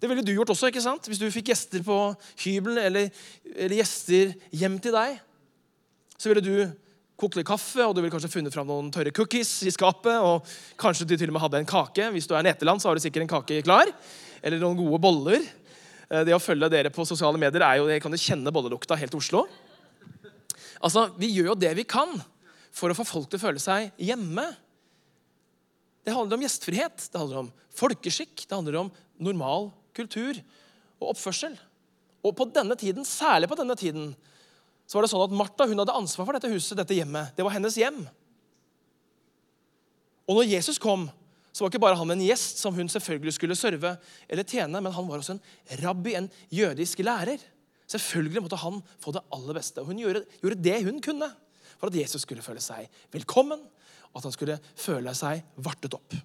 Det 0.00 0.10
ville 0.10 0.24
du 0.24 0.34
gjort 0.34 0.50
også, 0.52 0.68
ikke 0.68 0.84
sant? 0.84 1.06
Hvis 1.08 1.20
du 1.20 1.28
fikk 1.32 1.52
gjester 1.52 1.84
på 1.84 1.98
hybelen 2.42 2.80
eller, 2.82 3.12
eller 3.54 3.78
gjester 3.78 4.34
hjem 4.52 4.76
til 4.82 4.96
deg. 4.96 5.20
Så 6.16 6.28
ville 6.30 6.44
du 6.44 6.66
kokt 7.16 7.38
litt 7.38 7.48
kaffe, 7.48 7.80
og 7.80 7.94
du 7.96 8.02
ville 8.02 8.12
kanskje 8.12 8.30
funnet 8.32 8.52
fram 8.52 8.68
noen 8.68 8.90
tørre 8.92 9.12
cookies 9.16 9.62
i 9.64 9.72
skapet. 9.72 10.18
Og 10.20 10.44
kanskje 10.80 11.08
du 11.08 11.16
til 11.16 11.30
og 11.30 11.38
med 11.38 11.44
hadde 11.46 11.62
en 11.62 11.68
kake. 11.68 12.10
Hvis 12.12 12.28
du 12.28 12.34
er 12.36 12.44
neteland, 12.44 12.82
så 12.82 12.90
har 12.90 12.98
du 12.98 13.04
sikkert 13.04 13.24
en 13.24 13.32
kake 13.38 13.62
klar. 13.64 13.92
Eller 14.44 14.60
noen 14.60 14.76
gode 14.78 15.00
boller. 15.00 15.46
Eh, 16.10 16.26
det 16.28 16.36
å 16.36 16.42
følge 16.42 16.68
dere 16.72 16.92
på 16.92 17.06
sosiale 17.08 17.40
medier 17.40 17.64
er 17.64 17.80
jo, 17.80 17.88
jeg 17.90 18.04
kan 18.04 18.12
jo 18.12 18.20
kjenne 18.20 18.52
bollelukta 18.52 18.98
helt 19.00 19.14
til 19.14 19.22
Oslo. 19.22 19.46
Altså, 20.84 21.08
Vi 21.16 21.32
gjør 21.32 21.54
jo 21.54 21.60
det 21.62 21.72
vi 21.78 21.86
kan 21.88 22.12
for 22.76 22.92
å 22.92 22.96
få 22.96 23.06
folk 23.08 23.30
til 23.30 23.40
å 23.40 23.44
føle 23.46 23.62
seg 23.62 23.88
hjemme. 24.02 24.44
Det 26.04 26.14
handler 26.14 26.36
om 26.36 26.44
gjestfrihet, 26.44 27.08
det 27.10 27.20
handler 27.20 27.46
om 27.46 27.50
folkeskikk, 27.76 28.44
det 28.44 28.52
handler 28.54 28.82
om 28.82 28.92
normal 29.16 29.70
kultur 29.96 30.38
og 31.00 31.14
oppførsel. 31.14 31.56
Og 32.26 32.34
på 32.36 32.46
denne 32.52 32.76
tiden, 32.78 33.06
særlig 33.08 33.48
på 33.50 33.58
denne 33.58 33.76
tiden, 33.78 34.10
så 34.86 34.98
var 34.98 35.06
det 35.06 35.10
sånn 35.10 35.24
at 35.24 35.34
Martha 35.34 35.66
hun 35.66 35.80
hadde 35.82 35.96
ansvar 35.96 36.28
for 36.28 36.36
dette 36.36 36.50
huset, 36.52 36.76
dette 36.78 36.94
hjemmet. 36.94 37.32
Det 37.34 37.46
var 37.46 37.56
hennes 37.56 37.78
hjem. 37.80 38.04
Og 40.26 40.38
når 40.38 40.50
Jesus 40.50 40.78
kom, 40.82 41.08
så 41.54 41.64
var 41.64 41.72
ikke 41.72 41.80
bare 41.80 41.98
han 41.98 42.12
en 42.12 42.22
gjest 42.22 42.60
som 42.60 42.74
hun 42.76 42.90
selvfølgelig 42.92 43.34
skulle 43.38 43.56
serve 43.58 43.94
eller 44.28 44.44
tjene, 44.44 44.82
men 44.82 44.92
han 44.92 45.08
var 45.08 45.22
også 45.22 45.38
en 45.38 45.42
rabbi, 45.80 46.12
en 46.18 46.28
jødisk 46.52 47.00
lærer. 47.06 47.40
Selvfølgelig 47.88 48.42
måtte 48.44 48.60
han 48.60 48.82
få 49.00 49.14
det 49.16 49.24
aller 49.32 49.56
beste. 49.56 49.80
Og 49.80 49.88
hun 49.90 50.02
gjorde, 50.02 50.26
gjorde 50.42 50.60
det 50.60 50.78
hun 50.84 51.00
kunne 51.02 51.30
for 51.76 51.90
at 51.90 51.98
Jesus 51.98 52.24
skulle 52.24 52.44
føle 52.44 52.62
seg 52.62 52.88
velkommen, 53.14 53.60
og 54.10 54.18
at 54.18 54.28
han 54.28 54.34
skulle 54.34 54.58
føle 54.78 55.12
seg 55.16 55.44
vartet 55.60 55.96
opp. 55.96 56.16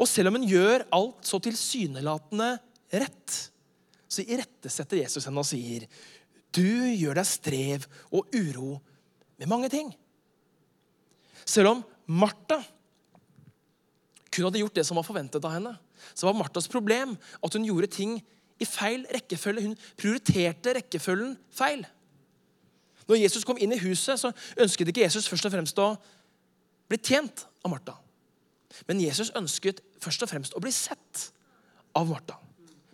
Og 0.00 0.08
selv 0.08 0.30
om 0.30 0.38
hun 0.38 0.48
gjør 0.48 0.86
alt 0.96 1.28
så 1.28 1.40
tilsynelatende 1.44 2.54
rett, 3.02 3.36
så 4.10 4.24
irettesetter 4.24 5.02
Jesus 5.02 5.26
henne 5.28 5.42
og 5.42 5.46
sier, 5.46 5.86
'Du 6.50 6.66
gjør 6.96 7.14
deg 7.14 7.26
strev 7.26 7.86
og 8.10 8.26
uro 8.34 8.80
med 9.38 9.46
mange 9.46 9.68
ting.' 9.68 9.94
Selv 11.46 11.68
om 11.68 11.84
Martha 12.06 12.58
kun 14.30 14.46
hadde 14.46 14.62
gjort 14.62 14.74
det 14.78 14.86
som 14.86 14.98
var 14.98 15.06
forventet 15.06 15.44
av 15.44 15.52
henne, 15.52 15.72
så 16.14 16.28
var 16.28 16.38
Marthas 16.38 16.68
problem 16.70 17.16
at 17.42 17.52
hun 17.52 17.66
gjorde 17.66 17.90
ting 17.90 18.22
i 18.60 18.66
feil 18.68 19.06
rekkefølge. 19.10 19.64
Hun 19.66 19.78
prioriterte 19.98 20.74
rekkefølgen 20.78 21.36
feil. 21.50 21.82
Når 23.10 23.18
Jesus 23.24 23.46
kom 23.46 23.58
inn 23.58 23.74
i 23.74 23.80
huset, 23.82 24.20
så 24.20 24.30
ønsket 24.60 24.92
ikke 24.92 25.02
Jesus 25.02 25.26
først 25.30 25.48
og 25.48 25.54
fremst 25.56 25.82
å 25.82 25.90
bli 26.90 26.98
tjent 27.02 27.44
av 27.64 27.74
Martha. 27.74 27.96
Men 28.86 29.02
Jesus 29.02 29.32
ønsket 29.36 29.82
først 30.00 30.22
og 30.24 30.30
fremst 30.30 30.54
å 30.54 30.62
bli 30.62 30.72
sett 30.74 31.26
av 31.98 32.06
Martha. 32.08 32.38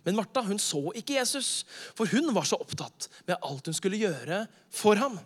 Men 0.07 0.17
Martha 0.17 0.41
hun 0.47 0.59
så 0.61 0.79
ikke 0.95 1.17
Jesus, 1.17 1.65
for 1.97 2.09
hun 2.09 2.31
var 2.35 2.47
så 2.47 2.57
opptatt 2.63 3.09
med 3.27 3.35
alt 3.43 3.67
hun 3.67 3.75
skulle 3.75 3.99
gjøre 3.99 4.45
for 4.73 4.97
ham. 4.99 5.19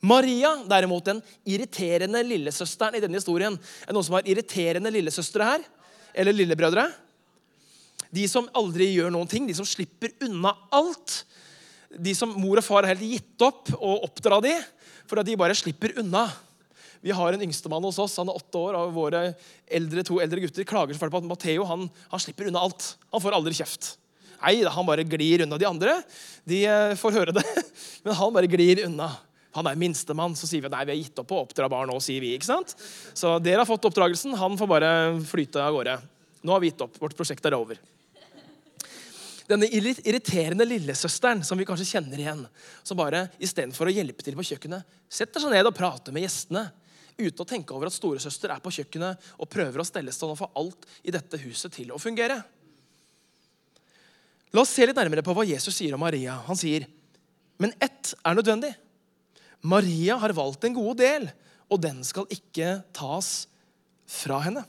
Maria, 0.00 0.54
derimot, 0.64 1.04
den 1.04 1.20
irriterende 1.44 2.22
lillesøsteren 2.24 2.96
i 2.96 3.02
denne 3.04 3.20
historien. 3.20 3.58
Er 3.84 3.90
det 3.90 3.96
noen 3.98 4.06
som 4.06 4.16
har 4.16 4.28
irriterende 4.32 4.92
lillesøstre 4.94 5.48
her? 5.50 5.66
Eller 6.16 6.34
lillebrødre? 6.34 6.86
De 8.10 8.24
som 8.26 8.48
aldri 8.56 8.88
gjør 8.94 9.12
noen 9.12 9.28
ting, 9.30 9.44
de 9.46 9.54
som 9.54 9.68
slipper 9.68 10.16
unna 10.24 10.54
alt. 10.74 11.20
De 11.98 12.14
som 12.14 12.30
mor 12.38 12.60
og 12.60 12.64
far 12.66 12.86
har 12.86 12.94
helt 12.94 13.16
gitt 13.16 13.42
opp 13.42 13.72
å 13.74 13.96
oppdra 14.06 14.38
de, 14.44 14.54
for 15.10 15.20
at 15.20 15.26
de 15.26 15.38
bare 15.38 15.56
slipper 15.58 15.96
unna. 15.98 16.28
Vi 17.00 17.14
har 17.16 17.32
en 17.32 17.42
yngstemann 17.42 17.84
hos 17.84 17.98
oss. 17.98 18.18
Han 18.20 18.28
er 18.30 18.36
åtte 18.36 18.60
år. 18.60 18.76
og 18.76 18.92
Våre 18.94 19.22
eldre, 19.66 20.04
to 20.06 20.20
eldre 20.22 20.44
gutter 20.44 20.68
klager 20.68 20.96
så 20.96 21.08
på 21.08 21.22
at 21.22 21.26
Matteo 21.26 21.64
han, 21.66 21.88
han, 22.12 22.22
slipper 22.22 22.50
unna 22.50 22.62
alt. 22.66 22.92
Han 23.14 23.24
får 23.24 23.36
aldri 23.38 23.56
kjeft. 23.56 23.94
Nei, 24.40 24.60
han 24.64 24.86
bare 24.88 25.04
glir 25.08 25.44
unna. 25.44 25.58
De 25.60 25.68
andre 25.68 25.98
de 26.48 26.62
eh, 26.64 26.94
får 27.00 27.16
høre 27.16 27.34
det, 27.36 27.44
men 28.04 28.16
han 28.16 28.36
bare 28.36 28.48
glir 28.50 28.84
unna. 28.86 29.10
Han 29.56 29.66
er 29.66 29.78
minstemann, 29.80 30.36
så 30.38 30.46
sier 30.46 30.62
vi 30.62 30.70
nei, 30.70 30.84
vi 30.86 30.94
har 30.94 31.00
gitt 31.00 31.18
opp 31.20 31.32
å 31.34 31.40
oppdra 31.42 31.66
barn 31.72 31.90
nå. 31.90 31.96
sier 32.00 32.22
vi, 32.22 32.36
ikke 32.36 32.52
sant? 32.52 32.76
Så 33.18 33.34
dere 33.42 33.64
har 33.64 33.68
fått 33.68 33.88
oppdragelsen. 33.88 34.36
Han 34.38 34.54
får 34.60 34.70
bare 34.70 34.92
flyte 35.26 35.60
av 35.64 35.74
gårde. 35.74 35.96
Nå 36.46 36.54
har 36.54 36.62
vi 36.62 36.70
gitt 36.70 36.84
opp. 36.84 37.00
Vårt 37.02 37.16
prosjekt 37.18 37.48
er 37.48 37.58
over. 37.58 37.80
Denne 39.50 39.66
irriterende 39.66 40.66
lillesøsteren 40.68 41.42
som 41.46 41.58
vi 41.58 41.66
kanskje 41.66 41.88
kjenner 41.96 42.20
igjen, 42.22 42.44
som 42.86 42.98
bare 42.98 43.24
istedenfor 43.42 43.90
å 43.90 43.94
hjelpe 43.94 44.22
til 44.22 44.36
på 44.38 44.46
kjøkkenet, 44.46 44.86
setter 45.10 45.42
seg 45.42 45.54
ned 45.54 45.66
og 45.66 45.74
prater 45.74 46.14
med 46.14 46.22
gjestene 46.22 46.68
uten 47.20 47.42
å 47.42 47.48
tenke 47.48 47.74
over 47.74 47.90
at 47.90 47.96
storesøster 47.96 48.52
er 48.54 48.62
på 48.62 48.72
kjøkkenet 48.72 49.32
og 49.36 49.50
prøver 49.50 49.82
å 49.82 49.86
stelle 49.86 50.14
stand 50.14 50.36
og 50.36 50.40
få 50.40 50.50
alt 50.60 50.86
i 51.02 51.12
dette 51.14 51.40
huset 51.42 51.74
til 51.74 51.90
å 51.92 52.00
fungere. 52.00 52.38
La 54.54 54.62
oss 54.62 54.72
se 54.74 54.86
litt 54.86 54.98
nærmere 54.98 55.24
på 55.26 55.34
hva 55.36 55.46
Jesus 55.46 55.76
sier 55.76 55.94
om 55.94 56.02
Maria. 56.02 56.38
Han 56.48 56.58
sier, 56.58 56.86
men 57.60 57.74
ett 57.82 58.14
er 58.22 58.38
nødvendig. 58.38 58.72
Maria 59.60 60.16
har 60.22 60.34
valgt 60.34 60.64
en 60.64 60.78
god 60.78 60.98
del, 61.02 61.28
og 61.70 61.82
den 61.82 62.00
skal 62.06 62.26
ikke 62.32 62.80
tas 62.96 63.44
fra 64.10 64.40
henne. 64.46 64.64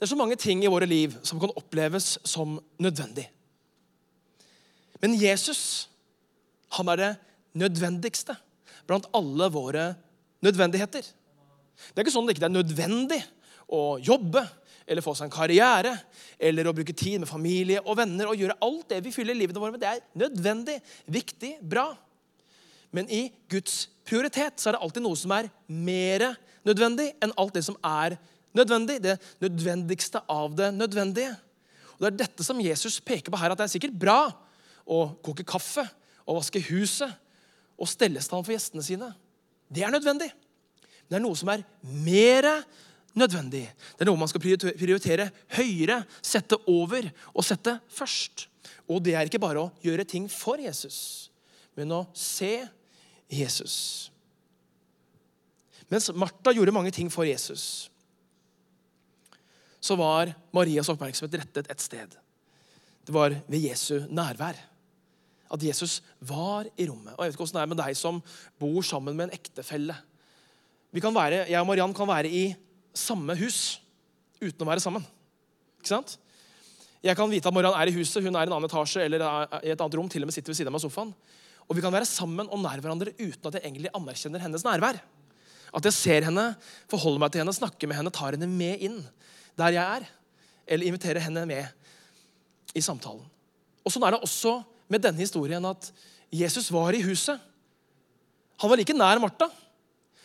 Det 0.00 0.06
er 0.06 0.14
så 0.14 0.16
mange 0.16 0.36
ting 0.40 0.62
i 0.64 0.70
våre 0.72 0.86
liv 0.88 1.12
som 1.28 1.36
kan 1.36 1.50
oppleves 1.60 2.14
som 2.24 2.54
nødvendig. 2.80 3.26
Men 5.02 5.12
Jesus, 5.20 5.90
han 6.72 6.88
er 6.88 6.96
det 6.96 7.10
nødvendigste 7.60 8.32
blant 8.88 9.10
alle 9.12 9.50
våre 9.52 9.90
nødvendigheter. 10.40 11.04
Det 11.04 12.00
er 12.00 12.06
ikke 12.06 12.14
sånn 12.14 12.24
at 12.24 12.32
det 12.32 12.38
ikke 12.38 12.48
er 12.48 12.54
nødvendig 12.54 13.20
å 13.68 13.82
jobbe 14.00 14.46
eller 14.88 15.04
få 15.04 15.12
seg 15.18 15.28
en 15.28 15.36
karriere 15.36 15.92
eller 16.40 16.70
å 16.70 16.74
bruke 16.80 16.96
tid 16.96 17.20
med 17.20 17.28
familie 17.28 17.84
og 17.84 18.00
venner 18.00 18.32
og 18.32 18.40
gjøre 18.40 18.56
alt 18.64 18.88
det 18.94 19.04
vi 19.04 19.12
fyller 19.12 19.36
livet 19.36 19.60
vårt 19.60 19.76
med. 19.76 19.84
Det 19.84 19.92
er 19.92 20.04
nødvendig, 20.24 20.80
viktig, 21.12 21.58
bra. 21.60 21.90
Men 22.96 23.04
i 23.12 23.26
Guds 23.52 23.84
prioritet 24.08 24.56
så 24.56 24.70
er 24.70 24.78
det 24.78 24.84
alltid 24.88 25.04
noe 25.04 25.20
som 25.20 25.36
er 25.36 25.52
mer 25.68 26.30
nødvendig 26.64 27.12
enn 27.20 27.36
alt 27.36 27.52
det 27.60 27.68
som 27.68 27.76
er 27.84 28.16
nødvendig. 28.56 28.98
Det 29.02 29.16
nødvendigste 29.42 30.22
av 30.28 30.54
det 30.56 30.72
nødvendige. 30.74 31.32
Og 31.96 32.04
Det 32.04 32.12
er 32.12 32.20
dette 32.24 32.44
som 32.44 32.60
Jesus 32.60 33.00
peker 33.00 33.30
på 33.30 33.38
her, 33.40 33.52
at 33.52 33.58
det 33.58 33.66
er 33.68 33.74
sikkert 33.74 33.98
bra 33.98 34.20
å 34.88 35.00
koke 35.22 35.44
kaffe 35.44 35.84
og 36.26 36.38
vaske 36.40 36.62
huset 36.70 37.12
og 37.80 37.88
stelle 37.88 38.22
stand 38.24 38.44
for 38.44 38.54
gjestene 38.54 38.84
sine. 38.84 39.10
Det 39.68 39.84
er 39.84 39.92
nødvendig. 39.92 40.30
Men 41.08 41.16
det 41.16 41.18
er 41.18 41.26
noe 41.26 41.38
som 41.38 41.50
er 41.52 41.64
mer 41.82 42.48
nødvendig. 43.18 43.64
Det 43.96 44.04
er 44.04 44.08
noe 44.08 44.20
man 44.20 44.30
skal 44.30 44.42
prioritere 44.42 45.30
høyere, 45.56 46.02
sette 46.22 46.58
over 46.70 47.08
og 47.34 47.44
sette 47.46 47.78
først. 47.92 48.46
Og 48.90 49.02
det 49.04 49.14
er 49.14 49.28
ikke 49.28 49.42
bare 49.42 49.66
å 49.66 49.72
gjøre 49.84 50.06
ting 50.08 50.26
for 50.30 50.60
Jesus, 50.60 51.30
men 51.78 51.92
å 51.94 52.04
se 52.16 52.64
Jesus. 53.30 53.76
Mens 55.90 56.10
Martha 56.14 56.54
gjorde 56.54 56.74
mange 56.74 56.92
ting 56.94 57.10
for 57.10 57.26
Jesus, 57.26 57.90
så 59.80 59.96
var 59.96 60.32
Marias 60.52 60.90
oppmerksomhet 60.92 61.40
rettet 61.40 61.70
et 61.72 61.82
sted. 61.82 62.16
Det 63.06 63.14
var 63.14 63.34
ved 63.48 63.64
Jesu 63.64 64.04
nærvær 64.12 64.58
at 65.50 65.62
Jesus 65.66 65.98
var 66.22 66.68
i 66.76 66.86
rommet. 66.86 67.16
Og 67.16 67.24
Jeg 67.24 67.30
vet 67.30 67.34
ikke 67.34 67.44
hvordan 67.44 67.58
det 67.58 67.64
er 67.64 67.72
med 67.72 67.80
deg 67.82 67.98
som 67.98 68.20
bor 68.60 68.82
sammen 68.86 69.16
med 69.16 69.28
en 69.28 69.36
ektefelle. 69.36 69.96
Være, 70.92 71.46
jeg 71.48 71.60
og 71.60 71.66
Mariann 71.66 71.94
kan 71.94 72.08
være 72.08 72.30
i 72.30 72.44
samme 72.94 73.34
hus 73.38 73.80
uten 74.40 74.62
å 74.62 74.70
være 74.70 74.82
sammen. 74.82 75.04
Ikke 75.80 75.92
sant? 75.94 76.16
Jeg 77.02 77.16
kan 77.16 77.30
vite 77.32 77.48
at 77.48 77.56
Mariann 77.56 77.78
er 77.78 77.90
i 77.90 77.94
huset, 77.96 78.22
hun 78.22 78.34
er 78.34 78.44
i 78.44 78.50
en 78.50 78.56
annen 78.56 78.68
etasje 78.68 79.02
eller 79.06 79.24
i 79.64 79.72
et 79.72 79.80
annet 79.80 79.96
rom. 79.96 80.08
til 80.08 80.22
og 80.22 80.28
med 80.28 80.36
sitter 80.36 80.52
ved 80.52 80.60
siden 80.60 80.74
av 80.74 80.82
sofaen. 80.82 81.14
Og 81.68 81.76
vi 81.78 81.82
kan 81.82 81.94
være 81.94 82.08
sammen 82.08 82.50
og 82.50 82.60
nær 82.60 82.82
hverandre 82.82 83.14
uten 83.16 83.46
at 83.46 83.56
jeg 83.56 83.64
egentlig 83.64 83.94
anerkjenner 83.94 84.42
hennes 84.42 84.66
nærvær. 84.66 85.00
At 85.74 85.86
jeg 85.86 85.94
ser 85.94 86.26
henne, 86.26 86.56
forholder 86.90 87.22
meg 87.22 87.32
til 87.32 87.42
henne, 87.44 87.54
snakker 87.54 87.88
med 87.88 87.96
henne, 87.96 88.10
tar 88.10 88.34
henne 88.34 88.50
med 88.50 88.82
inn 88.82 88.98
der 89.58 89.74
jeg 89.76 90.00
er. 90.00 90.08
Eller 90.70 90.86
invitere 90.86 91.22
henne 91.22 91.46
med 91.48 92.76
i 92.76 92.82
samtalen. 92.84 93.24
Og 93.82 93.92
Sånn 93.92 94.04
er 94.06 94.14
det 94.14 94.22
også 94.22 94.60
med 94.90 95.02
denne 95.02 95.22
historien 95.22 95.64
at 95.66 95.90
Jesus 96.30 96.68
var 96.70 96.94
i 96.94 97.02
huset. 97.02 97.40
Han 98.60 98.70
var 98.70 98.78
like 98.78 98.94
nær 98.94 99.22
Martha. 99.22 99.48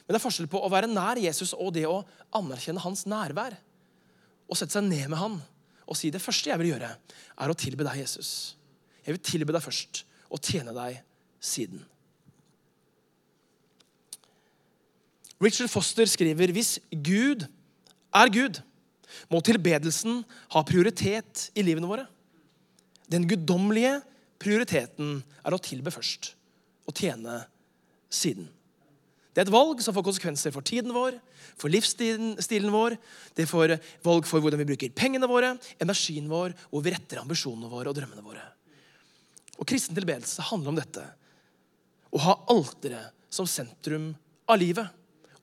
Men 0.06 0.14
det 0.14 0.20
er 0.20 0.26
forskjell 0.28 0.50
på 0.52 0.62
å 0.62 0.70
være 0.70 0.90
nær 0.92 1.18
Jesus 1.18 1.56
og 1.58 1.74
det 1.74 1.88
å 1.90 2.04
anerkjenne 2.38 2.84
hans 2.84 3.08
nærvær. 3.10 3.56
Og 4.46 4.60
sette 4.60 4.78
seg 4.78 4.86
ned 4.86 5.10
med 5.10 5.22
han 5.22 5.40
og 5.86 5.98
si 5.98 6.10
det 6.14 6.22
første 6.22 6.50
jeg 6.50 6.58
vil 6.62 6.72
gjøre, 6.74 6.88
er 6.90 7.52
å 7.52 7.58
tilbe 7.58 7.86
deg, 7.86 8.00
Jesus. 8.02 8.56
Jeg 9.06 9.14
vil 9.14 9.26
tilbe 9.26 9.54
deg 9.54 9.62
først 9.62 10.02
og 10.34 10.42
tjene 10.42 10.74
deg 10.74 10.98
siden. 11.38 11.84
Richard 15.42 15.70
Foster 15.70 16.10
skriver 16.10 16.54
hvis 16.56 16.78
Gud 16.90 17.46
er 18.16 18.32
Gud, 18.34 18.62
må 19.32 19.41
tilbedelsen 19.43 20.23
ha 20.56 20.65
prioritet 20.67 21.49
i 21.56 21.63
livene 21.65 21.89
våre. 21.89 22.06
Den 23.12 23.28
guddommelige 23.30 23.99
prioriteten 24.41 25.19
er 25.45 25.56
å 25.56 25.62
tilbe 25.62 25.93
først 25.93 26.34
og 26.86 26.97
tjene 26.97 27.43
siden. 28.12 28.47
Det 29.36 29.41
er 29.41 29.49
et 29.49 29.51
valg 29.51 29.82
som 29.84 29.91
får 29.91 30.06
konsekvenser 30.08 30.54
for 30.56 30.63
tiden 30.63 30.93
vår, 30.95 31.17
for 31.60 31.71
livsstilen 31.71 32.71
vår. 32.71 32.95
Det 33.36 33.47
får 33.49 33.75
valg 34.06 34.28
for 34.30 34.39
hvordan 34.39 34.62
vi 34.62 34.67
bruker 34.69 34.93
pengene 34.95 35.28
våre, 35.28 35.58
energien 35.84 36.30
vår, 36.32 36.56
hvor 36.71 36.86
vi 36.86 36.93
retter 36.95 37.19
ambisjonene 37.19 37.67
våre 37.71 37.91
og 37.91 37.97
drømmene 37.97 38.23
våre. 38.23 38.45
Og 39.60 39.67
Kristen 39.67 39.97
tilbedelse 39.97 40.45
handler 40.51 40.71
om 40.71 40.80
dette. 40.80 41.04
Å 42.15 42.23
ha 42.23 42.38
alteret 42.56 43.12
som 43.28 43.47
sentrum 43.49 44.13
av 44.47 44.62
livet 44.62 44.88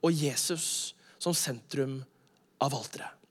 og 0.00 0.16
Jesus 0.16 0.94
som 1.20 1.36
sentrum 1.36 2.00
av 2.64 2.72
alteret. 2.72 3.21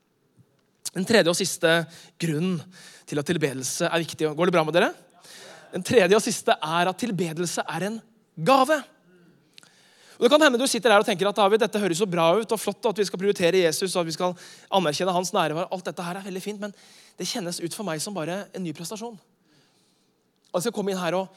Den 0.96 1.08
tredje 1.08 1.32
og 1.32 1.38
siste 1.38 1.82
grunnen 2.20 2.60
til 3.08 3.20
at 3.20 3.28
tilbedelse 3.28 3.88
er 3.88 4.04
viktig. 4.04 4.32
Går 4.36 4.50
det 4.50 4.56
bra 4.56 4.64
med 4.68 4.76
dere? 4.76 4.92
Den 5.72 5.84
tredje 5.88 6.18
og 6.18 6.24
siste 6.24 6.52
er 6.52 6.90
at 6.92 7.00
tilbedelse 7.00 7.64
er 7.64 7.88
en 7.88 8.02
gave. 8.36 8.82
Og 10.22 10.26
det 10.26 10.30
kan 10.34 10.44
hende 10.44 10.60
du 10.60 10.68
sitter 10.70 10.92
her 10.94 11.02
og 11.02 11.08
tenker 11.08 11.30
at 11.30 11.38
David, 11.40 11.64
dette 11.64 11.80
høres 11.82 11.98
så 11.98 12.06
bra 12.06 12.28
ut 12.38 12.52
og 12.54 12.60
flott, 12.60 12.84
og 12.84 12.92
at 12.92 13.00
vi 13.00 13.08
skal 13.08 13.22
prioritere 13.22 13.64
Jesus 13.64 13.96
og 13.96 14.04
at 14.04 14.10
vi 14.12 14.18
skal 14.18 14.36
anerkjenne 14.70 15.16
hans 15.16 15.32
nærvær. 15.34 15.72
Alt 15.72 15.88
dette 15.88 16.06
her 16.06 16.20
er 16.20 16.28
veldig 16.28 16.44
fint, 16.44 16.62
men 16.62 16.76
det 17.18 17.30
kjennes 17.30 17.62
ut 17.64 17.78
for 17.78 17.88
meg 17.88 18.04
som 18.04 18.14
bare 18.14 18.44
en 18.54 18.62
ny 18.62 18.76
prestasjon. 18.76 19.16
Og 20.52 20.60
jeg 20.60 20.68
skal 20.68 20.76
komme 20.76 20.94
inn 20.94 21.02
her 21.02 21.18
og 21.18 21.32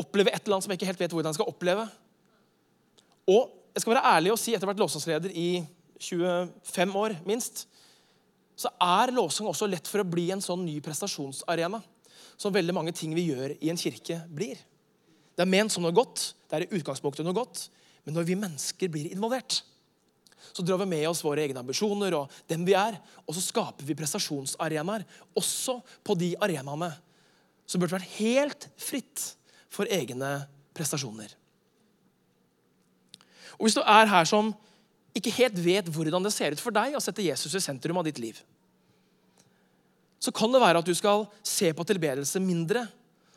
oppleve 0.00 0.32
et 0.32 0.40
eller 0.40 0.56
annet 0.56 0.66
som 0.66 0.72
jeg 0.72 0.80
ikke 0.80 0.88
helt 0.92 1.02
vet 1.02 1.12
hvordan 1.12 1.34
jeg 1.34 1.40
skal 1.40 1.50
oppleve. 1.50 1.84
Og 3.34 3.52
jeg 3.74 3.82
skal 3.82 3.96
være 3.96 4.14
ærlig 4.14 4.32
og 4.32 4.40
si, 4.40 4.54
etter 4.54 4.64
å 4.64 4.70
ha 4.70 4.72
vært 4.72 4.82
lovsangsleder 4.86 5.34
i 5.34 5.48
25 6.00 6.98
år 7.00 7.18
minst, 7.26 7.66
så 8.54 8.70
er 8.82 9.12
lovsang 9.14 9.48
også 9.50 9.68
lett 9.70 9.88
for 9.90 10.02
å 10.02 10.08
bli 10.08 10.28
en 10.34 10.42
sånn 10.42 10.62
ny 10.66 10.78
prestasjonsarena 10.84 11.80
som 12.38 12.54
veldig 12.54 12.74
mange 12.74 12.94
ting 12.96 13.14
vi 13.14 13.28
gjør 13.28 13.56
i 13.60 13.70
en 13.70 13.78
kirke, 13.78 14.20
blir. 14.30 14.58
Det 15.34 15.42
er 15.42 15.50
ment 15.50 15.72
som 15.72 15.82
noe 15.82 15.94
godt, 15.94 16.32
det 16.48 16.56
er 16.56 16.66
i 16.66 16.78
utgangspunktet 16.78 17.26
noe 17.26 17.36
godt, 17.36 17.68
men 18.04 18.16
når 18.16 18.28
vi 18.28 18.38
mennesker 18.38 18.90
blir 18.92 19.10
involvert, 19.10 19.62
så 20.54 20.62
drar 20.62 20.78
vi 20.82 20.90
med 20.90 21.06
oss 21.08 21.24
våre 21.24 21.42
egne 21.42 21.62
ambisjoner 21.62 22.14
og 22.18 22.32
dem 22.50 22.66
vi 22.66 22.76
er, 22.78 22.98
og 23.24 23.34
så 23.34 23.42
skaper 23.42 23.86
vi 23.86 23.96
prestasjonsarenaer 23.98 25.06
også 25.38 25.80
på 26.06 26.16
de 26.20 26.34
arenaene 26.42 26.92
som 27.66 27.80
burde 27.80 27.96
vært 27.96 28.18
helt 28.18 28.68
fritt 28.78 29.24
for 29.72 29.88
egne 29.90 30.44
prestasjoner. 30.76 31.32
Og 33.58 33.66
Hvis 33.66 33.78
du 33.78 33.82
er 33.82 34.10
her 34.10 34.26
som 34.28 34.52
ikke 35.14 35.32
helt 35.36 35.58
vet 35.62 35.88
hvordan 35.94 36.24
det 36.26 36.32
ser 36.34 36.54
ut 36.54 36.62
for 36.62 36.74
deg 36.74 36.96
å 36.96 37.02
sette 37.02 37.24
Jesus 37.24 37.54
i 37.54 37.62
sentrum 37.62 38.00
av 38.00 38.06
ditt 38.06 38.18
liv, 38.22 38.40
så 40.18 40.32
kan 40.34 40.52
det 40.52 40.62
være 40.62 40.80
at 40.80 40.88
du 40.88 40.94
skal 40.96 41.26
se 41.44 41.68
på 41.76 41.84
tilbedelse 41.86 42.40
mindre 42.40 42.86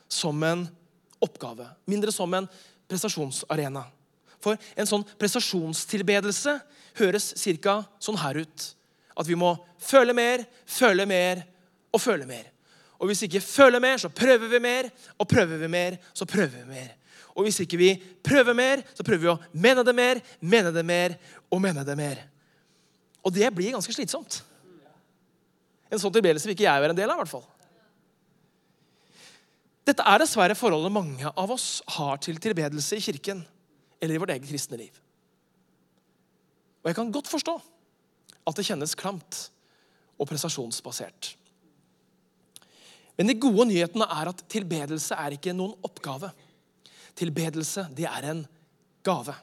som 0.07 0.39
en 0.47 0.63
oppgave. 1.19 1.67
Mindre 1.89 2.13
som 2.15 2.31
en 2.37 2.47
prestasjonsarena. 2.87 3.83
For 4.39 4.55
en 4.77 4.87
sånn 4.87 5.03
prestasjonstilbedelse 5.19 6.53
høres 7.01 7.33
ca. 7.61 7.81
sånn 7.99 8.19
her 8.21 8.39
ut. 8.45 8.67
At 9.17 9.27
vi 9.27 9.35
må 9.35 9.55
føle 9.81 10.15
mer, 10.15 10.45
føle 10.65 11.05
mer 11.09 11.43
og 11.91 12.01
føle 12.01 12.27
mer. 12.29 12.53
Og 12.97 13.09
hvis 13.09 13.21
vi 13.21 13.29
ikke 13.31 13.45
føler 13.45 13.81
mer, 13.83 13.99
så 14.01 14.09
prøver 14.09 14.49
vi 14.49 14.61
mer. 14.61 14.89
Og 15.19 15.27
prøver 15.29 15.59
vi 15.61 15.67
mer, 15.69 15.97
så 16.13 16.25
prøver 16.25 16.63
vi 16.63 16.69
mer. 16.71 16.93
Og 17.37 17.45
hvis 17.45 17.59
ikke 17.61 17.77
vi 17.77 17.91
prøver 18.25 18.55
mer, 18.57 18.81
så 18.97 19.05
prøver 19.05 19.23
vi 19.23 19.29
å 19.29 19.37
mene 19.53 19.83
det 19.85 19.93
mer, 19.95 20.21
mene 20.41 20.73
det 20.73 20.83
mer 20.85 21.13
og 21.53 21.61
mene 21.61 21.83
det 21.85 21.97
mer. 21.99 22.23
Og 23.21 23.33
det 23.35 23.51
blir 23.53 23.75
ganske 23.75 23.93
slitsomt. 23.93 24.39
En 25.91 26.01
sånn 26.01 26.15
tilbedelse 26.15 26.49
vil 26.49 26.57
ikke 26.57 26.65
jeg 26.65 26.83
være 26.83 26.95
en 26.95 26.99
del 26.99 27.11
av. 27.11 27.19
I 27.19 27.23
hvert 27.23 27.35
fall. 27.35 27.45
Dette 29.87 30.03
er 30.03 30.19
dessverre 30.19 30.57
forholdet 30.57 30.91
mange 30.91 31.29
av 31.29 31.51
oss 31.53 31.77
har 31.95 32.19
til 32.23 32.41
tilbedelse 32.43 32.97
i 32.97 33.03
kirken 33.05 33.45
eller 34.01 34.17
i 34.17 34.21
vårt 34.21 34.33
eget 34.33 34.49
kristne 34.49 34.79
liv. 34.81 34.97
Og 36.83 36.89
jeg 36.89 36.97
kan 36.97 37.13
godt 37.13 37.29
forstå 37.31 37.53
at 38.47 38.57
det 38.57 38.65
kjennes 38.67 38.95
klamt 38.99 39.45
og 40.17 40.27
prestasjonsbasert. 40.27 41.35
Men 43.17 43.31
de 43.31 43.37
gode 43.39 43.65
nyhetene 43.69 44.05
er 44.13 44.29
at 44.29 44.43
tilbedelse 44.51 45.15
er 45.17 45.37
ikke 45.37 45.55
noen 45.55 45.73
oppgave. 45.85 46.29
Tilbedelse, 47.17 47.87
det 47.97 48.05
er 48.09 48.29
en 48.31 48.43
gave. 49.05 49.35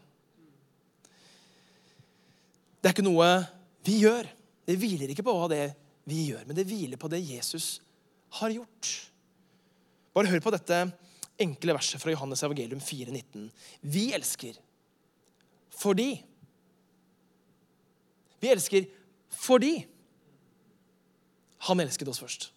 Det 2.81 2.91
er 2.91 2.95
ikke 2.95 3.07
noe 3.07 3.29
vi 3.85 4.01
gjør. 4.05 4.29
Det 4.65 4.77
hviler 4.81 5.11
ikke 5.13 5.25
på 5.27 5.35
hva 5.37 5.49
det 5.53 5.65
vi 6.09 6.27
gjør, 6.31 6.45
men 6.47 6.57
det 6.57 6.67
hviler 6.69 7.01
på 7.01 7.09
det 7.13 7.23
Jesus 7.25 7.79
har 8.39 8.53
gjort. 8.53 8.93
Bare 10.15 10.31
hør 10.31 10.43
på 10.45 10.53
dette 10.55 10.79
enkle 11.41 11.75
verset 11.75 12.01
fra 12.01 12.13
Johannes 12.13 12.45
evangelium 12.47 12.81
4,19. 12.81 13.49
Vi 13.83 14.07
elsker 14.15 14.61
fordi 15.75 16.13
Vi 18.45 18.51
elsker 18.53 18.85
fordi 19.33 19.73
han 21.65 21.81
elsket 21.81 22.09
oss 22.13 22.21
først. 22.21 22.51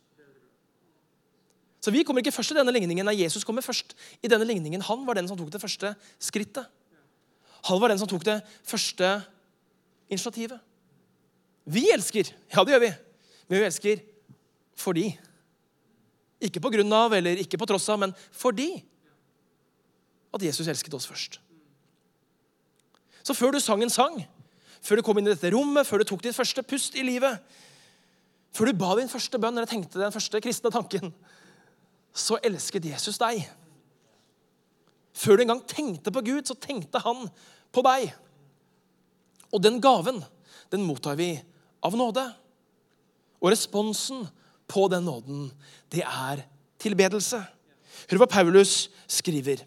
Så 1.87 1.91
vi 1.95 2.01
kommer 2.03 2.19
ikke 2.19 2.33
først 2.35 2.51
i 2.51 2.57
denne 2.57 2.73
ligningen. 2.75 3.07
Nei, 3.07 3.21
Jesus 3.21 3.45
kommer 3.47 3.63
først 3.63 3.93
i 4.19 4.27
denne 4.27 4.43
ligningen. 4.43 4.81
Han 4.83 5.05
var 5.07 5.15
den 5.15 5.29
som 5.29 5.37
tok 5.39 5.53
det 5.53 5.61
første 5.61 5.93
skrittet. 6.19 6.67
Han 7.69 7.79
var 7.79 7.93
den 7.93 8.01
som 8.01 8.09
tok 8.11 8.25
det 8.27 8.41
første 8.67 9.11
initiativet. 10.11 10.59
Vi 11.63 11.85
elsker. 11.95 12.33
Ja, 12.51 12.65
det 12.67 12.75
gjør 12.75 12.83
vi. 12.83 12.91
Men 13.47 13.61
vi 13.61 13.69
elsker 13.69 14.03
fordi. 14.75 15.05
Ikke 16.43 16.59
på 16.59 16.73
grunn 16.75 16.91
av 16.91 17.15
eller 17.15 17.39
ikke 17.39 17.61
på 17.61 17.69
tross 17.71 17.87
av, 17.87 18.01
men 18.03 18.11
fordi 18.35 18.67
at 20.35 20.43
Jesus 20.43 20.67
elsket 20.67 20.99
oss 20.99 21.07
først. 21.07 21.39
Så 23.23 23.31
før 23.31 23.55
du 23.55 23.61
sang 23.63 23.79
en 23.87 23.95
sang, 23.95 24.19
før 24.83 24.99
du 24.99 25.07
kom 25.07 25.23
inn 25.23 25.31
i 25.31 25.31
dette 25.31 25.55
rommet, 25.55 25.87
før 25.87 26.03
du 26.03 26.11
tok 26.11 26.27
ditt 26.27 26.35
første 26.35 26.67
pust 26.67 26.99
i 26.99 27.07
livet, 27.07 27.39
før 28.51 28.67
du 28.67 28.83
ba 28.83 28.91
din 28.99 29.07
første 29.07 29.39
bønn 29.39 29.55
eller 29.55 29.71
tenkte 29.71 30.03
den 30.03 30.11
første 30.11 30.43
kristne 30.43 30.75
tanken, 30.75 31.15
så 32.17 32.39
elsket 32.45 32.87
Jesus 32.89 33.19
deg. 33.21 33.43
Før 35.17 35.37
du 35.37 35.45
engang 35.45 35.63
tenkte 35.69 36.13
på 36.13 36.23
Gud, 36.25 36.45
så 36.45 36.57
tenkte 36.57 37.01
han 37.01 37.27
på 37.73 37.83
deg. 37.85 38.11
Og 39.53 39.61
den 39.63 39.79
gaven, 39.81 40.19
den 40.73 40.85
mottar 40.85 41.17
vi 41.17 41.35
av 41.85 41.95
nåde. 41.97 42.25
Og 43.41 43.53
responsen 43.53 44.25
på 44.69 44.87
den 44.91 45.07
nåden, 45.07 45.47
det 45.93 46.03
er 46.03 46.43
tilbedelse. 46.81 47.39
Hør 48.09 48.21
hva 48.21 48.29
Paulus 48.29 48.87
skriver. 49.09 49.63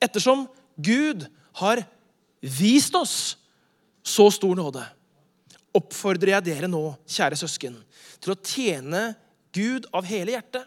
Ettersom 0.00 0.46
Gud 0.76 1.26
har 1.58 1.82
vist 2.40 2.94
oss 2.94 3.36
så 4.06 4.28
stor 4.32 4.54
nåde, 4.56 4.84
oppfordrer 5.76 6.36
jeg 6.36 6.46
dere 6.46 6.68
nå, 6.70 6.80
kjære 7.10 7.36
søsken, 7.36 7.74
til 8.22 8.32
å 8.32 8.38
tjene 8.40 9.02
Gud 9.52 9.88
av 9.92 10.06
hele 10.08 10.36
hjertet 10.36 10.64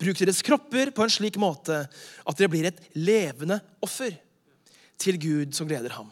Bruk 0.00 0.18
deres 0.20 0.42
kropper 0.44 0.92
på 0.94 1.04
en 1.04 1.12
slik 1.12 1.38
måte 1.40 1.84
at 1.86 2.38
dere 2.38 2.50
blir 2.52 2.68
et 2.68 2.80
levende 2.98 3.58
offer 3.84 4.14
til 5.02 5.18
Gud 5.20 5.56
som 5.56 5.68
gleder 5.68 5.94
ham. 5.96 6.10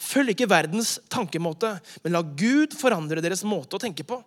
Følg 0.00 0.32
ikke 0.32 0.48
verdens 0.48 0.96
tankemåte, 1.12 1.74
men 2.04 2.14
la 2.14 2.22
Gud 2.24 2.74
forandre 2.78 3.22
deres 3.24 3.44
måte 3.46 3.76
å 3.76 3.82
tenke 3.82 4.06
på, 4.06 4.18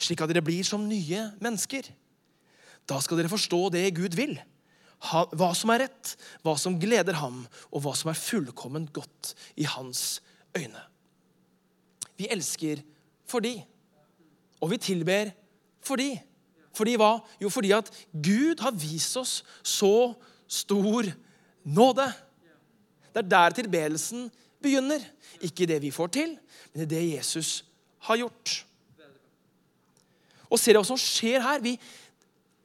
slik 0.00 0.22
at 0.22 0.30
dere 0.32 0.44
blir 0.44 0.64
som 0.66 0.86
nye 0.88 1.30
mennesker. 1.42 1.88
Da 2.86 3.00
skal 3.02 3.20
dere 3.20 3.32
forstå 3.32 3.60
det 3.74 3.84
Gud 3.96 4.16
vil, 4.16 4.36
hva 5.06 5.50
som 5.54 5.70
er 5.74 5.84
rett, 5.84 6.14
hva 6.42 6.56
som 6.58 6.78
gleder 6.80 7.18
ham, 7.20 7.42
og 7.70 7.84
hva 7.84 7.92
som 7.98 8.10
er 8.10 8.18
fullkomment 8.18 8.92
godt 8.96 9.34
i 9.60 9.66
hans 9.68 10.22
øyne. 10.56 10.82
Vi 12.16 12.30
elsker 12.32 12.80
fordi, 13.28 13.58
og 14.62 14.72
vi 14.72 14.80
tilber 14.80 15.34
fordi. 15.84 16.14
Fordi 16.76 16.96
hva? 17.00 17.16
Jo, 17.40 17.50
fordi 17.52 17.72
at 17.76 17.88
Gud 18.12 18.60
har 18.60 18.74
vist 18.76 19.16
oss 19.16 19.40
så 19.64 20.12
stor 20.48 21.08
nåde. 21.64 22.06
Det 23.14 23.22
er 23.24 23.30
der 23.32 23.56
tilbedelsen 23.56 24.28
begynner. 24.62 25.02
Ikke 25.40 25.64
i 25.64 25.70
det 25.70 25.80
vi 25.82 25.94
får 25.94 26.12
til, 26.16 26.36
men 26.72 26.84
i 26.84 26.90
det 26.90 27.02
Jesus 27.14 27.62
har 28.08 28.20
gjort. 28.20 28.58
Og 30.46 30.60
ser 30.60 30.74
dere 30.76 30.82
hva 30.84 30.88
som 30.88 31.00
skjer 31.00 31.42
her? 31.42 31.62
Vi, 31.64 31.74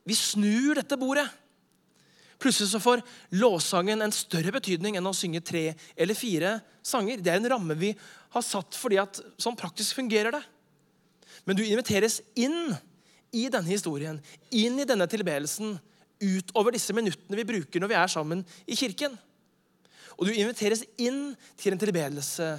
vi 0.05 0.17
snur 0.17 0.77
dette 0.77 0.99
bordet. 0.99 1.25
Plutselig 2.41 2.71
så 2.71 2.81
får 2.81 3.03
låssangen 3.37 4.01
en 4.01 4.13
større 4.13 4.53
betydning 4.53 4.97
enn 4.97 5.07
å 5.07 5.13
synge 5.13 5.43
tre 5.45 5.63
eller 5.95 6.17
fire 6.17 6.55
sanger. 6.85 7.21
Det 7.21 7.33
er 7.33 7.41
en 7.41 7.51
ramme 7.53 7.77
vi 7.77 7.91
har 8.33 8.45
satt 8.45 8.77
fordi 8.77 8.97
at 9.01 9.19
sånn 9.41 9.57
praktisk 9.57 9.99
fungerer 9.99 10.33
det. 10.33 10.41
Men 11.45 11.57
du 11.57 11.63
inviteres 11.65 12.19
inn 12.39 12.73
i 13.31 13.47
denne 13.51 13.71
historien, 13.71 14.19
inn 14.51 14.79
i 14.79 14.87
denne 14.87 15.07
tilbedelsen, 15.09 15.77
utover 16.21 16.75
disse 16.75 16.93
minuttene 16.93 17.39
vi 17.39 17.47
bruker 17.47 17.81
når 17.81 17.91
vi 17.91 17.97
er 17.97 18.11
sammen 18.11 18.43
i 18.69 18.77
kirken. 18.77 19.15
Og 20.19 20.27
du 20.27 20.35
inviteres 20.35 20.83
inn 21.01 21.31
til 21.57 21.73
en 21.73 21.81
tilbedelse 21.81 22.49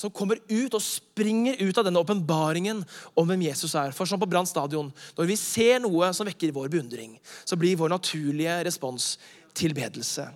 som 0.00 0.12
kommer 0.14 0.38
ut 0.48 0.74
og 0.76 0.82
springer 0.84 1.58
ut 1.60 1.76
av 1.76 1.84
denne 1.84 2.00
åpenbaringen 2.00 2.82
om 3.18 3.26
hvem 3.28 3.42
Jesus 3.48 3.74
er. 3.76 3.92
For 3.92 4.08
som 4.08 4.20
på 4.20 4.28
Brann 4.30 4.48
stadion, 4.48 4.92
når 5.16 5.28
vi 5.28 5.36
ser 5.36 5.82
noe 5.82 6.12
som 6.16 6.28
vekker 6.28 6.54
vår 6.56 6.70
beundring, 6.72 7.18
så 7.44 7.58
blir 7.60 7.76
vår 7.80 7.92
naturlige 7.92 8.60
respons 8.64 9.12
tilbedelse. 9.56 10.28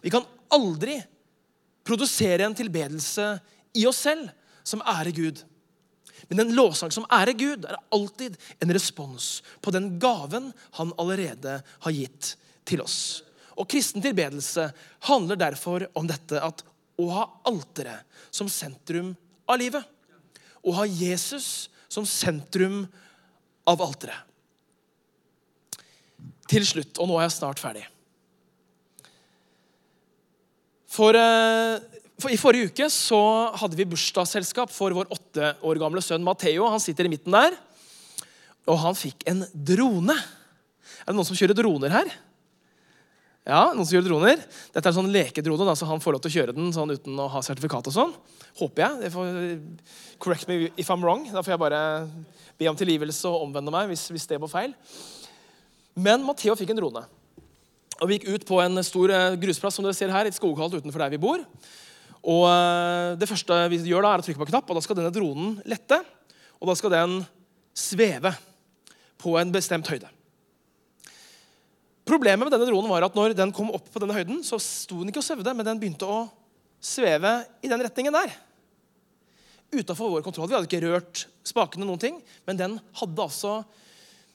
Vi 0.00 0.12
kan 0.12 0.24
aldri 0.52 1.00
produsere 1.84 2.46
en 2.46 2.56
tilbedelse 2.56 3.34
i 3.76 3.84
oss 3.88 4.04
selv 4.06 4.30
som 4.64 4.84
ærer 4.86 5.12
Gud. 5.16 5.42
Men 6.28 6.44
en 6.44 6.54
lovsang 6.56 6.92
som 6.94 7.06
ærer 7.12 7.36
Gud, 7.38 7.66
er 7.66 7.80
alltid 7.94 8.36
en 8.62 8.72
respons 8.74 9.42
på 9.60 9.74
den 9.74 9.96
gaven 10.02 10.50
han 10.78 10.94
allerede 11.00 11.60
har 11.84 11.96
gitt 11.96 12.34
til 12.68 12.84
oss. 12.84 13.22
Og 13.58 13.68
kristen 13.70 14.02
tilbedelse 14.04 14.70
handler 15.08 15.40
derfor 15.40 15.86
om 15.98 16.08
dette 16.08 16.40
at 16.40 16.62
å 17.00 17.08
ha 17.12 17.24
alteret 17.48 18.06
som 18.34 18.50
sentrum 18.52 19.12
av 19.50 19.60
livet. 19.60 19.84
Å 20.62 20.74
ha 20.78 20.86
Jesus 20.86 21.68
som 21.92 22.06
sentrum 22.08 22.84
av 23.68 23.82
alteret. 23.84 24.28
Til 26.52 26.64
slutt, 26.68 26.98
og 27.00 27.08
nå 27.08 27.16
er 27.16 27.26
jeg 27.26 27.36
snart 27.38 27.60
ferdig 27.62 27.86
For, 30.92 31.16
eh, 31.16 31.80
I 32.30 32.38
forrige 32.38 32.70
uke 32.70 32.86
så 32.92 33.18
hadde 33.58 33.78
vi 33.78 33.88
bursdagsselskap 33.88 34.70
for 34.70 34.94
vår 34.94 35.10
åtte 35.10 35.54
år 35.64 35.80
gamle 35.80 36.02
sønn 36.04 36.22
Matheo. 36.22 36.68
Han 36.70 36.82
sitter 36.82 37.08
i 37.08 37.12
midten 37.12 37.34
der. 37.34 37.56
Og 38.70 38.78
han 38.78 38.94
fikk 38.98 39.24
en 39.30 39.42
drone. 39.52 40.14
Er 41.02 41.10
det 41.10 41.16
noen 41.16 41.26
som 41.26 41.38
kjører 41.38 41.58
droner 41.58 41.94
her? 41.94 42.12
Ja, 43.42 43.72
noen 43.72 43.82
som 43.82 43.96
kjører 43.96 44.06
droner. 44.06 44.42
Dette 44.70 44.84
er 44.84 44.92
en 44.92 44.98
sånn 45.00 45.10
lekedrone, 45.10 45.66
da, 45.66 45.74
så 45.74 45.88
han 45.88 46.02
får 46.02 46.14
lov 46.14 46.22
til 46.22 46.30
å 46.30 46.34
kjøre 46.36 46.54
den 46.54 46.70
sånn 46.74 46.94
uten 46.94 47.18
å 47.18 47.26
ha 47.32 47.42
sertifikat. 47.42 47.88
og 47.90 47.96
sånn. 47.96 48.12
Håper 48.60 48.84
jeg. 48.84 49.10
Får, 49.16 49.40
correct 50.22 50.46
me 50.46 50.68
if 50.76 50.92
I'm 50.94 51.02
wrong. 51.02 51.26
Da 51.32 51.42
får 51.42 51.56
jeg 51.56 51.62
bare 51.64 51.82
be 52.60 52.70
om 52.70 52.78
tilgivelse 52.78 53.26
og 53.26 53.48
omvende 53.48 53.74
meg 53.74 53.90
hvis, 53.90 54.06
hvis 54.14 54.28
det 54.30 54.38
var 54.38 54.52
feil. 54.52 54.76
Men 55.98 56.22
Matheo 56.22 56.54
fikk 56.54 56.70
en 56.70 56.78
drone. 56.84 57.02
Og 57.98 58.08
Vi 58.08 58.18
gikk 58.18 58.30
ut 58.30 58.46
på 58.46 58.62
en 58.62 58.82
stor 58.86 59.10
eh, 59.14 59.34
grusplass 59.42 59.74
som 59.78 59.84
dere 59.86 59.94
ser 59.96 60.10
her, 60.14 60.26
et 60.26 60.38
skogholt 60.38 60.78
utenfor 60.78 61.02
der 61.02 61.12
vi 61.12 61.20
bor. 61.22 61.42
Og 62.22 62.46
eh, 62.46 63.18
Det 63.18 63.28
første 63.30 63.58
vi 63.72 63.82
gjør 63.90 64.06
da 64.06 64.14
er 64.14 64.22
å 64.22 64.26
trykke 64.26 64.40
på 64.40 64.46
en 64.46 64.52
knapp, 64.54 64.70
og 64.70 64.78
da 64.78 64.84
skal 64.84 64.98
denne 64.98 65.14
dronen 65.14 65.56
lette. 65.68 65.98
Og 66.62 66.70
da 66.70 66.76
skal 66.78 66.94
den 66.94 67.16
sveve 67.74 68.34
på 69.22 69.34
en 69.40 69.52
bestemt 69.54 69.88
høyde. 69.90 70.10
Problemet 72.06 72.42
med 72.42 72.54
denne 72.54 72.66
dronen 72.66 72.90
var 72.90 73.06
at 73.06 73.16
når 73.16 73.36
den 73.38 73.52
kom 73.54 73.70
opp 73.74 73.86
på 73.92 74.02
denne 74.02 74.16
høyden, 74.16 74.40
så 74.46 74.58
sto 74.62 75.00
den 75.00 75.12
ikke 75.12 75.22
og 75.22 75.26
svevde, 75.26 75.54
men 75.54 75.66
den 75.66 75.78
begynte 75.80 76.08
å 76.08 76.24
sveve 76.82 77.36
i 77.62 77.70
den 77.70 77.82
retningen 77.82 78.14
der. 78.14 78.34
Utafor 79.72 80.10
vår 80.12 80.24
kontroll. 80.26 80.50
Vi 80.50 80.56
hadde 80.56 80.68
ikke 80.68 80.82
rørt 80.82 81.24
spakene, 81.46 81.86
noen 81.86 82.02
ting, 82.02 82.18
men 82.46 82.58
den 82.58 82.74
hadde 82.98 83.22
altså 83.24 83.62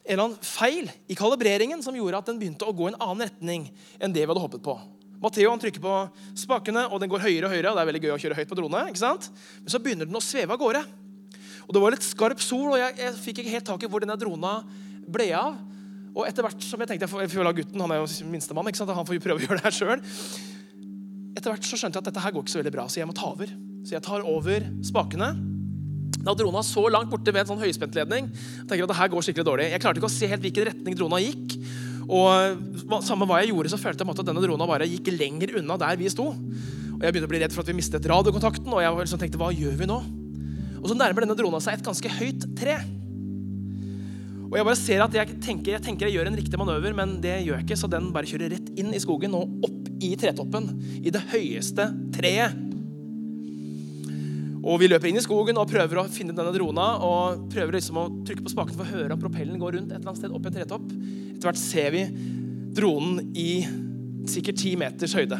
en 0.08 0.13
eller 0.13 0.23
annen 0.30 0.47
feil 0.47 0.88
i 1.12 1.17
kalibreringen 1.19 1.84
som 1.84 1.95
gjorde 1.95 2.21
at 2.21 2.30
den 2.32 2.39
begynte 2.39 2.67
å 2.67 2.76
gå 2.76 2.88
i 2.88 2.93
en 2.93 3.02
annen 3.04 3.28
retning 3.28 3.67
enn 4.00 4.13
det 4.15 4.23
vi 4.23 4.32
hadde 4.32 4.43
håpet 4.45 4.63
på. 4.63 4.78
Matteo 5.21 5.49
han 5.49 5.62
trykker 5.62 5.82
på 5.82 5.93
spakene, 6.38 6.86
og 6.91 7.01
den 7.01 7.10
går 7.10 7.23
høyere 7.25 7.47
og 7.47 7.53
høyere. 7.56 7.71
og 7.71 7.77
det 7.77 7.84
er 7.84 7.89
veldig 7.91 8.03
gøy 8.06 8.13
å 8.13 8.19
kjøre 8.21 8.38
høyt 8.38 8.51
på 8.51 8.58
drone, 8.60 8.84
ikke 8.91 9.01
sant? 9.01 9.30
Men 9.63 9.73
så 9.73 9.82
begynner 9.82 10.10
den 10.10 10.19
å 10.19 10.23
sveve 10.23 10.53
av 10.53 10.62
gårde. 10.62 10.84
Og 11.67 11.73
Det 11.73 11.82
var 11.84 11.95
litt 11.95 12.06
skarp 12.06 12.43
sol, 12.43 12.69
og 12.75 12.80
jeg, 12.80 12.95
jeg 13.01 13.17
fikk 13.23 13.41
ikke 13.41 13.56
helt 13.58 13.67
tak 13.67 13.84
i 13.84 13.89
hvor 13.91 14.03
denne 14.03 14.15
drona 14.19 14.60
ble 15.08 15.32
av. 15.36 15.58
Og 16.17 16.25
etter 16.25 16.45
hvert 16.45 16.62
som 16.65 16.82
jeg 16.82 16.89
tenkte 16.89 17.06
jeg 17.06 17.12
får, 17.12 17.25
jeg 17.25 17.34
får 17.34 17.49
la 17.49 17.56
gutten, 17.58 17.82
han 17.84 17.93
er 17.93 17.99
jo 18.01 18.30
minstemann, 18.30 18.69
ikke 18.69 18.80
sant? 18.80 18.93
han 18.95 19.10
får 19.10 19.17
jo 19.17 19.25
prøve 19.25 19.41
å 19.41 19.45
gjøre 19.45 19.60
det 19.60 19.67
her 19.67 19.75
sjøl. 19.75 20.06
Etter 21.38 21.51
hvert 21.51 21.67
så 21.67 21.77
skjønte 21.77 21.99
jeg 21.99 22.06
at 22.06 22.10
dette 22.10 22.23
her 22.23 22.34
går 22.34 22.45
ikke 22.45 22.53
så 22.56 22.62
veldig 22.62 22.73
bra, 22.73 22.88
så 22.89 23.01
jeg 23.01 23.10
må 23.10 23.13
ta 23.17 23.27
over. 23.30 23.51
Så 23.86 23.93
jeg 23.93 24.06
tar 24.06 24.25
over 24.25 24.65
spakene. 24.86 25.30
Da 26.25 26.34
drona 26.36 26.63
så 26.65 26.88
langt 26.91 27.12
borte 27.12 27.32
ved 27.32 27.43
en 27.43 27.51
sånn 27.51 27.62
høyspentledning, 27.62 28.32
tenker 28.65 28.88
at 28.88 28.91
det 28.93 28.97
her 28.97 29.12
går 29.13 29.27
skikkelig 29.27 29.47
dårlig. 29.47 29.67
Jeg 29.73 29.84
klarte 29.84 30.01
ikke 30.01 30.10
å 30.10 30.15
se 30.15 30.30
helt 30.32 30.43
hvilken 30.43 30.67
retning 30.71 30.97
drona 30.97 31.21
gikk. 31.23 31.58
Og 32.08 33.02
samme 33.04 33.28
hva 33.28 33.41
jeg 33.41 33.52
gjorde, 33.52 33.72
så 33.74 33.80
følte 33.80 34.06
jeg 34.06 34.15
at 34.15 34.28
denne 34.30 34.43
drona 34.43 34.67
bare 34.70 34.88
gikk 34.88 35.12
lenger 35.15 35.58
unna 35.60 35.76
der 35.82 35.98
vi 36.00 36.12
sto. 36.12 36.30
Og 36.32 37.04
Jeg 37.04 37.13
begynte 37.13 37.28
å 37.28 37.34
bli 37.34 37.41
redd 37.43 37.54
for 37.54 37.65
at 37.65 37.72
vi 37.72 37.78
mistet 37.78 38.08
radiokontakten, 38.10 38.72
og 38.72 38.82
jeg 38.82 38.96
liksom 39.02 39.22
tenkte 39.22 39.41
hva 39.41 39.52
gjør 39.54 39.76
vi 39.82 39.89
nå? 39.89 39.98
Og 40.78 40.88
så 40.89 40.96
nærmer 40.98 41.26
denne 41.26 41.36
drona 41.38 41.60
seg 41.62 41.78
et 41.78 41.86
ganske 41.86 42.13
høyt 42.20 42.48
tre. 42.58 42.78
Og 44.48 44.56
Jeg 44.56 44.67
bare 44.70 44.80
ser 44.80 45.04
at 45.04 45.17
jeg 45.17 45.39
tenker, 45.43 45.74
jeg 45.76 45.84
tenker 45.84 46.08
jeg 46.08 46.15
gjør 46.15 46.32
en 46.32 46.39
riktig 46.39 46.60
manøver, 46.60 46.96
men 46.96 47.17
det 47.24 47.41
gjør 47.43 47.60
jeg 47.60 47.67
ikke, 47.67 47.80
så 47.82 47.91
den 47.91 48.13
bare 48.15 48.30
kjører 48.30 48.56
rett 48.56 48.72
inn 48.80 48.96
i 48.96 49.04
skogen 49.04 49.36
og 49.36 49.67
opp 49.67 49.91
i 50.00 50.13
tretoppen. 50.20 50.72
I 51.04 51.12
det 51.12 51.26
høyeste 51.34 51.89
treet. 52.15 52.66
Og 54.67 54.82
Vi 54.82 54.89
løper 54.91 55.08
inn 55.08 55.15
i 55.15 55.23
skogen 55.23 55.56
og 55.60 55.69
prøver 55.71 56.01
å 56.01 56.10
finne 56.12 56.36
denne 56.36 56.51
drona. 56.51 56.88
og 56.99 57.47
prøver 57.51 57.77
liksom 57.77 57.97
å 57.97 58.08
trykke 58.27 58.43
på 58.43 58.51
spaken 58.51 58.75
for 58.75 58.84
å 58.84 58.91
høre 58.97 59.13
om 59.15 59.21
propellen 59.21 59.60
går 59.60 59.77
rundt 59.77 59.91
et 59.91 59.99
eller 59.99 60.12
annet 60.12 60.19
sted 60.19 60.34
opp 60.36 60.43
i 60.43 60.49
en 60.49 60.58
tretopp. 60.58 60.89
Etter 61.32 61.47
hvert 61.47 61.62
ser 61.62 61.91
vi 61.95 62.03
dronen 62.75 63.32
i 63.34 63.51
sikkert 64.27 64.60
ti 64.60 64.75
meters 64.75 65.15
høyde. 65.15 65.39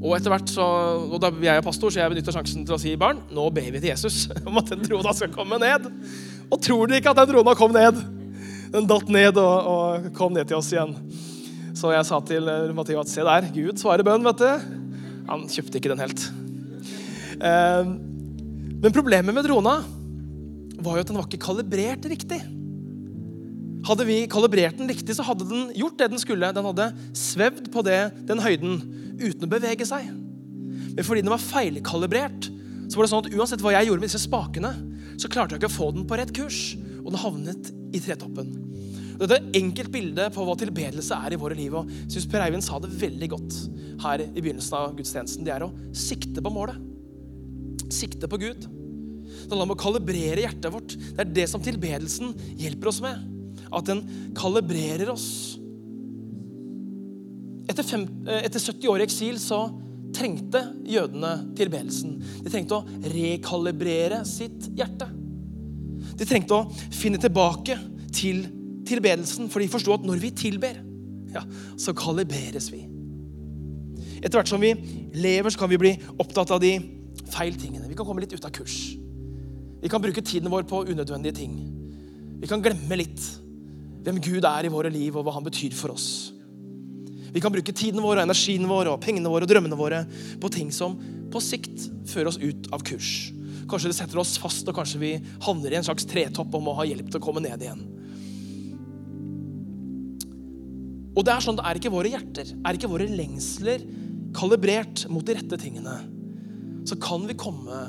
Og 0.00 0.14
etter 0.16 0.32
hvert 0.32 0.48
så, 0.48 0.64
og 1.12 1.18
da 1.20 1.28
jeg 1.44 1.60
er 1.60 1.64
pastor, 1.64 1.92
så 1.92 2.00
jeg 2.00 2.12
benytter 2.14 2.34
sjansen 2.34 2.64
til 2.64 2.74
å 2.74 2.80
si 2.80 2.94
barn, 2.98 3.20
nå 3.30 3.44
ber 3.52 3.68
vi 3.68 3.82
til 3.82 3.92
Jesus 3.92 4.30
om 4.48 4.58
at 4.58 4.72
den 4.72 4.82
drona 4.82 5.12
skal 5.14 5.30
komme 5.34 5.60
ned. 5.60 5.86
Og 6.48 6.58
tror 6.64 6.88
dere 6.88 7.02
ikke 7.02 7.12
at 7.12 7.20
den 7.20 7.34
drona 7.34 7.54
kom 7.54 7.76
ned? 7.76 8.00
Den 8.72 8.88
datt 8.90 9.10
ned 9.12 9.38
og, 9.38 9.70
og, 9.70 10.10
kom 10.16 10.34
ned 10.34 10.48
til 10.48 10.58
oss 10.58 10.72
igjen. 10.72 10.96
Så 11.76 11.92
jeg 11.92 12.06
sa 12.08 12.18
til 12.26 12.48
Matheo 12.74 13.02
at 13.04 13.12
se 13.12 13.22
der, 13.26 13.50
Gud 13.54 13.78
svarer 13.78 14.06
bønn, 14.06 14.24
vet 14.26 14.40
du. 14.40 14.78
Han 15.30 15.46
kjøpte 15.52 15.78
ikke 15.78 15.92
den 15.92 16.02
helt. 16.02 16.24
Eh, 17.40 17.90
men 18.80 18.94
problemet 18.94 19.34
med 19.34 19.44
drona 19.44 19.80
var 20.80 20.96
jo 20.96 21.04
at 21.04 21.10
den 21.10 21.18
var 21.18 21.28
ikke 21.28 21.44
kalibrert 21.44 22.08
riktig. 22.08 22.40
Hadde 23.88 24.04
vi 24.08 24.22
kalibrert 24.28 24.76
den 24.76 24.90
riktig, 24.90 25.16
så 25.16 25.24
hadde 25.24 25.48
den 25.48 25.70
gjort 25.76 25.98
det 26.00 26.10
den 26.12 26.20
skulle. 26.20 26.52
Den 26.56 26.68
hadde 26.68 26.90
svevd 27.16 27.70
på 27.72 27.84
det, 27.86 28.00
den 28.28 28.42
høyden 28.44 28.80
uten 29.20 29.46
å 29.46 29.50
bevege 29.50 29.86
seg. 29.88 30.08
Men 30.10 31.06
fordi 31.06 31.24
den 31.24 31.32
var 31.32 31.42
feilkalibrert, 31.42 32.48
så 32.90 32.98
var 32.98 33.06
det 33.06 33.12
sånn 33.12 33.24
at 33.24 33.36
uansett 33.36 33.62
hva 33.64 33.74
jeg 33.76 33.88
gjorde 33.88 34.02
med 34.02 34.10
disse 34.10 34.24
spakene, 34.24 34.72
så 35.20 35.30
klarte 35.32 35.54
jeg 35.54 35.62
ikke 35.62 35.70
å 35.70 35.76
få 35.76 35.90
den 35.96 36.08
på 36.08 36.18
rett 36.20 36.32
kurs. 36.36 36.60
Og 37.00 37.12
den 37.12 37.22
havnet 37.22 37.70
i 37.96 38.02
tretoppen. 38.02 38.52
Dette 39.20 39.36
er 39.36 39.42
et 39.42 39.58
enkelt 39.60 39.92
bilde 39.92 40.28
på 40.32 40.44
hva 40.46 40.56
tilbedelse 40.60 41.16
er 41.26 41.36
i 41.36 41.40
våre 41.40 41.56
liv. 41.56 41.74
og 41.76 41.88
jeg 41.88 42.14
synes 42.14 42.28
Per 42.32 42.44
Eivind 42.44 42.64
sa 42.64 42.80
det 42.80 42.92
veldig 43.00 43.28
godt 43.32 43.58
her 44.04 44.24
i 44.24 44.40
begynnelsen 44.40 44.78
av 44.78 44.94
gudstjenesten. 44.96 45.44
Det 45.44 45.52
er 45.52 45.66
å 45.66 45.74
sikte 45.96 46.40
på 46.44 46.52
målet. 46.52 46.89
Sikte 47.90 48.28
på 48.30 48.38
Gud. 48.40 48.66
Det 49.30 49.50
handler 49.50 49.66
om 49.66 49.74
å 49.74 49.80
kalibrere 49.80 50.44
hjertet 50.44 50.72
vårt. 50.72 50.96
Det 50.96 51.24
er 51.24 51.32
det 51.40 51.46
som 51.50 51.62
tilbedelsen 51.64 52.34
hjelper 52.60 52.90
oss 52.90 53.00
med. 53.04 53.22
At 53.70 53.88
den 53.88 54.02
kalibrerer 54.38 55.10
oss. 55.12 55.58
Etter, 57.70 57.86
fem, 57.86 58.06
eh, 58.26 58.44
etter 58.46 58.62
70 58.62 58.90
år 58.90 59.02
i 59.02 59.06
eksil 59.06 59.38
så 59.42 59.62
trengte 60.14 60.62
jødene 60.90 61.54
tilbedelsen. 61.58 62.16
De 62.42 62.50
trengte 62.50 62.78
å 62.80 63.10
rekalibrere 63.12 64.24
sitt 64.26 64.70
hjerte. 64.74 65.06
De 66.18 66.26
trengte 66.26 66.56
å 66.56 66.66
finne 66.94 67.20
tilbake 67.20 67.76
til 68.12 68.42
tilbedelsen, 68.88 69.48
for 69.50 69.62
de 69.62 69.70
forsto 69.70 69.94
at 69.94 70.06
når 70.06 70.22
vi 70.22 70.30
tilber, 70.34 70.80
ja, 71.30 71.44
så 71.78 71.94
kalibreres 71.94 72.70
vi. 72.72 72.82
Etter 74.20 74.36
hvert 74.40 74.50
som 74.50 74.60
vi 74.60 74.74
lever, 75.14 75.52
så 75.52 75.62
kan 75.62 75.70
vi 75.70 75.78
bli 75.80 75.92
opptatt 76.18 76.50
av 76.50 76.60
de 76.62 76.74
feil 77.32 77.56
tingene. 77.58 77.88
Vi 77.88 77.96
kan 77.98 78.08
komme 78.08 78.22
litt 78.24 78.34
ut 78.34 78.46
av 78.46 78.52
kurs. 78.54 78.76
Vi 79.80 79.88
kan 79.88 80.02
bruke 80.02 80.22
tiden 80.24 80.50
vår 80.52 80.66
på 80.68 80.84
unødvendige 80.90 81.38
ting. 81.40 81.54
Vi 82.40 82.48
kan 82.48 82.62
glemme 82.64 82.98
litt 83.00 83.24
hvem 84.04 84.20
Gud 84.24 84.46
er 84.48 84.66
i 84.66 84.72
våre 84.72 84.90
liv, 84.92 85.16
og 85.16 85.26
hva 85.26 85.34
han 85.36 85.44
betyr 85.44 85.74
for 85.76 85.92
oss. 85.92 86.32
Vi 87.30 87.40
kan 87.42 87.52
bruke 87.52 87.74
tiden 87.76 88.02
vår, 88.02 88.18
og 88.18 88.24
energien 88.24 88.66
vår, 88.68 88.90
og 88.92 89.02
pengene 89.04 89.30
våre 89.30 89.46
og 89.46 89.50
drømmene 89.50 89.78
våre 89.78 90.04
på 90.40 90.50
ting 90.52 90.72
som 90.74 90.96
på 91.30 91.42
sikt 91.44 91.86
fører 92.10 92.32
oss 92.32 92.40
ut 92.40 92.70
av 92.74 92.82
kurs. 92.86 93.30
Kanskje 93.70 93.92
det 93.92 93.98
setter 94.00 94.18
oss 94.18 94.34
fast, 94.40 94.66
og 94.68 94.76
kanskje 94.76 95.02
vi 95.02 95.12
havner 95.44 95.72
i 95.72 95.78
en 95.78 95.86
slags 95.86 96.08
tretopp 96.10 96.56
om 96.58 96.72
å 96.72 96.76
ha 96.80 96.88
hjelp 96.88 97.10
til 97.10 97.20
å 97.20 97.24
komme 97.24 97.44
ned 97.44 97.62
igjen. 97.62 97.84
Og 101.10 101.26
det 101.26 101.34
Er 101.34 101.44
sånn, 101.44 101.58
det 101.58 101.66
er 101.66 101.78
ikke 101.78 101.92
våre 101.92 102.10
hjerter, 102.10 102.54
er 102.64 102.76
ikke 102.76 102.90
våre 102.90 103.06
lengsler 103.10 103.84
kalibrert 104.34 105.04
mot 105.10 105.26
de 105.26 105.34
rette 105.36 105.58
tingene, 105.60 105.96
så 106.90 106.98
kan 107.00 107.26
vi 107.28 107.38
komme 107.38 107.84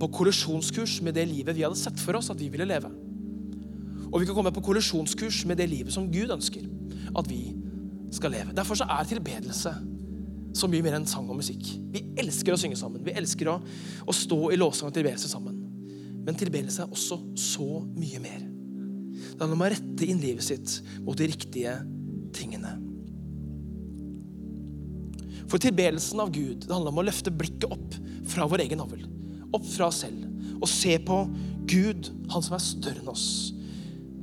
på 0.00 0.10
kollisjonskurs 0.18 0.98
med 1.04 1.16
det 1.16 1.24
livet 1.30 1.56
vi 1.56 1.64
hadde 1.64 1.78
sett 1.78 2.00
for 2.02 2.18
oss 2.18 2.30
at 2.32 2.40
vi 2.40 2.50
ville 2.52 2.68
leve. 2.68 2.90
Og 4.12 4.20
vi 4.20 4.28
kan 4.28 4.36
komme 4.36 4.52
på 4.52 4.64
kollisjonskurs 4.64 5.44
med 5.48 5.60
det 5.60 5.70
livet 5.72 5.94
som 5.94 6.10
Gud 6.12 6.32
ønsker 6.34 6.66
at 7.16 7.28
vi 7.30 7.54
skal 8.12 8.34
leve. 8.34 8.52
Derfor 8.56 8.76
så 8.78 8.88
er 8.90 9.08
tilbedelse 9.08 9.72
så 10.52 10.68
mye 10.68 10.84
mer 10.84 10.98
enn 10.98 11.08
sang 11.08 11.30
og 11.32 11.38
musikk. 11.38 11.64
Vi 11.94 12.04
elsker 12.20 12.52
å 12.52 12.60
synge 12.60 12.76
sammen. 12.76 13.04
Vi 13.06 13.14
elsker 13.16 13.48
å, 13.48 13.56
å 14.04 14.14
stå 14.16 14.40
i 14.52 14.58
lovsang 14.60 14.90
og 14.90 14.96
tilbedelse 14.98 15.30
sammen. 15.32 15.56
Men 16.22 16.36
tilbedelse 16.38 16.84
er 16.84 16.92
også 16.92 17.18
så 17.40 17.68
mye 17.96 18.20
mer. 18.22 18.42
Det 19.22 19.40
handler 19.40 19.56
om 19.56 19.64
å 19.64 19.70
rette 19.72 20.08
inn 20.08 20.20
livet 20.20 20.44
sitt 20.44 20.76
mot 21.06 21.16
de 21.18 21.30
riktige 21.30 21.78
tingene. 22.36 22.76
For 25.52 25.60
tilbedelsen 25.60 26.20
av 26.24 26.30
Gud 26.32 26.64
det 26.64 26.72
handler 26.72 26.94
om 26.94 27.02
å 27.02 27.04
løfte 27.04 27.32
blikket 27.34 27.68
opp 27.68 27.96
fra 28.32 28.46
vår 28.48 28.64
egen 28.64 28.80
navl. 28.80 29.02
Opp 29.52 29.66
fra 29.68 29.90
oss 29.90 29.98
selv. 30.00 30.22
Og 30.62 30.68
se 30.70 30.94
på 31.04 31.18
Gud, 31.68 32.08
han 32.32 32.44
som 32.44 32.54
er 32.56 32.62
større 32.64 33.02
enn 33.02 33.10
oss. 33.12 33.26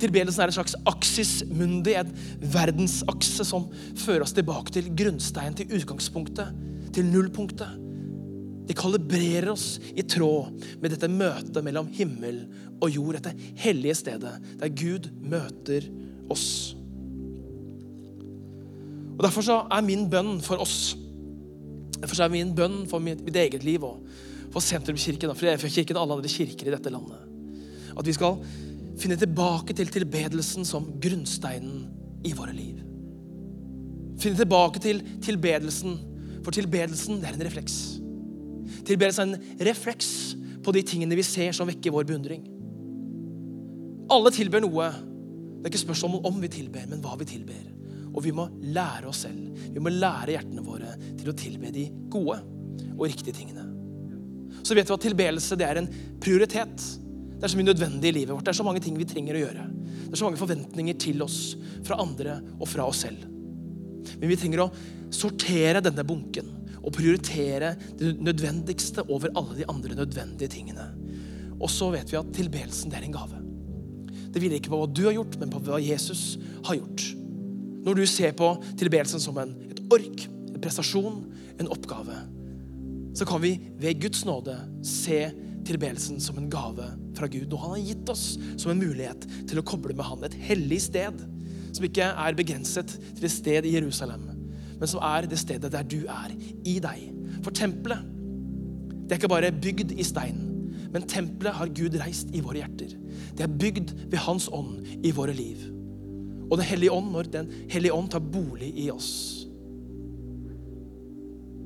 Tilbedelsen 0.00 0.42
er 0.42 0.50
en 0.50 0.56
slags 0.56 0.74
aksis 0.90 1.34
mundi, 1.46 1.92
en 1.94 2.10
verdensakse 2.50 3.44
som 3.46 3.68
fører 4.00 4.24
oss 4.24 4.34
tilbake 4.34 4.74
til 4.74 4.88
grunnsteinen, 4.96 5.54
til 5.54 5.70
utgangspunktet, 5.78 6.50
til 6.96 7.06
nullpunktet. 7.12 7.76
De 8.66 8.74
kalibrerer 8.74 9.52
oss 9.52 9.76
i 9.94 10.02
tråd 10.02 10.64
med 10.82 10.94
dette 10.94 11.10
møtet 11.12 11.60
mellom 11.66 11.92
himmel 11.94 12.40
og 12.80 12.90
jord, 12.90 13.20
dette 13.20 13.52
hellige 13.60 14.00
stedet 14.00 14.32
der 14.58 14.74
Gud 14.74 15.06
møter 15.22 15.86
oss. 16.32 16.72
Og 19.14 19.22
Derfor 19.28 19.46
så 19.46 19.60
er 19.68 19.86
min 19.86 20.08
bønn 20.10 20.40
for 20.42 20.64
oss 20.64 20.96
Derfor 22.00 22.16
så 22.16 22.26
er 22.26 22.32
min 22.32 22.54
bønn 22.56 22.82
for 22.88 23.02
mitt, 23.02 23.22
eget 23.28 23.64
liv 23.64 23.84
og 23.84 24.00
for 24.50 24.64
Sentrumskirken, 24.64 25.32
for 25.36 25.68
kirken 25.68 25.98
og 25.98 26.02
alle 26.02 26.18
andre 26.18 26.32
kirker 26.32 26.68
i 26.68 26.74
dette 26.74 26.90
landet, 26.90 27.20
at 27.96 28.06
vi 28.06 28.14
skal 28.16 28.40
finne 29.00 29.16
tilbake 29.20 29.76
til 29.76 29.88
tilbedelsen 29.92 30.66
som 30.68 30.88
grunnsteinen 31.00 31.84
i 32.26 32.32
våre 32.36 32.54
liv. 32.56 32.80
Finne 34.20 34.36
tilbake 34.36 34.82
til 34.82 35.02
tilbedelsen, 35.24 35.98
for 36.44 36.56
tilbedelsen 36.56 37.20
det 37.20 37.30
er 37.30 37.36
en 37.38 37.46
refleks. 37.46 37.76
Tilbedelsen 38.88 39.34
er 39.34 39.40
en 39.40 39.66
refleks 39.70 40.10
på 40.64 40.72
de 40.76 40.82
tingene 40.84 41.16
vi 41.16 41.24
ser 41.24 41.54
som 41.56 41.68
vekker 41.68 41.94
vår 41.94 42.08
beundring. 42.08 42.44
Alle 44.10 44.32
tilber 44.34 44.64
noe. 44.64 44.90
Det 45.60 45.68
er 45.68 45.72
ikke 45.72 45.84
spørsmål 45.86 46.24
om 46.26 46.40
vi 46.42 46.50
tilber, 46.52 46.88
men 46.90 47.02
hva 47.04 47.14
vi 47.20 47.28
tilber. 47.28 47.60
Og 48.10 48.22
vi 48.24 48.32
må 48.34 48.48
lære 48.74 49.08
oss 49.10 49.24
selv. 49.26 49.58
Vi 49.74 49.82
må 49.82 49.92
lære 49.92 50.34
hjertene 50.34 50.64
våre 50.66 50.94
til 51.18 51.30
å 51.30 51.36
tilbe 51.36 51.72
de 51.74 51.86
gode 52.10 52.40
og 52.96 53.04
riktige 53.06 53.36
tingene. 53.36 53.66
Så 54.66 54.76
vet 54.76 54.88
vi 54.88 54.96
at 54.96 55.04
tilbedelse 55.06 55.58
det 55.58 55.66
er 55.68 55.80
en 55.80 55.90
prioritet. 56.22 56.86
Det 57.40 57.46
er 57.46 57.52
så 57.52 57.58
mye 57.58 57.70
nødvendig 57.70 58.10
i 58.10 58.16
livet 58.18 58.34
vårt. 58.34 58.44
Det 58.44 58.52
er 58.52 58.60
så 58.60 58.66
mange 58.66 58.82
ting 58.84 58.96
vi 58.98 59.08
trenger 59.08 59.38
å 59.38 59.44
gjøre. 59.44 59.66
Det 60.10 60.12
er 60.12 60.20
så 60.20 60.26
mange 60.26 60.40
forventninger 60.40 60.98
til 61.00 61.22
oss 61.24 61.38
fra 61.86 62.00
andre 62.02 62.40
og 62.58 62.66
fra 62.68 62.88
oss 62.90 63.04
selv. 63.06 63.22
Men 64.18 64.28
vi 64.28 64.38
trenger 64.40 64.64
å 64.64 64.72
sortere 65.14 65.82
denne 65.84 66.04
bunken 66.06 66.50
og 66.80 66.94
prioritere 66.96 67.74
det 68.00 68.14
nødvendigste 68.20 69.04
over 69.08 69.32
alle 69.38 69.58
de 69.60 69.68
andre 69.70 69.96
nødvendige 69.98 70.52
tingene. 70.52 70.88
Og 71.60 71.68
så 71.72 71.90
vet 71.92 72.10
vi 72.10 72.18
at 72.20 72.34
tilbedelsen 72.36 72.92
det 72.92 73.00
er 73.00 73.08
en 73.08 73.16
gave. 73.16 73.40
Det 74.30 74.40
hviler 74.40 74.60
ikke 74.60 74.72
på 74.72 74.80
hva 74.80 74.90
du 74.90 75.02
har 75.08 75.16
gjort, 75.16 75.36
men 75.40 75.52
på 75.52 75.62
hva 75.66 75.80
Jesus 75.82 76.38
har 76.68 76.78
gjort. 76.78 77.06
Når 77.84 77.96
du 77.96 78.04
ser 78.08 78.34
på 78.36 78.52
tilbedelsen 78.78 79.22
som 79.22 79.38
en, 79.40 79.54
et 79.70 79.80
ork, 79.92 80.26
en 80.50 80.60
prestasjon, 80.60 81.22
en 81.60 81.70
oppgave, 81.72 82.16
så 83.16 83.26
kan 83.26 83.42
vi 83.42 83.56
ved 83.80 84.02
Guds 84.02 84.24
nåde 84.28 84.54
se 84.86 85.30
tilbedelsen 85.66 86.20
som 86.22 86.38
en 86.38 86.50
gave 86.52 86.86
fra 87.16 87.28
Gud. 87.30 87.52
Og 87.52 87.62
han 87.64 87.74
har 87.76 87.86
gitt 87.90 88.12
oss 88.12 88.26
som 88.56 88.72
en 88.72 88.80
mulighet 88.80 89.26
til 89.50 89.60
å 89.60 89.66
koble 89.66 89.96
med 89.96 90.06
han. 90.06 90.24
Et 90.28 90.38
hellig 90.50 90.80
sted 90.86 91.24
som 91.70 91.86
ikke 91.86 92.10
er 92.10 92.38
begrenset 92.38 92.94
til 92.98 93.26
et 93.26 93.34
sted 93.34 93.66
i 93.68 93.74
Jerusalem, 93.76 94.28
men 94.80 94.90
som 94.90 95.02
er 95.04 95.28
det 95.30 95.40
stedet 95.40 95.72
der 95.72 95.86
du 95.86 96.02
er, 96.04 96.32
i 96.66 96.78
deg. 96.82 97.10
For 97.44 97.54
tempelet 97.56 98.06
det 99.10 99.16
er 99.16 99.20
ikke 99.24 99.32
bare 99.32 99.50
bygd 99.50 99.96
i 99.98 100.04
stein, 100.06 100.38
men 100.94 101.06
tempelet 101.10 101.56
har 101.58 101.70
Gud 101.74 101.96
reist 101.98 102.30
i 102.30 102.42
våre 102.44 102.60
hjerter. 102.62 102.92
Det 103.34 103.42
er 103.42 103.58
bygd 103.58 103.90
ved 104.06 104.20
Hans 104.22 104.46
ånd 104.54 104.86
i 105.02 105.10
våre 105.14 105.34
liv. 105.34 105.64
Og 106.50 106.58
Den 106.58 106.66
hellige 106.66 106.92
ånd, 106.92 107.12
når 107.14 107.30
Den 107.30 107.52
hellige 107.70 107.94
ånd 107.94 108.10
tar 108.10 108.20
bolig 108.20 108.72
i 108.74 108.90
oss, 108.90 109.10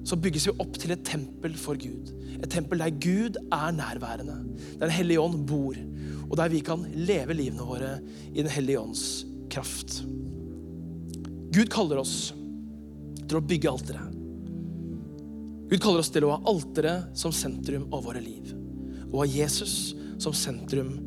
så 0.04 0.18
bygges 0.20 0.44
vi 0.50 0.52
opp 0.60 0.74
til 0.76 0.92
et 0.92 1.04
tempel 1.08 1.54
for 1.56 1.80
Gud. 1.80 2.10
Et 2.36 2.50
tempel 2.52 2.82
der 2.82 2.92
Gud 2.92 3.38
er 3.40 3.70
nærværende, 3.72 4.36
der 4.74 4.86
Den 4.86 4.96
hellige 4.98 5.20
ånd 5.20 5.46
bor, 5.48 5.78
og 6.28 6.36
der 6.36 6.52
vi 6.52 6.60
kan 6.60 6.84
leve 6.92 7.36
livene 7.36 7.64
våre 7.64 7.94
i 8.32 8.42
Den 8.42 8.52
hellige 8.52 8.80
ånds 8.80 9.24
kraft. 9.48 10.02
Gud 11.54 11.70
kaller 11.72 12.02
oss 12.02 12.34
til 13.24 13.38
å 13.38 13.44
bygge 13.44 13.70
alteret. 13.70 14.12
Gud 15.70 15.80
kaller 15.80 16.02
oss 16.02 16.12
til 16.12 16.26
å 16.26 16.34
ha 16.34 16.52
alteret 16.52 17.16
som 17.16 17.32
sentrum 17.32 17.86
av 17.94 18.04
våre 18.04 18.20
liv, 18.20 18.52
og 19.08 19.22
ha 19.22 19.30
Jesus 19.30 19.94
som 20.20 20.36
sentrum 20.36 20.98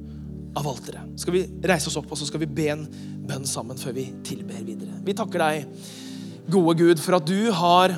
av 0.57 0.65
alteret. 0.71 1.13
Skal 1.21 1.35
vi 1.35 1.43
reise 1.69 1.91
oss 1.91 1.99
opp 1.99 2.09
og 2.09 2.17
så 2.17 2.25
skal 2.27 2.41
vi 2.41 2.49
be 2.57 2.67
en 2.73 2.87
bønn 3.27 3.47
sammen 3.47 3.79
før 3.79 3.95
vi 3.97 4.07
tilber 4.25 4.63
videre. 4.65 4.99
Vi 5.05 5.15
takker 5.17 5.43
deg, 5.43 5.67
gode 6.51 6.77
Gud, 6.79 7.01
for 7.03 7.17
at 7.19 7.27
du 7.27 7.51
har 7.55 7.97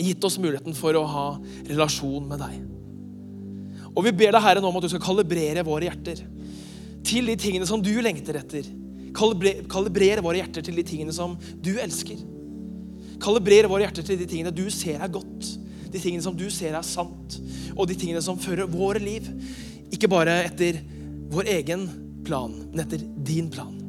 gitt 0.00 0.24
oss 0.24 0.38
muligheten 0.40 0.74
for 0.76 0.96
å 0.96 1.06
ha 1.06 1.26
relasjon 1.68 2.28
med 2.28 2.42
deg. 2.42 2.58
Og 3.90 4.04
vi 4.06 4.14
ber 4.14 4.34
deg, 4.34 4.42
Herre, 4.44 4.62
nå 4.62 4.70
om 4.70 4.78
at 4.78 4.86
du 4.86 4.92
skal 4.92 5.02
kalibrere 5.02 5.64
våre 5.66 5.88
hjerter 5.88 6.22
til 7.06 7.30
de 7.30 7.36
tingene 7.40 7.66
som 7.68 7.82
du 7.82 7.92
lengter 8.02 8.38
etter. 8.38 8.68
Kalibrere, 9.16 9.64
kalibrere 9.70 10.22
våre 10.24 10.38
hjerter 10.38 10.64
til 10.66 10.78
de 10.78 10.84
tingene 10.86 11.14
som 11.14 11.34
du 11.62 11.72
elsker. 11.82 12.20
Kalibrere 13.20 13.70
våre 13.70 13.84
hjerter 13.86 14.06
til 14.06 14.20
de 14.20 14.28
tingene 14.30 14.54
du 14.54 14.66
ser 14.72 15.02
er 15.02 15.12
godt, 15.12 15.48
de 15.90 15.98
tingene 15.98 16.24
som 16.24 16.36
du 16.38 16.46
ser 16.54 16.76
er 16.78 16.86
sant, 16.86 17.40
og 17.74 17.88
de 17.90 17.98
tingene 17.98 18.22
som 18.24 18.38
fører 18.40 18.70
våre 18.70 19.02
liv. 19.02 19.26
Ikke 19.90 20.08
bare 20.10 20.44
etter 20.46 20.78
vår 21.30 21.50
egen 21.58 21.88
plan, 22.26 22.54
men 22.70 22.84
etter 22.84 23.02
din 23.26 23.50
plan. 23.50 23.79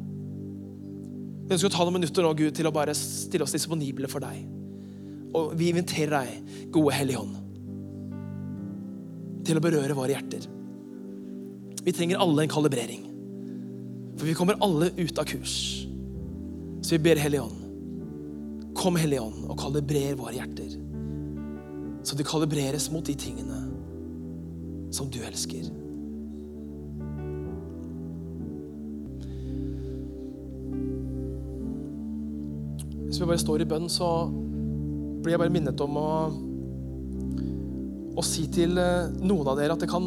Vi 1.52 1.58
ønsker 1.58 1.68
å 1.68 1.72
ta 1.74 1.84
noen 1.84 1.98
minutter 1.98 2.24
nå, 2.24 2.30
Gud, 2.32 2.54
til 2.56 2.64
å 2.64 2.70
bare 2.72 2.94
stille 2.96 3.44
oss 3.44 3.52
disponible 3.52 4.08
for 4.08 4.24
deg. 4.24 4.38
Og 5.36 5.50
vi 5.60 5.66
inviterer 5.68 6.14
deg, 6.24 6.54
gode 6.72 6.94
Hellige 6.96 7.20
Hånd, 7.20 7.34
til 9.44 9.60
å 9.60 9.60
berøre 9.60 9.92
våre 9.98 10.14
hjerter. 10.14 10.46
Vi 11.84 11.92
trenger 11.92 12.22
alle 12.24 12.46
en 12.46 12.54
kalibrering. 12.54 13.04
For 14.16 14.30
vi 14.30 14.36
kommer 14.38 14.56
alle 14.64 14.94
ut 14.96 15.20
av 15.20 15.28
kurs. 15.28 15.58
Så 16.80 16.96
vi 16.96 17.02
ber 17.04 17.20
Hellige 17.20 17.44
Ånd, 17.44 18.72
kom 18.72 18.96
Hellige 18.96 19.28
Ånd 19.28 19.44
og 19.52 19.60
kalibrer 19.60 20.16
våre 20.16 20.38
hjerter. 20.38 20.72
Så 22.00 22.16
de 22.16 22.24
kalibreres 22.32 22.88
mot 22.96 23.04
de 23.04 23.12
tingene 23.26 23.60
som 24.88 25.12
du 25.12 25.20
elsker. 25.20 25.68
Hvis 33.12 33.20
vi 33.20 33.26
bare 33.28 33.40
står 33.42 33.60
i 33.60 33.64
bønn, 33.68 33.90
så 33.92 34.06
blir 35.20 35.34
jeg 35.34 35.40
bare 35.42 35.52
minnet 35.52 35.82
om 35.84 35.98
å, 36.00 36.12
å 38.16 38.24
si 38.24 38.46
til 38.48 38.80
eh, 38.80 39.10
noen 39.20 39.50
av 39.52 39.58
dere 39.60 39.76
at 39.76 39.84
det 39.84 39.88
kan 39.92 40.06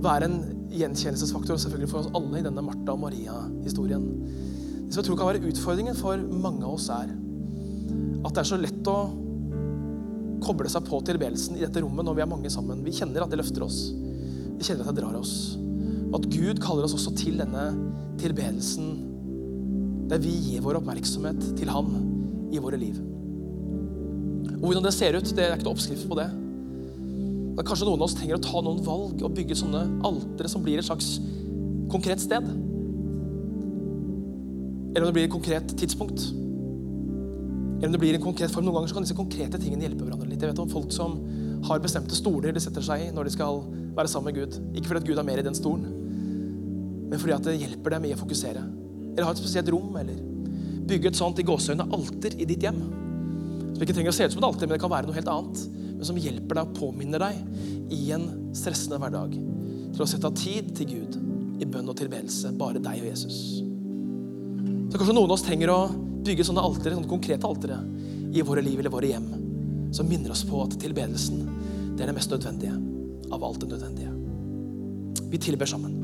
være 0.00 0.30
en 0.30 0.38
gjenkjennelsesfaktor 0.72 1.60
selvfølgelig 1.60 1.90
for 1.92 2.00
oss 2.00 2.16
alle 2.16 2.40
i 2.40 2.46
denne 2.48 2.64
Martha 2.64 2.96
og 2.96 3.04
Maria-historien. 3.04 4.08
Det 4.24 4.88
som 4.88 5.02
jeg 5.02 5.10
tror 5.10 5.20
kan 5.20 5.30
være 5.34 5.52
utfordringen 5.52 6.00
for 6.00 6.24
mange 6.32 6.64
av 6.64 6.78
oss, 6.78 6.88
er 6.96 7.12
at 7.12 8.32
det 8.32 8.40
er 8.40 8.50
så 8.54 8.62
lett 8.64 8.88
å 8.88 8.98
koble 10.48 10.72
seg 10.72 10.88
på 10.88 11.04
tilbedelsen 11.04 11.60
i 11.60 11.66
dette 11.66 11.84
rommet 11.84 12.08
når 12.08 12.22
vi 12.22 12.24
er 12.24 12.32
mange 12.32 12.56
sammen. 12.56 12.80
Vi 12.88 12.96
kjenner 13.02 13.28
at 13.28 13.36
det 13.36 13.44
løfter 13.44 13.68
oss. 13.68 13.90
Vi 13.92 14.64
kjenner 14.64 14.88
at 14.88 14.96
det 14.96 15.04
drar 15.04 15.20
oss. 15.20 15.58
At 16.16 16.24
Gud 16.32 16.56
kaller 16.64 16.88
oss 16.88 16.96
også 16.96 17.12
til 17.20 17.44
denne 17.44 17.74
tilbedelsen 18.16 19.12
der 20.10 20.20
vi 20.22 20.32
gir 20.48 20.64
vår 20.64 20.80
oppmerksomhet 20.80 21.40
til 21.58 21.70
Han 21.72 21.92
i 22.54 22.60
våre 22.62 22.78
liv. 22.80 22.98
Og 24.54 24.68
hvordan 24.68 24.84
det 24.86 24.94
ser 24.96 25.16
ut, 25.16 25.30
det 25.36 25.44
er 25.44 25.56
ikke 25.56 25.66
noe 25.66 25.76
oppskrift 25.76 26.08
på 26.08 26.18
det. 26.18 26.28
Men 27.54 27.66
kanskje 27.66 27.86
noen 27.88 28.00
av 28.00 28.06
oss 28.08 28.16
trenger 28.18 28.38
å 28.38 28.44
ta 28.44 28.62
noen 28.64 28.82
valg 28.84 29.22
og 29.22 29.34
bygge 29.36 29.58
sånne 29.60 29.82
altere 30.06 30.50
som 30.50 30.62
blir 30.64 30.80
et 30.80 30.86
slags 30.86 31.18
konkret 31.92 32.22
sted. 32.22 32.46
Eller 34.94 35.04
om 35.04 35.10
det 35.10 35.16
blir 35.16 35.28
et 35.28 35.34
konkret 35.34 35.74
tidspunkt. 35.78 36.28
Eller 37.78 37.90
om 37.90 37.94
det 37.94 38.02
blir 38.02 38.16
en 38.16 38.24
konkret 38.24 38.52
form. 38.54 38.66
Noen 38.66 38.78
ganger 38.78 38.92
så 38.92 38.98
kan 38.98 39.06
disse 39.06 39.18
konkrete 39.18 39.60
tingene 39.60 39.86
hjelpe 39.86 40.06
hverandre 40.06 40.30
litt. 40.30 40.42
Jeg 40.42 40.54
vet 40.54 40.62
om 40.64 40.70
folk 40.70 40.94
som 40.94 41.18
har 41.68 41.82
bestemte 41.82 42.16
stoler 42.18 42.54
de 42.54 42.62
setter 42.62 42.84
seg 42.84 43.06
i 43.06 43.12
når 43.14 43.28
de 43.28 43.34
skal 43.34 43.62
være 43.96 44.10
sammen 44.10 44.32
med 44.32 44.40
Gud. 44.40 44.58
Ikke 44.74 44.90
fordi 44.90 45.02
at 45.02 45.08
Gud 45.10 45.20
er 45.20 45.28
mer 45.28 45.42
i 45.42 45.46
den 45.46 45.56
stolen, 45.56 45.86
men 47.10 47.20
fordi 47.20 47.36
at 47.36 47.46
det 47.46 47.60
hjelper 47.60 47.94
dem 47.94 48.08
i 48.08 48.14
å 48.14 48.20
fokusere. 48.20 48.64
Eller 49.14 49.28
ha 49.28 49.32
et 49.34 49.40
spesielt 49.40 49.70
rom, 49.72 49.94
eller 49.96 50.18
bygge 50.84 51.10
et 51.10 51.18
sånt 51.18 51.38
i 51.40 51.46
gåsehøyne 51.46 51.86
alter 51.96 52.34
i 52.36 52.46
ditt 52.48 52.64
hjem. 52.66 52.80
Som 53.74 53.82
ikke 53.82 53.96
trenger 53.96 54.12
å 54.12 54.16
se 54.16 54.26
ut 54.26 54.34
som 54.34 54.42
et 54.42 54.48
alter, 54.48 54.68
men 54.68 54.76
det 54.76 54.82
kan 54.82 54.92
være 54.92 55.08
noe 55.08 55.16
helt 55.16 55.30
annet. 55.30 55.62
Men 55.94 56.08
som 56.08 56.18
hjelper 56.20 56.58
deg 56.58 56.66
og 56.68 56.78
påminner 56.78 57.22
deg 57.22 57.94
i 57.94 58.00
en 58.14 58.26
stressende 58.56 58.98
hverdag 59.02 59.36
til 59.94 60.02
å 60.02 60.08
sette 60.10 60.28
av 60.28 60.36
tid 60.38 60.72
til 60.76 60.90
Gud 60.90 61.18
i 61.62 61.68
bønn 61.68 61.88
og 61.90 61.96
tilbedelse. 61.98 62.52
Bare 62.58 62.82
deg 62.82 63.02
og 63.02 63.08
Jesus. 63.08 63.38
Så 64.90 65.00
kanskje 65.00 65.14
noen 65.16 65.30
av 65.30 65.36
oss 65.38 65.46
trenger 65.46 65.72
å 65.72 65.80
bygge 66.24 66.46
sånne 66.46 66.62
altere, 66.64 66.96
sånne 66.98 67.10
konkrete 67.10 67.48
altere 67.48 67.80
i 68.34 68.42
våre 68.46 68.62
liv 68.64 68.78
eller 68.80 68.92
våre 68.94 69.10
hjem. 69.10 69.30
Som 69.94 70.10
minner 70.10 70.34
oss 70.34 70.44
på 70.46 70.62
at 70.64 70.76
tilbedelsen 70.82 71.44
det 71.94 72.02
er 72.02 72.10
det 72.10 72.16
mest 72.16 72.32
nødvendige 72.34 72.74
av 73.34 73.44
alt 73.46 73.62
det 73.62 73.70
nødvendige. 73.70 74.14
Vi 75.30 75.38
tilber 75.42 75.70
sammen. 75.70 76.03